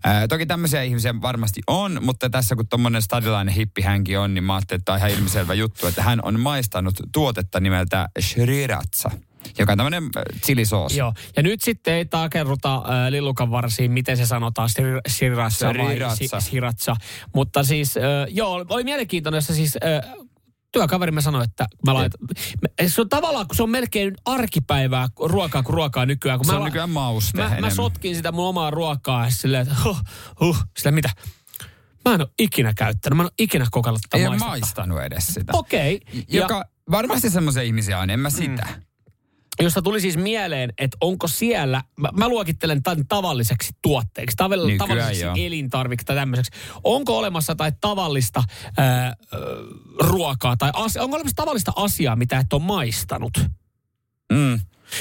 Ää, 0.04 0.28
toki 0.28 0.46
tämmöisiä 0.46 0.82
ihmisiä 0.82 1.14
varmasti 1.22 1.60
on, 1.66 1.98
mutta 2.02 2.30
tässä 2.30 2.56
kun 2.56 2.68
tommonen 2.68 3.02
stadilainen 3.02 3.54
hippihänki 3.54 4.16
on, 4.16 4.34
niin 4.34 4.44
mä 4.44 4.54
ajattelin, 4.54 4.80
että 4.80 4.84
tämä 4.84 4.94
on 4.94 4.98
ihan 4.98 5.18
ilmiselvä 5.18 5.54
juttu, 5.54 5.86
että 5.86 6.02
hän 6.02 6.20
on 6.22 6.40
maistanut 6.40 6.94
tuotetta 7.12 7.60
nimeltä 7.60 8.08
Sriracha, 8.20 9.10
joka 9.58 9.72
on 9.72 9.78
tämmöinen 9.78 10.10
chilisoosi. 10.44 10.98
Joo. 10.98 11.12
Ja 11.36 11.42
nyt 11.42 11.60
sitten 11.60 11.94
ei 11.94 12.04
takerruta 12.04 12.74
äh, 12.74 12.82
lillukan 13.10 13.50
varsiin, 13.50 13.92
miten 13.92 14.16
se 14.16 14.26
sanotaan, 14.26 14.68
sir- 14.68 15.00
sriracha 15.08 15.66
vai 15.66 15.86
Sriracha. 15.86 16.16
si- 16.16 16.28
sriracha. 16.50 16.96
Mutta 17.34 17.64
siis, 17.64 17.96
äh, 17.96 18.02
joo, 18.28 18.66
oli 18.68 18.84
mielenkiintoinen, 18.84 19.38
jossa 19.38 19.54
siis 19.54 19.76
äh, 19.76 20.12
työkaverimme 20.72 21.20
sanoi, 21.20 21.44
että 21.44 21.66
mä 21.86 21.94
laitan, 21.94 22.20
se 22.86 23.00
on 23.00 23.08
tavallaan, 23.08 23.46
kun 23.48 23.56
se 23.56 23.62
on 23.62 23.70
melkein 23.70 24.14
arkipäivää 24.24 25.08
ruokaa 25.24 25.62
kuin 25.62 25.74
ruokaa 25.74 26.06
nykyään. 26.06 26.38
Kun 26.38 26.46
Se 26.46 26.52
mä 26.52 26.56
on 26.56 26.62
la- 26.62 26.68
nykyään 26.68 26.90
mauste 26.90 27.38
Mä, 27.38 27.56
mä 27.60 27.70
sotkin 27.70 28.16
sitä 28.16 28.32
mun 28.32 28.46
omaa 28.46 28.70
ruokaa 28.70 29.24
ja 29.24 29.30
silleen, 29.30 29.62
että 29.62 29.74
huh, 29.84 30.00
huh, 30.40 30.64
sillä 30.78 30.90
mitä? 30.90 31.10
Mä 32.04 32.14
en 32.14 32.20
ole 32.20 32.28
ikinä 32.38 32.72
käyttänyt, 32.76 33.16
mä 33.16 33.22
en 33.22 33.26
ole 33.26 33.32
ikinä 33.38 33.66
kokeillut 33.70 34.02
tätä 34.10 34.24
Ei 34.24 34.38
maistanut 34.38 35.02
edes 35.02 35.26
sitä. 35.26 35.52
Okei. 35.52 36.00
Okay. 36.08 36.22
Joka 36.28 36.64
varmasti 36.90 37.30
semmoisia 37.30 37.62
ihmisiä 37.62 37.98
on, 37.98 38.10
en 38.10 38.20
mä 38.20 38.30
sitä. 38.30 38.66
Mm. 38.76 38.82
Josta 39.60 39.82
tuli 39.82 40.00
siis 40.00 40.16
mieleen, 40.16 40.72
että 40.78 40.96
onko 41.00 41.28
siellä, 41.28 41.82
mä, 41.96 42.08
mä 42.12 42.28
luokittelen 42.28 42.82
tämän 42.82 43.06
tavalliseksi 43.08 43.72
tuotteeksi, 43.82 44.36
tavall, 44.36 44.60
Nykyään 44.60 44.78
tavalliseksi 44.78 45.22
joo. 45.22 45.34
elintarvikeksi 45.38 46.06
tai 46.06 46.16
tämmöiseksi. 46.16 46.50
Onko 46.84 47.18
olemassa 47.18 47.54
tai 47.54 47.72
tavallista 47.80 48.42
ää, 48.76 49.14
ruokaa 50.00 50.56
tai 50.56 50.70
asia, 50.74 51.02
onko 51.02 51.16
olemassa 51.16 51.36
tavallista 51.36 51.72
asiaa, 51.76 52.16
mitä 52.16 52.38
et 52.38 52.52
ole 52.52 52.62
maistanut? 52.62 53.32
Mm. 54.32 54.60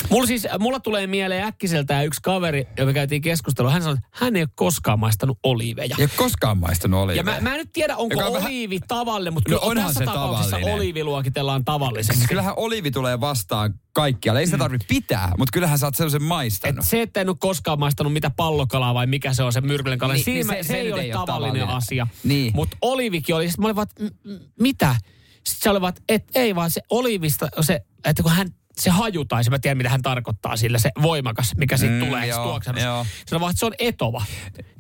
Mulla 0.09 0.27
siis, 0.27 0.47
mulla 0.59 0.79
tulee 0.79 1.07
mieleen 1.07 1.43
äkkiseltään 1.43 2.05
yksi 2.05 2.19
kaveri, 2.23 2.67
joka 2.77 2.93
käytiin 2.93 3.21
keskustelua. 3.21 3.71
Hän 3.71 3.81
sanoi, 3.81 3.97
että 3.97 4.07
hän 4.11 4.35
ei 4.35 4.41
ole 4.41 4.49
koskaan 4.55 4.99
maistanut 4.99 5.39
oliiveja. 5.43 5.95
Ei 5.99 6.03
ole 6.03 6.09
koskaan 6.15 6.57
maistanut 6.57 6.99
oliiveja. 6.99 7.19
Ja 7.19 7.23
mä, 7.23 7.49
mä 7.49 7.53
en 7.55 7.57
nyt 7.59 7.69
tiedä, 7.73 7.95
onko 7.95 8.13
Joka 8.13 8.25
on 8.25 8.33
vähän- 8.33 8.47
oliivi 8.51 8.79
tavalle, 8.87 9.31
mutta 9.31 9.51
No 9.51 9.59
kyllä 9.59 9.71
onhan 9.71 9.85
tässä 9.87 9.99
se 9.99 10.05
tapauksessa 10.05 10.49
tavallinen. 10.49 10.75
oliivi 10.75 11.03
luokitellaan 11.03 11.65
tavalliseksi. 11.65 12.17
Siis 12.17 12.29
kyllähän 12.29 12.53
oliivi 12.57 12.91
tulee 12.91 13.19
vastaan 13.19 13.73
kaikkialle. 13.93 14.39
Ei 14.39 14.45
sitä 14.45 14.57
tarvitse 14.57 14.87
pitää, 14.87 15.31
mutta 15.37 15.51
kyllähän 15.53 15.79
sä 15.79 15.85
oot 15.85 15.95
sellaisen 15.95 16.21
Et 16.21 16.27
maistanut. 16.27 16.85
se, 16.85 17.01
että 17.01 17.21
en 17.21 17.29
ole 17.29 17.37
koskaan 17.39 17.79
maistanut 17.79 18.13
mitä 18.13 18.29
pallokalaa 18.29 18.93
vai 18.93 19.07
mikä 19.07 19.33
se 19.33 19.43
on 19.43 19.53
se 19.53 19.61
myrkyllinen 19.61 19.99
kala, 19.99 20.13
Niin, 20.13 20.23
niin, 20.25 20.35
niin 20.35 20.47
se, 20.47 20.63
se- 20.63 20.67
se, 20.67 20.77
ei 20.77 20.93
ole 20.93 21.03
tavallinen, 21.11 21.25
tavallinen. 21.25 21.67
asia. 21.69 22.07
Niin. 22.23 22.51
Mutta 22.55 22.77
oliivikin 22.81 23.35
oli, 23.35 23.47
sitten 23.47 23.61
mä 23.63 23.67
olin 23.67 23.75
vaan, 23.75 23.87
että 23.91 24.03
m- 24.29 24.63
mitä? 24.63 24.95
Sitten 25.33 25.63
se 25.63 25.69
oli 25.69 25.81
vaan, 25.81 25.93
että 26.09 26.39
ei 26.39 26.55
vaan 26.55 26.71
se 26.71 26.81
oliivista, 26.89 27.47
se, 27.61 27.81
että 28.05 28.23
kun 28.23 28.31
hän, 28.31 28.47
se 28.79 28.89
haju 28.89 29.25
tai 29.25 29.43
se, 29.43 29.49
mä 29.49 29.59
tiedän 29.59 29.77
mitä 29.77 29.89
hän 29.89 30.01
tarkoittaa 30.01 30.57
sillä, 30.57 30.79
se 30.79 30.91
voimakas, 31.01 31.51
mikä 31.57 31.77
siitä 31.77 31.93
Mm, 31.93 32.05
tulee, 32.05 32.27
joo, 32.27 32.37
se 32.43 32.43
tuoksennus. 32.49 32.83
joo. 32.83 33.05
Se 33.25 33.35
on 33.35 33.41
vaan, 33.41 33.51
että 33.51 33.59
se 33.59 33.65
on 33.65 33.73
etova. 33.79 34.23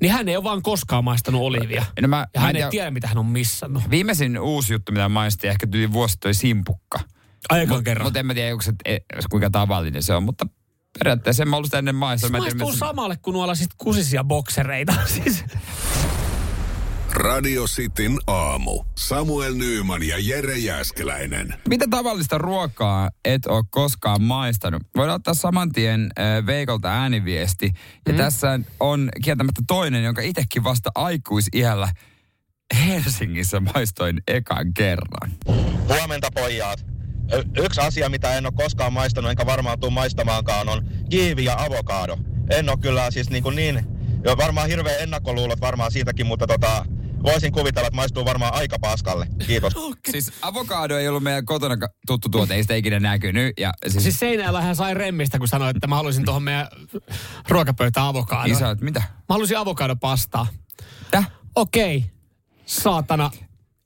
Niin 0.01 0.11
hän 0.13 0.29
ei 0.29 0.35
ole 0.35 0.43
vaan 0.43 0.61
koskaan 0.61 1.03
maistanut 1.03 1.41
oliivia. 1.41 1.85
No 2.01 2.07
mä- 2.07 2.27
ja 2.33 2.41
hän 2.41 2.49
ei 2.49 2.53
tiedä- 2.53 2.69
tiedä, 2.69 2.91
mitä 2.91 3.07
hän 3.07 3.17
on 3.17 3.25
missannut. 3.25 3.89
Viimeisin 3.89 4.39
uusi 4.39 4.73
juttu, 4.73 4.91
mitä 4.91 5.09
maistin, 5.09 5.49
ehkä 5.49 5.67
tuli 5.67 5.91
vuosi 5.93 6.17
toi 6.19 6.33
simpukka. 6.33 6.99
Aikaan 7.49 7.83
kerran. 7.83 8.05
Mutta 8.05 8.19
en 8.19 8.25
mä 8.25 8.33
tiedä, 8.33 8.51
onko 8.51 8.61
se, 8.61 8.73
e, 8.85 8.97
kuinka 9.29 9.49
tavallinen 9.49 10.03
se 10.03 10.13
on, 10.13 10.23
mutta 10.23 10.45
periaatteessa 10.99 11.43
en 11.43 11.49
mä 11.49 11.55
ollut 11.55 11.67
sitä 11.67 11.77
ennen 11.77 11.95
en 12.03 12.19
tiedä, 12.19 12.37
Maistuu 12.37 12.71
se- 12.71 12.77
samalle 12.77 13.17
kuin 13.21 13.33
nuolla 13.33 13.55
sit 13.55 13.69
kusisia 13.77 14.23
boksereita. 14.23 14.93
siis, 15.23 15.43
Radio 17.17 17.63
Cityn 17.65 18.17
aamu. 18.27 18.83
Samuel 18.97 19.53
Nyyman 19.55 20.03
ja 20.03 20.15
Jere 20.19 20.57
Jäskeläinen. 20.57 21.53
Mitä 21.69 21.85
tavallista 21.89 22.37
ruokaa 22.37 23.09
et 23.25 23.45
ole 23.45 23.63
koskaan 23.69 24.21
maistanut? 24.21 24.83
Voidaan 24.95 25.15
ottaa 25.15 25.33
saman 25.33 25.71
tien 25.71 26.09
äh, 26.19 26.45
Veikolta 26.45 26.89
ääniviesti. 26.89 27.71
Ja 28.07 28.13
Mhm. 28.13 28.17
tässä 28.21 28.59
on 28.79 29.09
kieltämättä 29.23 29.61
toinen, 29.67 30.03
jonka 30.03 30.21
itsekin 30.21 30.63
vasta 30.63 30.89
aikuisiällä 30.95 31.89
Helsingissä 32.85 33.59
maistoin 33.59 34.21
ekan 34.27 34.73
kerran. 34.73 35.31
Huomenta 35.87 36.27
pojat. 36.33 36.85
Y- 37.33 37.63
Yksi 37.63 37.81
asia, 37.81 38.09
mitä 38.09 38.37
en 38.37 38.45
ole 38.45 38.53
koskaan 38.55 38.93
maistanut, 38.93 39.31
enkä 39.31 39.45
varmaan 39.45 39.79
tule 39.79 39.91
maistamaankaan, 39.93 40.69
on 40.69 40.85
kiivi 41.09 41.43
ja 41.45 41.55
avokado. 41.59 42.17
En 42.49 42.69
ole 42.69 42.77
kyllä 42.81 43.11
siis 43.11 43.29
niin, 43.29 43.43
kuin 43.43 43.55
niin 43.55 43.79
jo 44.23 44.37
varmaan 44.37 44.67
hirveä 44.69 44.97
ennakkoluulot 44.97 45.61
varmaan 45.61 45.91
siitäkin, 45.91 46.25
mutta 46.25 46.47
tota, 46.47 46.85
voisin 47.23 47.51
kuvitella, 47.51 47.87
että 47.87 47.95
maistuu 47.95 48.25
varmaan 48.25 48.53
aika 48.53 48.79
paskalle. 48.81 49.27
Kiitos. 49.47 49.73
Siis 50.11 50.31
avokado 50.41 50.97
ei 50.97 51.07
ollut 51.07 51.23
meidän 51.23 51.45
kotona 51.45 51.87
tuttu 52.07 52.29
tuote, 52.29 52.53
ei 52.53 52.61
sitä 52.61 52.75
ikinä 52.75 52.99
näkynyt. 52.99 53.53
Ja 53.59 53.73
siis, 53.87 54.03
Siis 54.03 54.19
seinällä 54.19 54.61
hän 54.61 54.75
sai 54.75 54.93
remmistä, 54.93 55.39
kun 55.39 55.47
sanoi, 55.47 55.69
että 55.69 55.87
mä 55.87 55.95
haluaisin 55.95 56.25
tuohon 56.25 56.43
meidän 56.43 56.67
ruokapöytään 57.49 58.07
avokadoa. 58.07 58.45
isä, 58.45 58.69
että 58.69 58.85
mitä? 58.85 58.99
Mä 58.99 59.07
haluaisin 59.29 59.57
avokadopastaa. 59.57 60.47
Täh? 61.11 61.31
Okei, 61.55 62.05
saatana. 62.65 63.31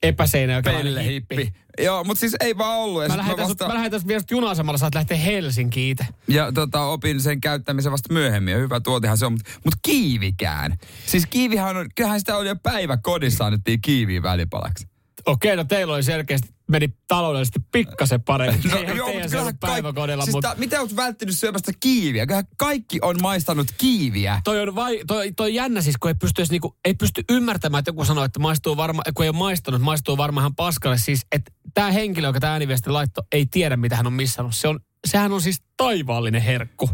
epäseinäjokelainen 0.03 0.93
Pelle 0.93 1.05
hippi. 1.05 1.35
hippi. 1.37 1.60
Joo, 1.79 2.03
mutta 2.03 2.19
siis 2.19 2.35
ei 2.39 2.57
vaan 2.57 2.77
ollut. 2.79 3.03
Ja, 3.03 3.09
Mä 3.09 3.17
lähetän, 3.17 3.47
vasta, 3.47 3.67
mä 3.67 3.73
lähetän 3.73 4.01
vielä 4.07 4.23
juna-asemalla, 4.31 4.77
saat 4.77 4.95
lähteä 4.95 5.17
Helsinkiin 5.17 5.91
itse. 5.91 6.05
ja 6.27 6.51
tota, 6.51 6.81
opin 6.85 7.21
sen 7.21 7.41
käyttämisen 7.41 7.91
vasta 7.91 8.13
myöhemmin. 8.13 8.51
Ja 8.51 8.57
hyvä 8.57 8.79
tuotehan 8.79 9.17
se 9.17 9.25
on. 9.25 9.31
Mutta 9.33 9.51
mut 9.65 9.73
kiivikään. 9.81 10.77
Siis 11.05 11.25
kiivihän 11.25 11.77
on, 11.77 11.89
kyllähän 11.95 12.19
sitä 12.19 12.37
oli 12.37 12.47
jo 12.47 12.55
päivä 12.63 12.97
kodissa 12.97 13.45
annettiin 13.45 13.81
kiiviin 13.81 14.23
välipalaksi. 14.23 14.87
Okei, 15.25 15.55
no 15.55 15.63
teillä 15.63 15.93
oli 15.93 16.03
selkeästi, 16.03 16.49
meni 16.67 16.93
taloudellisesti 17.07 17.59
pikkasen 17.71 18.21
paremmin. 18.21 18.71
No, 18.71 18.77
Eihän 18.77 18.97
joo, 18.97 19.07
teidän 19.09 19.29
se 19.29 19.39
ollut 19.39 19.59
päiväkodilla, 19.59 20.23
siis 20.23 20.33
mutta 20.35 20.49
ta, 20.49 20.55
mitä 20.57 20.79
oot 20.81 20.95
välttynyt 20.95 21.37
syömästä 21.37 21.71
kiiviä? 21.79 22.25
Kyllähän 22.25 22.47
kaikki 22.57 22.99
on 23.01 23.15
maistanut 23.21 23.67
kiiviä. 23.77 24.41
toi 24.43 24.61
on 24.61 24.75
vai, 24.75 24.99
toi, 25.07 25.31
toi 25.31 25.55
jännä 25.55 25.81
siis, 25.81 25.97
kun 25.97 26.09
ei 26.09 26.15
pysty, 26.15 26.43
niinku, 26.49 26.75
ei 26.85 26.93
pysty 26.93 27.23
ymmärtämään, 27.29 27.79
että 27.79 27.89
joku 27.89 28.05
sanoo, 28.05 28.23
että 28.23 28.39
maistuu 28.39 28.77
varma, 28.77 29.01
kun 29.13 29.25
ei 29.25 29.29
ole 29.29 29.37
maistanut, 29.37 29.81
maistuu 29.81 30.17
varmaan 30.17 30.41
ihan 30.43 30.55
paskalle. 30.55 30.97
Siis, 30.97 31.25
että 31.31 31.51
tämä 31.81 31.91
henkilö, 31.91 32.27
joka 32.27 32.39
tämä 32.39 32.53
ääniviesti 32.53 32.89
laittoi, 32.89 33.23
ei 33.31 33.45
tiedä, 33.45 33.77
mitä 33.77 33.95
hän 33.95 34.07
on 34.07 34.13
missannut. 34.13 34.55
Se 34.55 34.67
on, 34.67 34.79
sehän 35.07 35.31
on 35.31 35.41
siis 35.41 35.61
taivaallinen 35.77 36.41
herkku. 36.41 36.89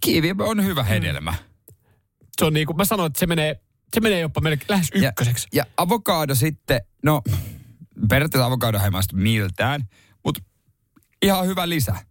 Kiivi 0.00 0.34
on 0.38 0.64
hyvä 0.64 0.82
Mm. 0.82 0.88
hedelmä. 0.88 1.34
Se 2.38 2.44
on 2.44 2.52
niin 2.52 2.66
kuin, 2.66 2.76
mä 2.76 2.84
sanoin, 2.84 3.06
että 3.06 3.18
se 3.20 3.26
menee, 3.26 3.60
se 3.94 4.00
menee 4.00 4.20
jopa 4.20 4.40
melkein 4.40 4.66
lähes 4.68 4.90
ykköseksi. 4.94 5.48
Ja, 5.52 5.58
ja 5.58 5.72
avokaado 5.76 6.34
sitten, 6.34 6.80
no 7.02 7.22
periaatteessa 8.08 8.46
avokaado 8.46 8.80
ei 8.84 8.90
maistu 8.90 9.16
miltään, 9.16 9.88
mutta 10.24 10.42
ihan 11.22 11.46
hyvä 11.46 11.68
lisä. 11.68 11.94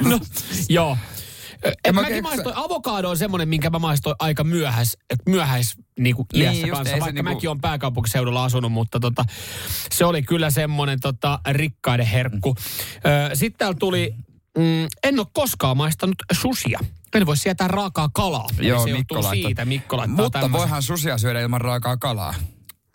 No, 0.00 0.20
joo. 0.68 0.98
Et 1.84 1.94
mä 1.94 2.00
mäkin 2.02 2.22
maistoin, 2.22 2.56
avokaado 2.56 3.10
on 3.10 3.16
semmoinen, 3.18 3.48
minkä 3.48 3.70
mä 3.70 3.78
maistoin 3.78 4.16
aika 4.18 4.44
myöhäis, 4.44 4.96
myöhäis 5.28 5.74
niinku 5.98 6.26
Niin, 6.32 6.42
iässä 6.42 6.66
just, 6.66 6.72
kanssa, 6.78 6.92
vaikka 7.00 7.12
niinku- 7.22 7.34
mäkin 7.34 7.50
on 7.50 7.60
pääkaupunkiseudulla 7.60 8.44
asunut, 8.44 8.72
mutta 8.72 9.00
tota, 9.00 9.24
se 9.92 10.04
oli 10.04 10.22
kyllä 10.22 10.50
semmoinen 10.50 11.00
tota, 11.00 11.38
rikkaiden 11.50 12.06
herkku. 12.06 12.54
Ö, 13.30 13.36
Sitten 13.36 13.58
täällä 13.58 13.76
tuli, 13.78 14.14
mm, 14.58 14.86
en 15.04 15.18
ole 15.18 15.26
koskaan 15.32 15.76
maistanut 15.76 16.16
susia. 16.32 16.78
En 17.14 17.26
voi 17.26 17.36
sietää 17.36 17.68
raakaa 17.68 18.08
kalaa. 18.12 18.46
Joo, 18.60 18.86
se 18.86 18.92
Mikko 18.92 19.14
laittoi. 19.14 19.36
siitä, 19.36 19.64
Mikko 19.64 19.96
laittaa 19.96 20.24
Mutta 20.24 20.40
tämmöisen. 20.40 20.60
voihan 20.60 20.82
susia 20.82 21.18
syödä 21.18 21.40
ilman 21.40 21.60
raakaa 21.60 21.96
kalaa. 21.96 22.34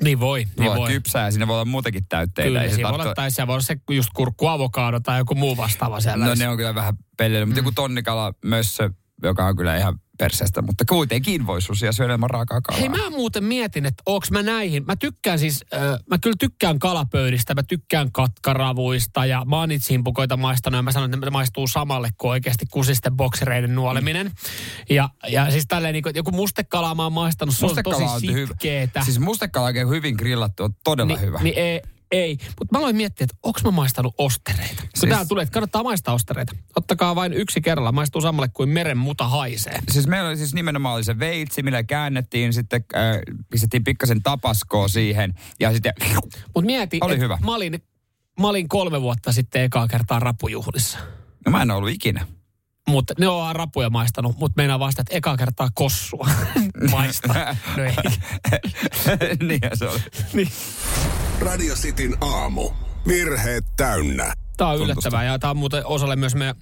Niin 0.04 0.20
voi, 0.20 0.48
niin 0.58 0.70
voi, 0.70 0.78
voi. 0.78 0.92
kypsää 0.92 1.26
ja 1.26 1.32
siinä 1.32 1.48
voi 1.48 1.56
olla 1.56 1.66
muutakin 1.66 2.04
täytteitä. 2.10 2.48
Kyllä, 2.48 2.62
siinä 2.62 2.76
voi 2.76 2.84
tarvitse- 2.84 3.04
olla, 3.04 3.16
tai 3.16 3.32
siellä 3.32 3.48
voi 3.48 3.54
olla 3.54 3.62
se 3.64 3.78
just 3.92 4.10
kurkku 4.16 4.48
avokaado 4.48 5.00
tai 5.00 5.18
joku 5.18 5.36
muu 5.36 5.58
vastaava 5.58 6.00
siellä. 6.00 6.26
No 6.26 6.36
ne 6.36 6.50
on 6.50 6.58
kyllä 6.58 6.76
vähän 6.76 6.94
pelleillä, 7.18 7.46
mutta 7.46 7.60
joku 7.60 7.72
tonnikala 7.72 8.34
mössö, 8.46 8.90
joka 9.24 9.46
on 9.46 9.56
kyllä 9.56 9.78
ihan 9.78 10.00
perseestä, 10.22 10.62
mutta 10.62 10.84
kuitenkin 10.90 11.48
voi 11.48 11.62
susia 11.62 11.92
syödä 11.92 12.14
ilman 12.14 12.30
raakaa 12.30 12.62
kalaa. 12.62 12.80
Hei, 12.80 12.90
mä 12.90 13.10
muuten 13.10 13.44
mietin, 13.44 13.86
että 13.86 14.04
onks 14.06 14.32
mä 14.32 14.44
näihin. 14.44 14.86
Mä 14.86 14.96
tykkään 14.96 15.40
siis, 15.40 15.66
äh, 15.74 15.82
mä 16.10 16.18
kyllä 16.18 16.36
tykkään 16.40 16.80
kalapöydistä, 16.80 17.56
mä 17.56 17.64
tykkään 17.64 18.12
katkaravuista 18.12 19.26
ja 19.26 19.46
maanitsimpukoita 19.46 20.38
maistanut 20.38 20.78
ja 20.78 20.82
mä 20.82 20.92
sanon, 20.92 21.14
että 21.14 21.26
ne 21.26 21.30
maistuu 21.30 21.68
samalle 21.68 22.10
kuin 22.18 22.32
oikeasti 22.32 22.66
kusisten 22.72 23.18
boksereiden 23.18 23.76
nuoleminen. 23.76 24.32
Ja, 24.90 25.10
ja 25.28 25.52
siis 25.52 25.66
tälleen 25.68 25.94
niin 25.94 26.04
kuin, 26.04 26.16
joku 26.16 26.32
mustekala 26.32 26.96
mä 26.96 27.04
oon 27.04 27.14
maistanut, 27.14 27.56
se 27.56 27.66
on 27.66 27.76
tosi 27.84 28.04
on 28.04 28.34
hyvä. 28.34 28.48
sitkeetä. 28.48 29.04
Siis 29.04 29.20
mustekala 29.20 29.66
oikein 29.66 29.90
hyvin 29.90 30.16
grillattu 30.16 30.64
on 30.64 30.74
todella 30.84 31.14
niin, 31.14 31.22
hyvä. 31.22 31.40
Niin 31.44 31.58
ei, 31.58 31.82
ei. 32.12 32.38
Mutta 32.60 32.72
mä 32.76 32.80
aloin 32.80 32.96
miettiä, 32.96 33.24
että 33.26 33.36
onko 33.44 33.60
mä 33.64 33.72
maistanut 33.72 34.16
ostereita. 34.18 34.82
Kun 34.82 34.90
Siis- 34.96 35.10
täällä 35.10 35.26
tulee, 35.28 35.44
että 35.44 35.54
kannattaa 35.54 35.84
maistaa 35.84 36.14
ostereita. 36.14 36.56
Ottakaa 36.76 37.16
vain 37.16 37.34
yksi 37.34 37.62
kerralla, 37.62 37.92
maistuu 37.92 38.22
samalle 38.22 38.50
kuin 38.54 38.70
meren 38.70 38.98
muta 38.98 39.28
haisee. 39.28 39.80
Siis 39.92 40.08
meillä 40.08 40.30
oli 40.30 40.38
siis 40.38 40.54
nimenomaan 40.54 40.96
oli 40.96 41.04
se 41.04 41.20
veitsi, 41.20 41.64
millä 41.64 41.84
käännettiin, 41.84 42.54
sitten 42.54 42.86
äh, 42.96 43.02
pistettiin 43.50 43.84
pikkasen 43.84 44.24
tapaskoa 44.24 44.88
siihen 44.88 45.34
ja 45.60 45.72
sitten 45.74 45.94
Mutta 46.56 46.66
mieti, 46.66 46.98
Oli 47.02 47.18
hyvä. 47.20 47.38
Mä 47.46 47.56
olin, 47.56 47.84
mä 48.40 48.48
olin 48.48 48.68
kolme 48.70 49.02
vuotta 49.02 49.32
sitten 49.32 49.62
ekaa 49.64 49.88
kertaa 49.88 50.20
rapujuhlissa. 50.20 50.98
no 51.46 51.52
mä 51.52 51.62
en 51.62 51.72
ollut 51.72 51.90
ikinä. 51.90 52.28
Mutta 52.88 53.14
ne 53.20 53.28
on 53.28 53.56
rapuja 53.56 53.90
maistanut, 53.90 54.38
mutta 54.40 54.54
meinaa 54.62 54.80
vasta, 54.80 55.02
että 55.02 55.16
ekaa 55.16 55.38
kertaa 55.38 55.70
kossua 55.74 56.28
maista. 56.92 57.34
No 57.78 57.84
ei. 57.84 57.96
Niinhän 59.48 59.78
se 59.78 59.88
oli. 59.88 60.00
niin. 60.34 60.50
Radio 61.42 61.76
Cityn 61.76 62.18
aamu. 62.22 62.70
Virheet 63.08 63.66
täynnä. 63.78 64.34
Tämä 64.58 64.70
on 64.70 64.80
yllättävää 64.80 65.24
ja 65.24 65.40
tämä 65.40 65.52
on 65.52 65.58
muuten 65.58 65.86
osalle 65.86 66.16
myös 66.16 66.36
meidän, 66.36 66.56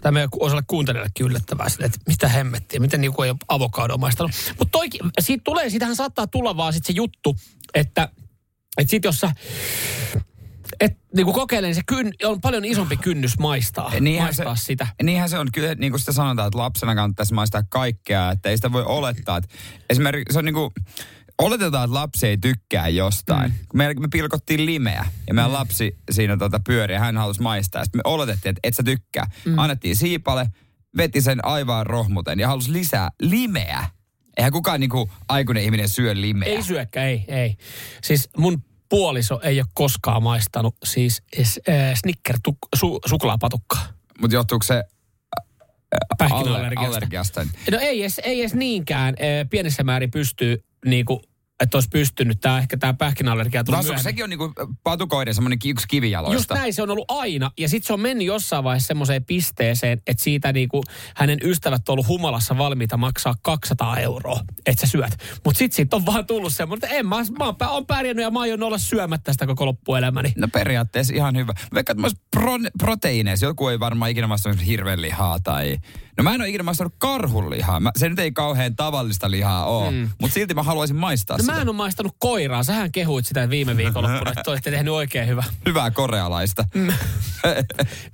tämä 0.00 0.12
meidän 0.12 0.28
osalle 0.40 0.62
kuuntelijoillekin 0.66 1.26
yllättävää, 1.26 1.68
sille, 1.68 1.86
että 1.86 1.98
mitä 2.06 2.28
hemmettiä, 2.28 2.80
miten 2.80 3.04
joku 3.04 3.22
ei 3.22 3.30
ole 3.30 3.38
avokadoa 3.48 3.96
maistanut. 3.96 4.32
Mutta 4.58 4.78
siitä 5.20 5.44
tulee, 5.44 5.70
siitähän 5.70 5.96
saattaa 5.96 6.26
tulla 6.26 6.56
vaan 6.56 6.72
sitten 6.72 6.94
se 6.94 6.96
juttu, 6.96 7.36
että, 7.74 8.08
että 8.78 8.90
sit 8.90 9.04
jos 9.04 9.20
sä 9.20 9.32
et 10.80 10.98
niinku 11.16 11.32
kokeilen, 11.32 11.74
se 11.74 11.80
kyn, 11.86 12.12
on 12.24 12.40
paljon 12.40 12.64
isompi 12.64 12.96
kynnys 12.96 13.38
maistaa, 13.38 13.92
maistaa 14.18 14.56
se, 14.56 14.64
sitä. 14.64 14.86
Niinhän 15.02 15.28
se 15.28 15.38
on 15.38 15.48
kyllä, 15.52 15.74
niin 15.74 15.92
kuin 15.92 16.00
sitä 16.00 16.12
sanotaan, 16.12 16.48
että 16.48 16.58
lapsena 16.58 16.94
kannattaisi 16.94 17.34
maistaa 17.34 17.62
kaikkea, 17.68 18.30
että 18.30 18.48
ei 18.48 18.56
sitä 18.56 18.72
voi 18.72 18.84
olettaa. 18.86 19.36
Että 19.36 19.54
esimerkiksi 19.90 20.32
se 20.32 20.38
on 20.38 20.44
niin 20.44 20.54
kuin, 20.54 20.70
oletetaan, 21.42 21.84
että 21.84 21.94
lapsi 21.94 22.26
ei 22.26 22.38
tykkää 22.38 22.88
jostain. 22.88 23.50
Mm. 23.50 23.78
Me, 23.78 23.94
me 23.94 24.08
pilkottiin 24.12 24.66
limeä 24.66 25.06
ja 25.26 25.34
meidän 25.34 25.50
mm. 25.50 25.54
lapsi 25.54 25.98
siinä 26.10 26.36
tota 26.36 26.60
pyöri 26.66 26.94
ja 26.94 27.00
hän 27.00 27.16
halusi 27.16 27.42
maistaa. 27.42 27.84
Sitten 27.84 27.98
me 27.98 28.10
oletettiin, 28.12 28.50
että 28.50 28.60
et 28.62 28.74
sä 28.74 28.82
tykkää. 28.82 29.30
Mm. 29.44 29.58
Annettiin 29.58 29.96
siipale, 29.96 30.46
veti 30.96 31.20
sen 31.20 31.44
aivan 31.44 31.86
rohmuten 31.86 32.40
ja 32.40 32.48
halusi 32.48 32.72
lisää 32.72 33.10
limeä. 33.20 33.86
Eihän 34.36 34.52
kukaan 34.52 34.80
niin 34.80 34.90
kuin, 34.90 35.10
aikuinen 35.28 35.64
ihminen 35.64 35.88
syö 35.88 36.20
limeä. 36.20 36.48
Ei 36.48 36.62
syökkä, 36.62 37.04
ei, 37.04 37.24
ei. 37.28 37.56
Siis 38.02 38.28
mun 38.36 38.62
puoliso 38.88 39.40
ei 39.42 39.60
ole 39.60 39.68
koskaan 39.74 40.22
maistanut 40.22 40.76
siis 40.84 41.22
äh, 41.68 41.94
snicker 41.94 42.36
su, 42.76 42.98
suklaapatukkaa. 43.06 43.86
Mutta 44.20 44.34
johtuuko 44.34 44.62
se 44.62 44.84
Pähkinäallergiasta. 46.18 46.86
allergiasta? 46.86 47.46
No 47.70 47.78
ei 47.78 48.00
edes, 48.00 48.18
ei 48.18 48.40
edes 48.40 48.54
niinkään. 48.54 49.14
Äh, 49.20 49.48
pienessä 49.50 49.82
määrin 49.82 50.10
pystyy 50.10 50.64
niinku, 50.88 51.22
että 51.60 51.76
olisi 51.76 51.88
pystynyt. 51.88 52.40
Tää, 52.40 52.58
ehkä 52.58 52.76
tämä 52.76 52.94
pähkinäallergia 52.94 53.64
tuli 53.64 53.76
myöhemmin. 53.76 54.02
sekin 54.02 54.24
on 54.24 54.30
niinku 54.30 54.52
patukoiden 54.82 55.34
semmoinen 55.34 55.58
yksi 55.64 55.88
kivijaloista. 55.88 56.36
Just 56.36 56.50
näin 56.50 56.74
se 56.74 56.82
on 56.82 56.90
ollut 56.90 57.10
aina. 57.10 57.50
Ja 57.58 57.68
sitten 57.68 57.86
se 57.86 57.92
on 57.92 58.00
mennyt 58.00 58.26
jossain 58.26 58.64
vaiheessa 58.64 58.86
semmoiseen 58.86 59.24
pisteeseen, 59.24 60.02
että 60.06 60.22
siitä 60.22 60.52
niinku 60.52 60.84
hänen 61.16 61.38
ystävät 61.42 61.88
on 61.88 61.92
ollut 61.92 62.08
humalassa 62.08 62.58
valmiita 62.58 62.96
maksaa 62.96 63.34
200 63.42 63.98
euroa, 63.98 64.40
että 64.66 64.86
sä 64.86 64.90
syöt. 64.90 65.12
Mutta 65.44 65.58
sitten 65.58 65.76
siitä 65.76 65.96
on 65.96 66.06
vaan 66.06 66.26
tullut 66.26 66.54
semmoinen, 66.54 66.84
että 66.84 66.96
en 66.96 67.06
mä, 67.06 67.16
mä 67.38 67.44
oon, 67.44 67.54
pä- 67.62 67.68
oon 67.68 67.86
pärjännyt 67.86 68.22
ja 68.22 68.30
mä 68.30 68.40
aion 68.40 68.62
olla 68.62 68.78
syömättä 68.78 69.32
sitä 69.32 69.46
koko 69.46 69.66
loppuelämäni. 69.66 70.32
No 70.36 70.48
periaatteessa 70.52 71.14
ihan 71.14 71.36
hyvä. 71.36 71.52
Vaikka 71.74 71.92
että 71.92 72.20
pro, 72.30 72.52
proteiineissa, 72.78 73.46
joku 73.46 73.68
ei 73.68 73.80
varmaan 73.80 74.10
ikinä 74.10 74.26
maistanut 74.26 74.66
hirven 74.66 75.02
lihaa 75.02 75.38
tai... 75.44 75.76
No 76.16 76.24
mä 76.24 76.34
en 76.34 76.40
ole 76.40 76.48
ikinä 76.48 76.62
maistanut 76.62 76.94
karhun 76.98 77.50
lihaa. 77.50 77.80
Mä, 77.80 77.90
se 77.96 78.08
nyt 78.08 78.18
ei 78.18 78.32
kauhean 78.32 78.76
tavallista 78.76 79.30
lihaa 79.30 79.64
ole, 79.64 79.90
mm. 79.90 80.10
mutta 80.20 80.34
silti 80.34 80.54
mä 80.54 80.62
haluaisin 80.62 80.96
maistaa 80.96 81.36
No 81.36 81.44
sitä. 81.48 81.56
mä 81.56 81.62
en 81.62 81.68
ole 81.68 81.76
maistanut 81.76 82.16
koiraa. 82.18 82.62
Sähän 82.62 82.92
kehuit 82.92 83.26
sitä 83.26 83.50
viime 83.50 83.76
viikonloppuna, 83.76 84.30
että 84.30 84.42
te 84.44 84.50
olette 84.50 84.70
tehnyt 84.70 84.94
oikein 84.94 85.28
hyvä. 85.28 85.44
Hyvää 85.66 85.90
korealaista. 85.90 86.64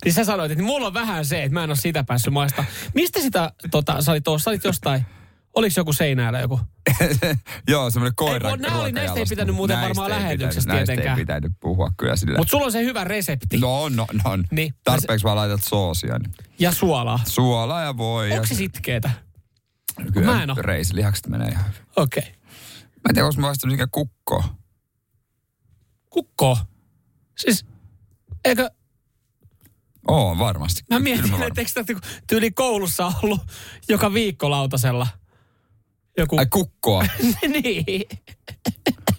Niin 0.05 0.13
sä 0.13 0.23
sanoit, 0.23 0.51
että 0.51 0.63
mulla 0.63 0.87
on 0.87 0.93
vähän 0.93 1.25
se, 1.25 1.43
että 1.43 1.53
mä 1.53 1.63
en 1.63 1.69
ole 1.69 1.77
sitä 1.77 2.03
päässyt 2.03 2.33
maista. 2.33 2.65
Mistä 2.93 3.19
sitä, 3.21 3.51
tota, 3.71 4.01
sä 4.01 4.11
olit, 4.11 4.23
tuossa, 4.23 4.43
sä 4.43 4.49
olit 4.49 4.63
jostain, 4.63 5.05
oliko 5.53 5.73
joku 5.77 5.93
seinäällä 5.93 6.39
joku? 6.39 6.59
Joo, 7.67 7.89
semmoinen 7.89 8.15
koira. 8.15 8.49
Ei, 8.49 8.57
nää 8.57 8.79
oli- 8.81 8.91
näistä 8.91 9.19
ei 9.19 9.25
pitänyt 9.29 9.55
muuten 9.55 9.75
Näistä 9.77 9.87
varmaan 10.01 10.09
lähetyksessä 10.21 10.59
pitänyt- 10.59 10.77
näistä 10.77 10.91
tietenkään. 10.93 11.17
ei 11.19 11.25
pitänyt 11.25 11.51
puhua 11.59 11.91
kyllä 11.97 12.15
sillä. 12.15 12.37
Mutta 12.37 12.51
sulla 12.51 12.65
on 12.65 12.71
se 12.71 12.83
hyvä 12.83 13.03
resepti. 13.03 13.57
No 13.57 13.83
on, 13.83 13.95
no, 13.95 14.07
no. 14.23 14.37
Niin. 14.51 14.73
Tarpeeksi 14.83 15.23
vaan 15.23 15.35
laitat 15.37 15.63
soosia. 15.63 16.19
Niin. 16.19 16.33
Ja 16.59 16.71
suolaa. 16.71 17.19
Suolaa 17.27 17.81
ja 17.83 17.97
voi. 17.97 18.31
Onko 18.31 18.43
ja 18.43 18.47
se 18.47 18.55
sitkeetä? 18.55 19.09
Kyllä 20.13 20.31
Mä 20.31 20.43
en 20.43 20.49
oo. 20.49 20.55
reisilihakset 20.59 21.27
menee 21.27 21.47
ihan 21.47 21.65
hyvin. 21.65 21.81
Okei. 21.95 22.23
Okay. 22.23 22.33
Mä 23.05 23.09
en 23.09 23.13
tiedä, 23.15 23.27
onko 23.27 23.41
mä 23.41 23.47
vastannut 23.47 23.73
ikinä 23.73 23.87
kukkoa. 23.91 24.43
Kukko. 26.09 26.57
Siis, 27.37 27.65
eikö, 28.45 28.69
Oo, 30.07 30.37
varmasti. 30.37 30.83
mä 30.89 30.99
mietin, 30.99 31.31
varmaan. 31.31 31.47
että 31.47 31.61
eikö 31.61 31.69
sitä 31.69 32.09
tyyli 32.27 32.51
koulussa 32.51 33.11
ollut 33.23 33.41
joka 33.89 34.13
viikko 34.13 34.49
lautasella 34.49 35.07
joku... 36.17 36.37
Ai 36.37 36.45
kukkoa. 36.45 37.05
niin. 37.63 38.03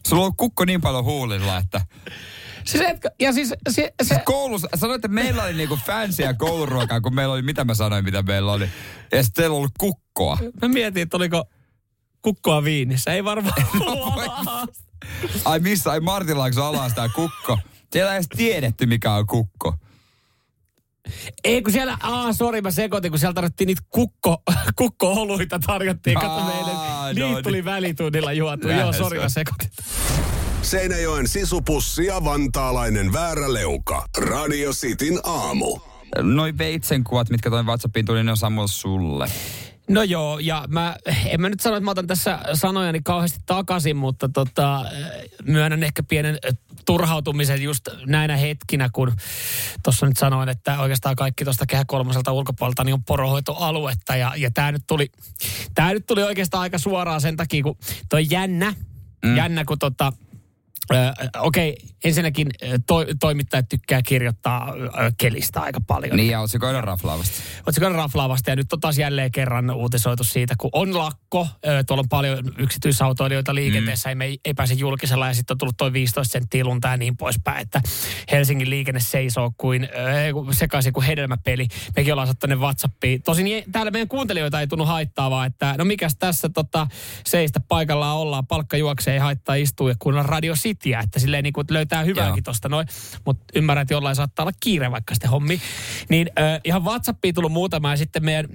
Sulla 0.09 0.25
on 0.25 0.37
kukko 0.37 0.65
niin 0.65 0.81
paljon 0.81 1.05
huulilla, 1.05 1.59
että... 1.59 1.81
Siis 2.65 2.85
etkö, 2.85 3.11
ja 3.21 3.33
siis 3.33 3.49
se, 3.49 3.57
se, 3.71 3.93
Siis 4.03 4.21
koulussa, 4.25 4.69
sanoit, 4.75 4.97
että 4.97 5.09
meillä 5.09 5.43
oli 5.43 5.53
niinku 5.53 5.79
fansia 5.87 6.35
kouluruokaa, 6.35 7.01
kun 7.01 7.15
meillä 7.15 7.35
oli, 7.35 7.43
mitä 7.43 7.65
mä 7.65 7.75
sanoin, 7.75 8.05
mitä 8.05 8.23
meillä 8.23 8.53
oli. 8.53 8.69
Ja 9.13 9.23
sitten 9.23 9.43
teillä 9.43 9.57
ollut 9.57 9.73
kukkoa. 9.79 10.39
mä 10.63 10.69
mietin, 10.69 11.03
että 11.03 11.17
oliko 11.17 11.45
kukkoa 12.27 12.65
viinissä. 12.65 13.13
Ei 13.13 13.25
varmaan 13.25 13.55
voi. 13.79 14.27
Ai 15.45 15.61
missä, 15.61 15.91
ai 15.91 16.01
Martilaakso 16.01 16.65
alas 16.65 16.93
tää 16.95 17.09
kukko. 17.09 17.59
Siellä 17.93 18.13
ei 18.13 18.17
edes 18.17 18.29
tiedetty, 18.37 18.87
mikä 18.87 19.13
on 19.13 19.27
kukko. 19.27 19.75
Ei 21.45 21.63
kun 21.63 21.73
siellä, 21.73 21.99
aa 22.03 22.33
sori 22.33 22.61
mä 22.61 22.71
sekoitin, 22.71 23.11
kun 23.13 23.19
siellä 23.19 23.35
tarvittiin 23.35 23.67
niitä 23.67 23.83
kukko, 23.89 24.43
kukko-oluita 24.79 25.59
tarjottiin. 25.67 26.21
Kato 26.21 26.45
meille. 26.45 26.73
no 26.73 27.27
Niitä 27.29 27.43
tuli 27.43 27.57
niin. 27.57 27.65
välitunnilla 27.65 28.33
juotu. 28.33 28.69
Joo, 28.69 28.93
se 28.93 28.99
sori 28.99 29.19
mä 29.19 29.25
on. 29.25 29.31
sekoitin. 29.31 29.71
Seinäjoen 30.63 31.29
sisupussi 31.29 32.07
ja 32.07 32.25
vantaalainen 32.25 33.13
vääräleuka. 33.13 34.05
Radio 34.19 34.73
Cityn 34.73 35.21
aamu. 35.25 35.79
Noi 36.23 36.59
veitsen 36.59 37.05
kuvat, 37.05 37.31
mitkä 37.31 37.51
toi 37.51 37.63
WhatsAppiin 37.63 38.07
tuli, 38.07 38.25
ne 38.25 38.31
on 38.31 38.37
Samuel 38.37 38.67
sulle. 38.67 39.29
No 39.89 40.03
joo, 40.03 40.39
ja 40.39 40.65
mä, 40.69 40.97
en 41.27 41.41
mä 41.41 41.49
nyt 41.49 41.61
sano, 41.61 41.77
että 41.77 41.85
mä 41.85 41.91
otan 41.91 42.07
tässä 42.07 42.39
sanojani 42.55 43.01
kauheasti 43.05 43.39
takaisin, 43.47 43.97
mutta 43.97 44.29
tota, 44.29 44.85
myönnän 45.45 45.83
ehkä 45.83 46.03
pienen 46.03 46.39
turhautumisen 46.87 47.63
just 47.63 47.89
näinä 48.07 48.37
hetkinä, 48.37 48.89
kun 48.93 49.13
tuossa 49.83 50.07
nyt 50.07 50.17
sanoin, 50.17 50.49
että 50.49 50.81
oikeastaan 50.81 51.17
kaikki 51.17 51.45
tuosta 51.45 51.67
kehä 51.67 51.85
kolmoselta 51.87 52.33
ulkopuolelta 52.33 52.85
niin 52.85 52.95
on 52.95 53.05
porohoitoaluetta, 53.05 54.17
ja, 54.17 54.33
ja 54.37 54.51
tämä 54.51 54.73
nyt, 54.73 54.83
tuli, 54.87 55.13
tää 55.75 55.93
nyt 55.93 56.07
tuli 56.07 56.23
oikeastaan 56.23 56.63
aika 56.63 56.79
suoraan 56.79 57.21
sen 57.21 57.37
takia, 57.37 57.63
kun 57.63 57.77
toi 58.09 58.27
jännä, 58.31 58.75
mm. 59.25 59.37
jännä, 59.37 59.65
kun 59.65 59.79
tota, 59.79 60.13
Ö, 60.95 60.97
Okei, 61.39 61.71
okay, 61.71 61.89
ensinnäkin 62.05 62.49
to, 62.87 63.05
toimittajat 63.21 63.69
tykkää 63.69 64.03
kirjoittaa 64.03 64.73
ö, 64.75 65.13
kelistä 65.19 65.61
aika 65.61 65.81
paljon. 65.87 66.17
Niin, 66.17 66.31
ja 66.31 66.41
otsikoida 66.41 66.81
raflaavasti. 66.81 67.43
Otsikoida 67.67 67.97
raflaavasti, 67.97 68.51
ja 68.51 68.57
nyt 68.57 68.73
on 68.73 68.81
taas 68.81 68.99
jälleen 68.99 69.33
kerran 69.33 69.71
uutisoitu 69.71 70.25
siitä, 70.25 70.55
kun 70.59 70.71
on 70.73 70.99
lakko, 70.99 71.49
ö, 71.67 71.85
tuolla 71.85 72.01
on 72.01 72.09
paljon 72.09 72.39
yksityisautoilijoita 72.59 73.55
liikenteessä, 73.55 74.15
mm. 74.15 74.21
ei, 74.21 74.39
ei 74.45 74.55
pääse 74.55 74.75
julkisella, 74.75 75.29
ja 75.29 75.35
sitten 75.35 75.55
on 75.55 75.59
tullut 75.59 75.77
toi 75.77 75.93
15 75.93 76.33
senttiä 76.33 76.65
lunta 76.65 76.89
ja 76.89 76.97
niin 76.97 77.17
poispäin, 77.17 77.63
että 77.63 77.81
Helsingin 78.33 78.71
liikenne 78.71 79.01
seisoo 79.01 79.53
kuin 79.59 79.85
ö, 79.85 80.53
sekaisin 80.53 80.93
kuin 80.93 81.07
hedelmäpeli. 81.07 81.69
Mekin 81.97 82.13
ollaan 82.13 82.29
saattu 82.29 82.47
ne 82.47 82.57
WhatsAppiin. 82.57 83.23
Tosin 83.23 83.47
ei- 83.47 83.65
täällä 83.73 83.91
meidän 83.91 84.09
kuuntelijoita 84.09 84.61
ei 84.61 84.67
tunnu 84.67 84.85
haittaavaa, 84.85 85.47
että 85.47 85.75
no 85.79 85.85
mikäs 85.85 86.17
tässä 86.19 86.49
tota, 86.49 86.87
seistä 87.27 87.61
paikallaan 87.61 88.17
ollaan, 88.17 88.47
palkka 88.47 88.77
juoksee, 88.77 89.15
ei 89.15 89.21
haittaa 89.21 89.55
istua 89.55 89.91
ja 89.91 89.97
kuunnella 89.99 90.27
Radio 90.27 90.57
Cityä, 90.77 91.01
että 91.01 91.21
silleen 91.21 91.43
niin 91.43 91.53
kuin 91.53 91.63
että 91.63 91.75
löytää 91.75 92.03
hyvääkin 92.03 92.45
tosta 92.45 92.69
noin. 92.69 92.89
Mutta 93.25 93.45
ymmärrän, 93.55 93.83
että 93.83 93.95
jollain 93.95 94.17
saattaa 94.17 94.43
olla 94.43 94.53
kiire 94.61 94.91
vaikka 94.91 95.15
sitten 95.15 95.31
hommi. 95.31 95.61
Niin 96.09 96.31
äh, 96.39 96.61
ihan 96.65 96.85
WhatsAppiin 96.85 97.35
tullut 97.35 97.53
muutama 97.53 97.91
ja 97.91 97.97
sitten 97.97 98.25
meidän 98.25 98.47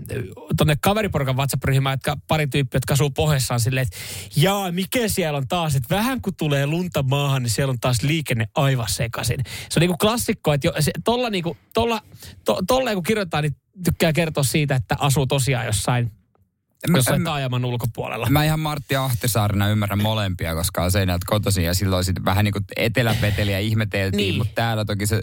tonne 0.58 0.76
kaveriporukan 0.82 1.36
WhatsApp-ryhmään, 1.36 1.94
jotka 1.94 2.18
pari 2.28 2.48
tyyppiä, 2.48 2.78
jotka 2.78 2.94
asuu 2.94 3.10
pohjassa 3.10 3.54
on 3.54 3.60
silleen, 3.60 3.84
että 3.84 3.98
jaa, 4.36 4.72
mikä 4.72 5.08
siellä 5.08 5.38
on 5.38 5.48
taas, 5.48 5.76
että 5.76 5.96
vähän 5.96 6.22
kun 6.22 6.36
tulee 6.36 6.68
lunta 6.68 7.04
maahan, 7.04 7.44
niin 7.44 7.52
siellä 7.52 7.72
on 7.72 7.80
taas 7.80 8.02
liikenne 8.02 8.48
aivan 8.56 8.90
sekaisin. 8.90 9.40
Se 9.70 9.80
on 9.80 9.82
niinku 9.82 9.98
klassikko, 9.98 10.54
että 10.54 10.68
jo, 10.68 10.74
se, 10.80 10.92
tolla 11.04 11.30
niinku, 11.30 11.58
tolla, 11.74 12.02
to, 12.46 12.60
tolleen 12.68 12.96
kun 12.96 13.04
kirjoittaa, 13.04 13.42
niin 13.42 13.56
tykkää 13.84 14.14
kertoa 14.14 14.44
siitä, 14.44 14.76
että 14.76 14.96
asuu 15.00 15.28
tosiaan 15.28 15.66
jossain, 15.66 16.12
Mä- 16.90 16.98
mä- 17.18 17.24
taajaman 17.24 17.66
ulkopuolella. 17.66 18.28
Mä 18.30 18.44
ihan 18.46 18.60
Martti 18.60 18.96
Ahtisaarena 18.96 19.68
ymmärrän 19.68 20.02
molempia, 20.02 20.56
koska 20.56 20.84
on 20.84 20.92
seinältä 20.92 21.26
kotoisin 21.30 21.64
ja 21.64 21.74
silloin 21.74 22.04
sitten 22.04 22.26
vähän 22.26 22.46
niin 22.46 22.54
kuin 22.54 22.66
eteläpeteliä 22.76 23.60
ihmeteltiin, 23.60 24.18
Niin. 24.18 24.28
niin. 24.32 24.38
mutta 24.38 24.54
täällä 24.56 24.86
toki 24.86 25.08
se, 25.08 25.22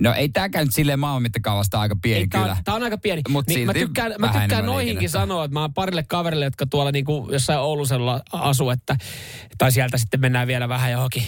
no 0.00 0.12
ei 0.14 0.28
tääkään 0.28 0.64
nyt 0.66 0.74
silleen 0.74 0.98
maailman 0.98 1.22
mittakaavasta 1.22 1.80
aika 1.80 1.96
pieni 2.02 2.20
Ei, 2.20 2.26
kyllä. 2.28 2.56
tää 2.64 2.74
on 2.74 2.82
aika 2.82 2.98
pieni. 2.98 3.22
Mut 3.28 3.46
niin, 3.46 3.66
mä 3.66 3.72
tykkään, 3.72 4.14
mä 4.18 4.28
tykkään 4.40 4.66
noihinkin 4.66 5.10
sanoa, 5.10 5.44
että 5.44 5.52
mä 5.54 5.60
oon 5.60 5.74
parille 5.74 6.02
kaverille, 6.02 6.44
jotka 6.44 6.66
tuolla 6.66 6.92
niinku 6.92 7.28
jossain 7.32 7.60
Oulusella 7.60 8.20
asuu, 8.32 8.70
että, 8.70 8.96
tai 9.58 9.72
sieltä 9.72 9.98
sitten 9.98 10.20
mennään 10.20 10.46
vielä 10.48 10.68
vähän 10.68 10.92
johonkin 10.92 11.22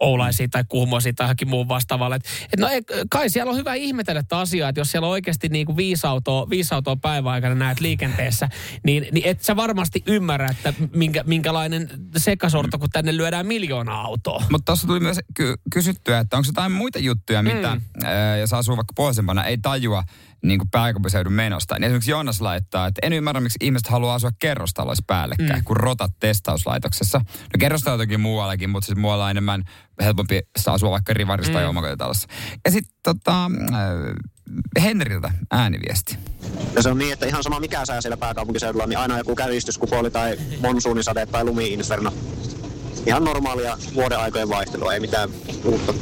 Oulaisiin 0.00 0.50
tai 0.50 0.64
Kuhmoisiin 0.68 1.14
tai 1.14 1.24
johonkin 1.24 1.48
muun 1.48 1.68
vastaavalle. 1.68 2.16
Et, 2.16 2.24
et 2.52 2.60
no 2.60 2.68
ei, 2.68 2.80
kai 3.10 3.30
siellä 3.30 3.50
on 3.50 3.56
hyvä 3.56 3.74
ihmetellä 3.74 4.22
tätä 4.22 4.38
asiaa, 4.38 4.68
että 4.68 4.80
jos 4.80 4.90
siellä 4.90 5.06
on 5.06 5.12
oikeasti 5.12 5.48
niin 5.48 5.66
kuin 5.66 5.76
viisi 5.76 6.06
autoa, 6.06 6.50
viisi 6.50 6.74
autoa 6.74 6.96
päiväaikana 6.96 7.54
näet 7.54 7.80
liikenteessä, 7.80 8.48
niin, 8.84 9.06
niin 9.12 9.26
et 9.26 9.42
sä 9.42 9.56
varmasti 9.56 10.02
ymmärrä, 10.06 10.48
että 10.50 10.74
minkä, 10.94 11.22
minkälainen 11.26 11.88
sekasorto, 12.16 12.78
kun 12.78 12.90
tänne 12.90 13.16
lyödään 13.16 13.46
miljoona 13.46 14.00
autoa. 14.00 14.44
Mutta 14.50 14.64
tuossa 14.64 14.86
tuli 14.86 15.00
myös 15.00 15.20
ky- 15.34 15.54
kysyttyä, 15.72 16.18
että 16.18 16.36
onko 16.36 16.46
jotain 16.48 16.72
muita 16.72 16.98
juttuja, 16.98 17.42
mitä, 17.42 17.74
Mm. 17.74 17.80
ää, 18.04 18.36
jos 18.36 18.52
asuu 18.52 18.76
vaikka 18.76 18.92
pohjoisempana, 18.96 19.44
ei 19.44 19.58
tajua 19.58 20.04
niin 20.42 20.58
kuin 20.58 20.70
pääkaupunkiseudun 20.70 21.32
menosta. 21.32 21.74
Niin 21.74 21.84
esimerkiksi 21.84 22.10
Jonas 22.10 22.40
laittaa, 22.40 22.86
että 22.86 22.98
en 23.02 23.12
ymmärrä, 23.12 23.40
miksi 23.40 23.58
ihmiset 23.60 23.88
haluaa 23.88 24.14
asua 24.14 24.30
kerrostaloissa 24.38 25.04
päällekkäin, 25.06 25.60
mm. 25.60 25.64
kun 25.64 25.76
rotat 25.76 26.10
testauslaitoksessa. 26.20 27.18
No 27.18 27.58
kerrostalo 27.58 27.98
toki 27.98 28.16
muuallakin, 28.16 28.70
mutta 28.70 28.86
siis 28.86 28.98
muualla 28.98 29.24
on 29.24 29.30
enemmän 29.30 29.64
helpompi 30.02 30.40
asua 30.66 30.90
vaikka 30.90 31.14
rivarissa 31.14 31.52
tai 31.52 31.62
Mm. 31.62 31.68
omakotitalossa. 31.68 32.28
Ja 32.64 32.70
sitten 32.70 32.94
tota, 33.02 33.44
äh, 33.44 33.80
Henriltä 34.82 35.30
ääniviesti. 35.50 36.18
Ja 36.76 36.82
se 36.82 36.88
on 36.88 36.98
niin, 36.98 37.12
että 37.12 37.26
ihan 37.26 37.42
sama 37.42 37.60
mikä 37.60 37.84
sää 37.84 38.00
siellä 38.00 38.16
pääkaupunkiseudulla, 38.16 38.86
niin 38.86 38.98
aina 38.98 39.18
joku 39.18 39.34
kärjistyskupooli 39.34 40.10
tai 40.10 40.38
monsuunisade 40.60 41.26
tai 41.26 41.44
lumiinferno. 41.44 42.12
Ihan 43.06 43.24
normaalia 43.24 43.78
vuoden 43.94 44.18
aikojen 44.18 44.48
vaihtelua, 44.48 44.94
ei 44.94 45.00
mitään 45.00 45.30
uutta. 45.64 45.92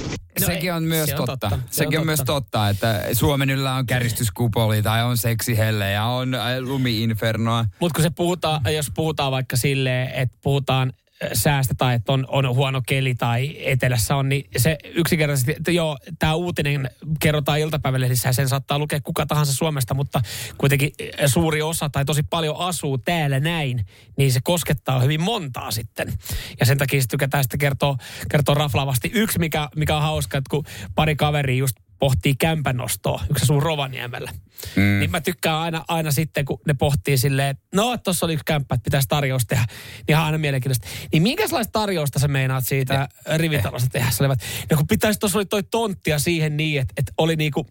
No 0.40 0.46
Sekin 0.46 0.72
on 0.72 0.82
myös 0.82 1.08
se 1.08 1.16
on 1.16 1.26
totta. 1.26 1.50
totta. 1.50 1.66
Se 1.70 1.76
Sekin 1.76 1.98
on 1.98 2.02
on 2.02 2.06
myös 2.06 2.18
totta. 2.18 2.32
totta, 2.32 2.68
että 2.68 3.04
Suomen 3.12 3.50
yllä 3.50 3.74
on 3.74 3.86
käristyskupoli 3.86 4.82
tai 4.82 5.04
on 5.04 5.16
seksihelle 5.16 5.90
ja 5.90 6.04
on 6.04 6.34
äh, 6.34 6.40
lumiinfernoa. 6.60 7.64
Mutta 7.80 7.94
kun 7.94 8.02
se 8.02 8.10
puhutaan, 8.10 8.74
jos 8.74 8.90
puhutaan 8.94 9.32
vaikka 9.32 9.56
silleen, 9.56 10.10
että 10.14 10.38
puhutaan 10.42 10.92
säästä 11.32 11.74
tai 11.78 11.94
että 11.94 12.12
on, 12.12 12.26
on 12.28 12.54
huono 12.54 12.82
keli 12.86 13.14
tai 13.14 13.56
etelässä 13.58 14.16
on, 14.16 14.28
niin 14.28 14.48
se 14.56 14.78
yksinkertaisesti, 14.94 15.52
että 15.52 15.70
joo, 15.70 15.98
tämä 16.18 16.34
uutinen 16.34 16.90
kerrotaan 17.20 17.58
iltapäivälehdissä 17.58 18.28
ja 18.28 18.32
sen 18.32 18.48
saattaa 18.48 18.78
lukea 18.78 19.00
kuka 19.00 19.26
tahansa 19.26 19.54
Suomesta, 19.54 19.94
mutta 19.94 20.20
kuitenkin 20.58 20.90
ö, 21.20 21.28
suuri 21.28 21.62
osa 21.62 21.88
tai 21.88 22.04
tosi 22.04 22.22
paljon 22.22 22.56
asuu 22.58 22.98
täällä 22.98 23.40
näin, 23.40 23.86
niin 24.16 24.32
se 24.32 24.40
koskettaa 24.44 25.00
hyvin 25.00 25.20
montaa 25.20 25.70
sitten. 25.70 26.12
Ja 26.60 26.66
sen 26.66 26.78
takia 26.78 27.00
sitten 27.00 27.18
tykätään 27.18 27.44
sitten 27.44 27.58
kertoa, 27.58 27.96
kertoa 28.30 28.54
raflaavasti. 28.54 29.10
Yksi, 29.14 29.38
mikä, 29.38 29.68
mikä 29.76 29.96
on 29.96 30.02
hauska, 30.02 30.38
että 30.38 30.50
kun 30.50 30.64
pari 30.94 31.16
kaveria 31.16 31.56
just 31.56 31.76
pohtii 31.98 32.34
kämpännostoa, 32.34 33.24
yksi 33.30 33.42
asuu 33.44 33.60
Rovaniemellä. 33.60 34.30
Mm. 34.76 34.82
Niin 35.00 35.10
mä 35.10 35.20
tykkään 35.20 35.56
aina, 35.56 35.84
aina 35.88 36.10
sitten, 36.10 36.44
kun 36.44 36.60
ne 36.66 36.74
pohtii 36.74 37.18
silleen, 37.18 37.48
että 37.48 37.62
no, 37.74 37.96
tuossa 37.96 38.26
oli 38.26 38.32
yksi 38.32 38.44
kämppä, 38.44 38.74
että 38.74 38.84
pitäisi 38.84 39.08
tarjous 39.08 39.46
tehdä. 39.46 39.64
Niin 39.68 40.04
ihan 40.08 40.24
aina 40.24 40.38
mielenkiintoista. 40.38 40.86
Niin 41.12 41.22
minkälaista 41.22 41.72
tarjousta 41.72 42.18
sä 42.18 42.28
meinaat 42.28 42.66
siitä 42.66 43.08
rivitalosta 43.36 43.88
tehdä? 43.92 44.10
Sä 44.10 44.24
olivat, 44.24 44.38
no 44.70 44.76
kun 44.76 44.86
pitäisi, 44.86 45.20
tuossa 45.20 45.38
oli 45.38 45.46
toi 45.46 45.62
tonttia 45.62 46.18
siihen 46.18 46.56
niin, 46.56 46.80
että, 46.80 46.94
että 46.96 47.12
oli 47.18 47.36
niinku, 47.36 47.66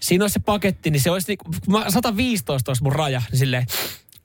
siinä 0.00 0.24
olisi 0.24 0.32
se 0.34 0.40
paketti, 0.40 0.90
niin 0.90 1.00
se 1.02 1.10
olisi 1.10 1.28
niinku, 1.28 1.44
mä- 1.68 1.90
115 1.90 2.70
olisi 2.70 2.82
mun 2.82 2.92
raja, 2.92 3.22
niin 3.30 3.38
silleen, 3.38 3.66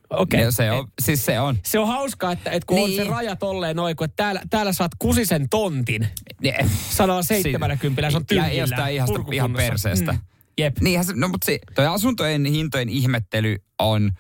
okei. 0.10 0.42
Ja 0.42 0.52
se 0.52 0.72
on, 0.72 0.88
siis 1.02 1.26
se 1.26 1.40
on. 1.40 1.58
Se 1.66 1.80
on 1.80 1.88
hauskaa, 1.88 2.32
että, 2.32 2.52
että 2.52 2.66
kun 2.68 2.76
niin. 2.76 2.84
on 2.84 2.90
Niin. 2.90 3.04
se 3.06 3.10
raja 3.12 3.36
tolleen 3.36 3.76
noin, 3.76 3.96
kun 3.96 4.06
että 4.06 4.16
täällä, 4.24 4.42
täällä 4.50 4.74
saat 4.74 4.92
kusisen 5.00 5.50
tontin. 5.50 6.08
Ne- 6.42 6.70
170 6.90 8.10
se 8.12 8.18
on 8.18 8.22
Ja 8.22 8.26
tyhjillä. 8.26 8.52
jostain 8.62 8.96
ihan, 8.96 9.08
ihan 9.32 9.54
perseestä. 9.54 10.12
Mm. 10.12 10.20
Jep. 10.58 10.78
Niinhän 10.82 11.06
se, 11.06 11.14
no 11.16 11.28
mutta 11.28 11.46
se, 11.46 11.60
toi 11.76 11.88
asuntojen 11.88 12.46
hintojen 12.46 12.90
ihmettely 12.90 13.56
on 13.80 14.12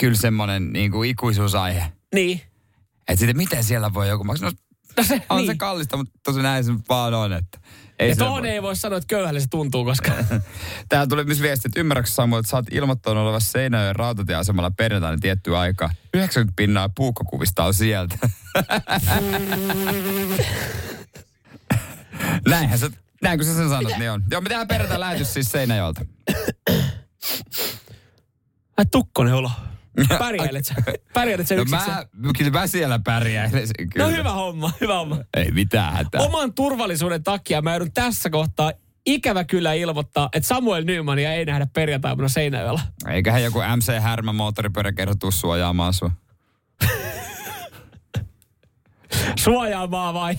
kyllä 0.00 0.16
semmoinen 0.16 0.72
niin 0.72 0.90
kuin 0.90 1.10
ikuisuusaihe. 1.10 1.92
Niin. 2.14 2.40
Että 3.08 3.18
sitten 3.18 3.36
miten 3.36 3.64
siellä 3.64 3.94
voi 3.94 4.08
joku 4.08 4.24
maksaa? 4.24 4.50
No, 4.50 4.56
No 4.96 5.02
se, 5.04 5.22
on 5.30 5.36
niin. 5.36 5.46
se 5.46 5.54
kallista, 5.56 5.96
mutta 5.96 6.12
tosi 6.24 6.42
näin 6.42 6.64
se 6.64 6.72
vaan 6.88 7.14
on. 7.14 7.32
Että 7.32 7.58
ei 7.98 8.08
ja 8.10 8.16
tohon 8.16 8.42
voi. 8.42 8.50
ei 8.50 8.62
voi 8.62 8.76
sanoa, 8.76 8.96
että 8.98 9.06
köyhälle 9.08 9.40
se 9.40 9.46
tuntuu, 9.50 9.84
koska... 9.84 10.12
Täällä 10.88 11.06
tuli 11.06 11.24
myös 11.24 11.42
viesti, 11.42 11.68
että 11.68 11.80
ymmärrätkö 11.80 12.10
Samuel, 12.10 12.40
että 12.40 12.50
sä 12.50 12.56
oot 12.56 12.66
ilmoittanut 12.72 13.22
olevassa 13.22 13.52
Seinäjoen 13.52 13.96
rautatieasemalla 13.96 14.70
perjantaina 14.70 15.18
tiettyä 15.20 15.58
aikaa. 15.60 15.90
90 16.14 16.52
pinnaa 16.56 16.88
puukkokuvista 16.88 17.64
on 17.64 17.74
sieltä. 17.74 18.18
Näinhän 22.48 22.78
sä, 22.78 22.90
näin 23.22 23.38
kun 23.38 23.46
sä 23.46 23.54
sen 23.54 23.68
sanot, 23.68 23.92
niin 23.98 24.10
on. 24.10 24.24
Joo, 24.30 24.40
me 24.40 24.48
tehdään 24.48 24.68
perjantai 24.68 25.00
lähetys 25.00 25.34
siis 25.34 25.52
Seinäjoelta. 25.52 26.04
Ai 28.76 28.86
tukkonen 28.90 29.34
olo. 29.34 29.50
Pärjäilet 30.18 30.66
sä? 30.66 30.74
Pärjäilet 31.14 31.48
sä 31.48 31.54
No 31.54 31.64
mä, 31.64 32.04
kyllä 32.38 32.50
mä 32.50 32.66
siellä 32.66 32.98
pärjään. 32.98 33.50
Kyllä. 33.50 34.06
No 34.06 34.16
hyvä 34.16 34.32
homma, 34.32 34.72
hyvä 34.80 34.98
homma. 34.98 35.16
Ei 35.36 35.50
mitään 35.50 35.92
hätää. 35.92 36.20
Oman 36.20 36.54
turvallisuuden 36.54 37.22
takia 37.22 37.62
mä 37.62 37.70
joudun 37.70 37.92
tässä 37.92 38.30
kohtaa 38.30 38.72
ikävä 39.06 39.44
kyllä 39.44 39.72
ilmoittaa, 39.72 40.28
että 40.32 40.46
Samuel 40.46 40.84
Nymania 40.84 41.32
ei 41.32 41.44
nähdä 41.44 41.66
perjantaina 41.72 42.28
Seinäjoella. 42.28 42.80
Eiköhän 43.08 43.42
joku 43.42 43.58
MC 43.76 44.00
Härmä 44.00 44.32
moottoripyöräkerho 44.32 45.14
tuu 45.14 45.30
suojaamaan 45.30 45.92
sua. 45.92 46.10
Suojaamaa 49.44 50.14
vai? 50.14 50.38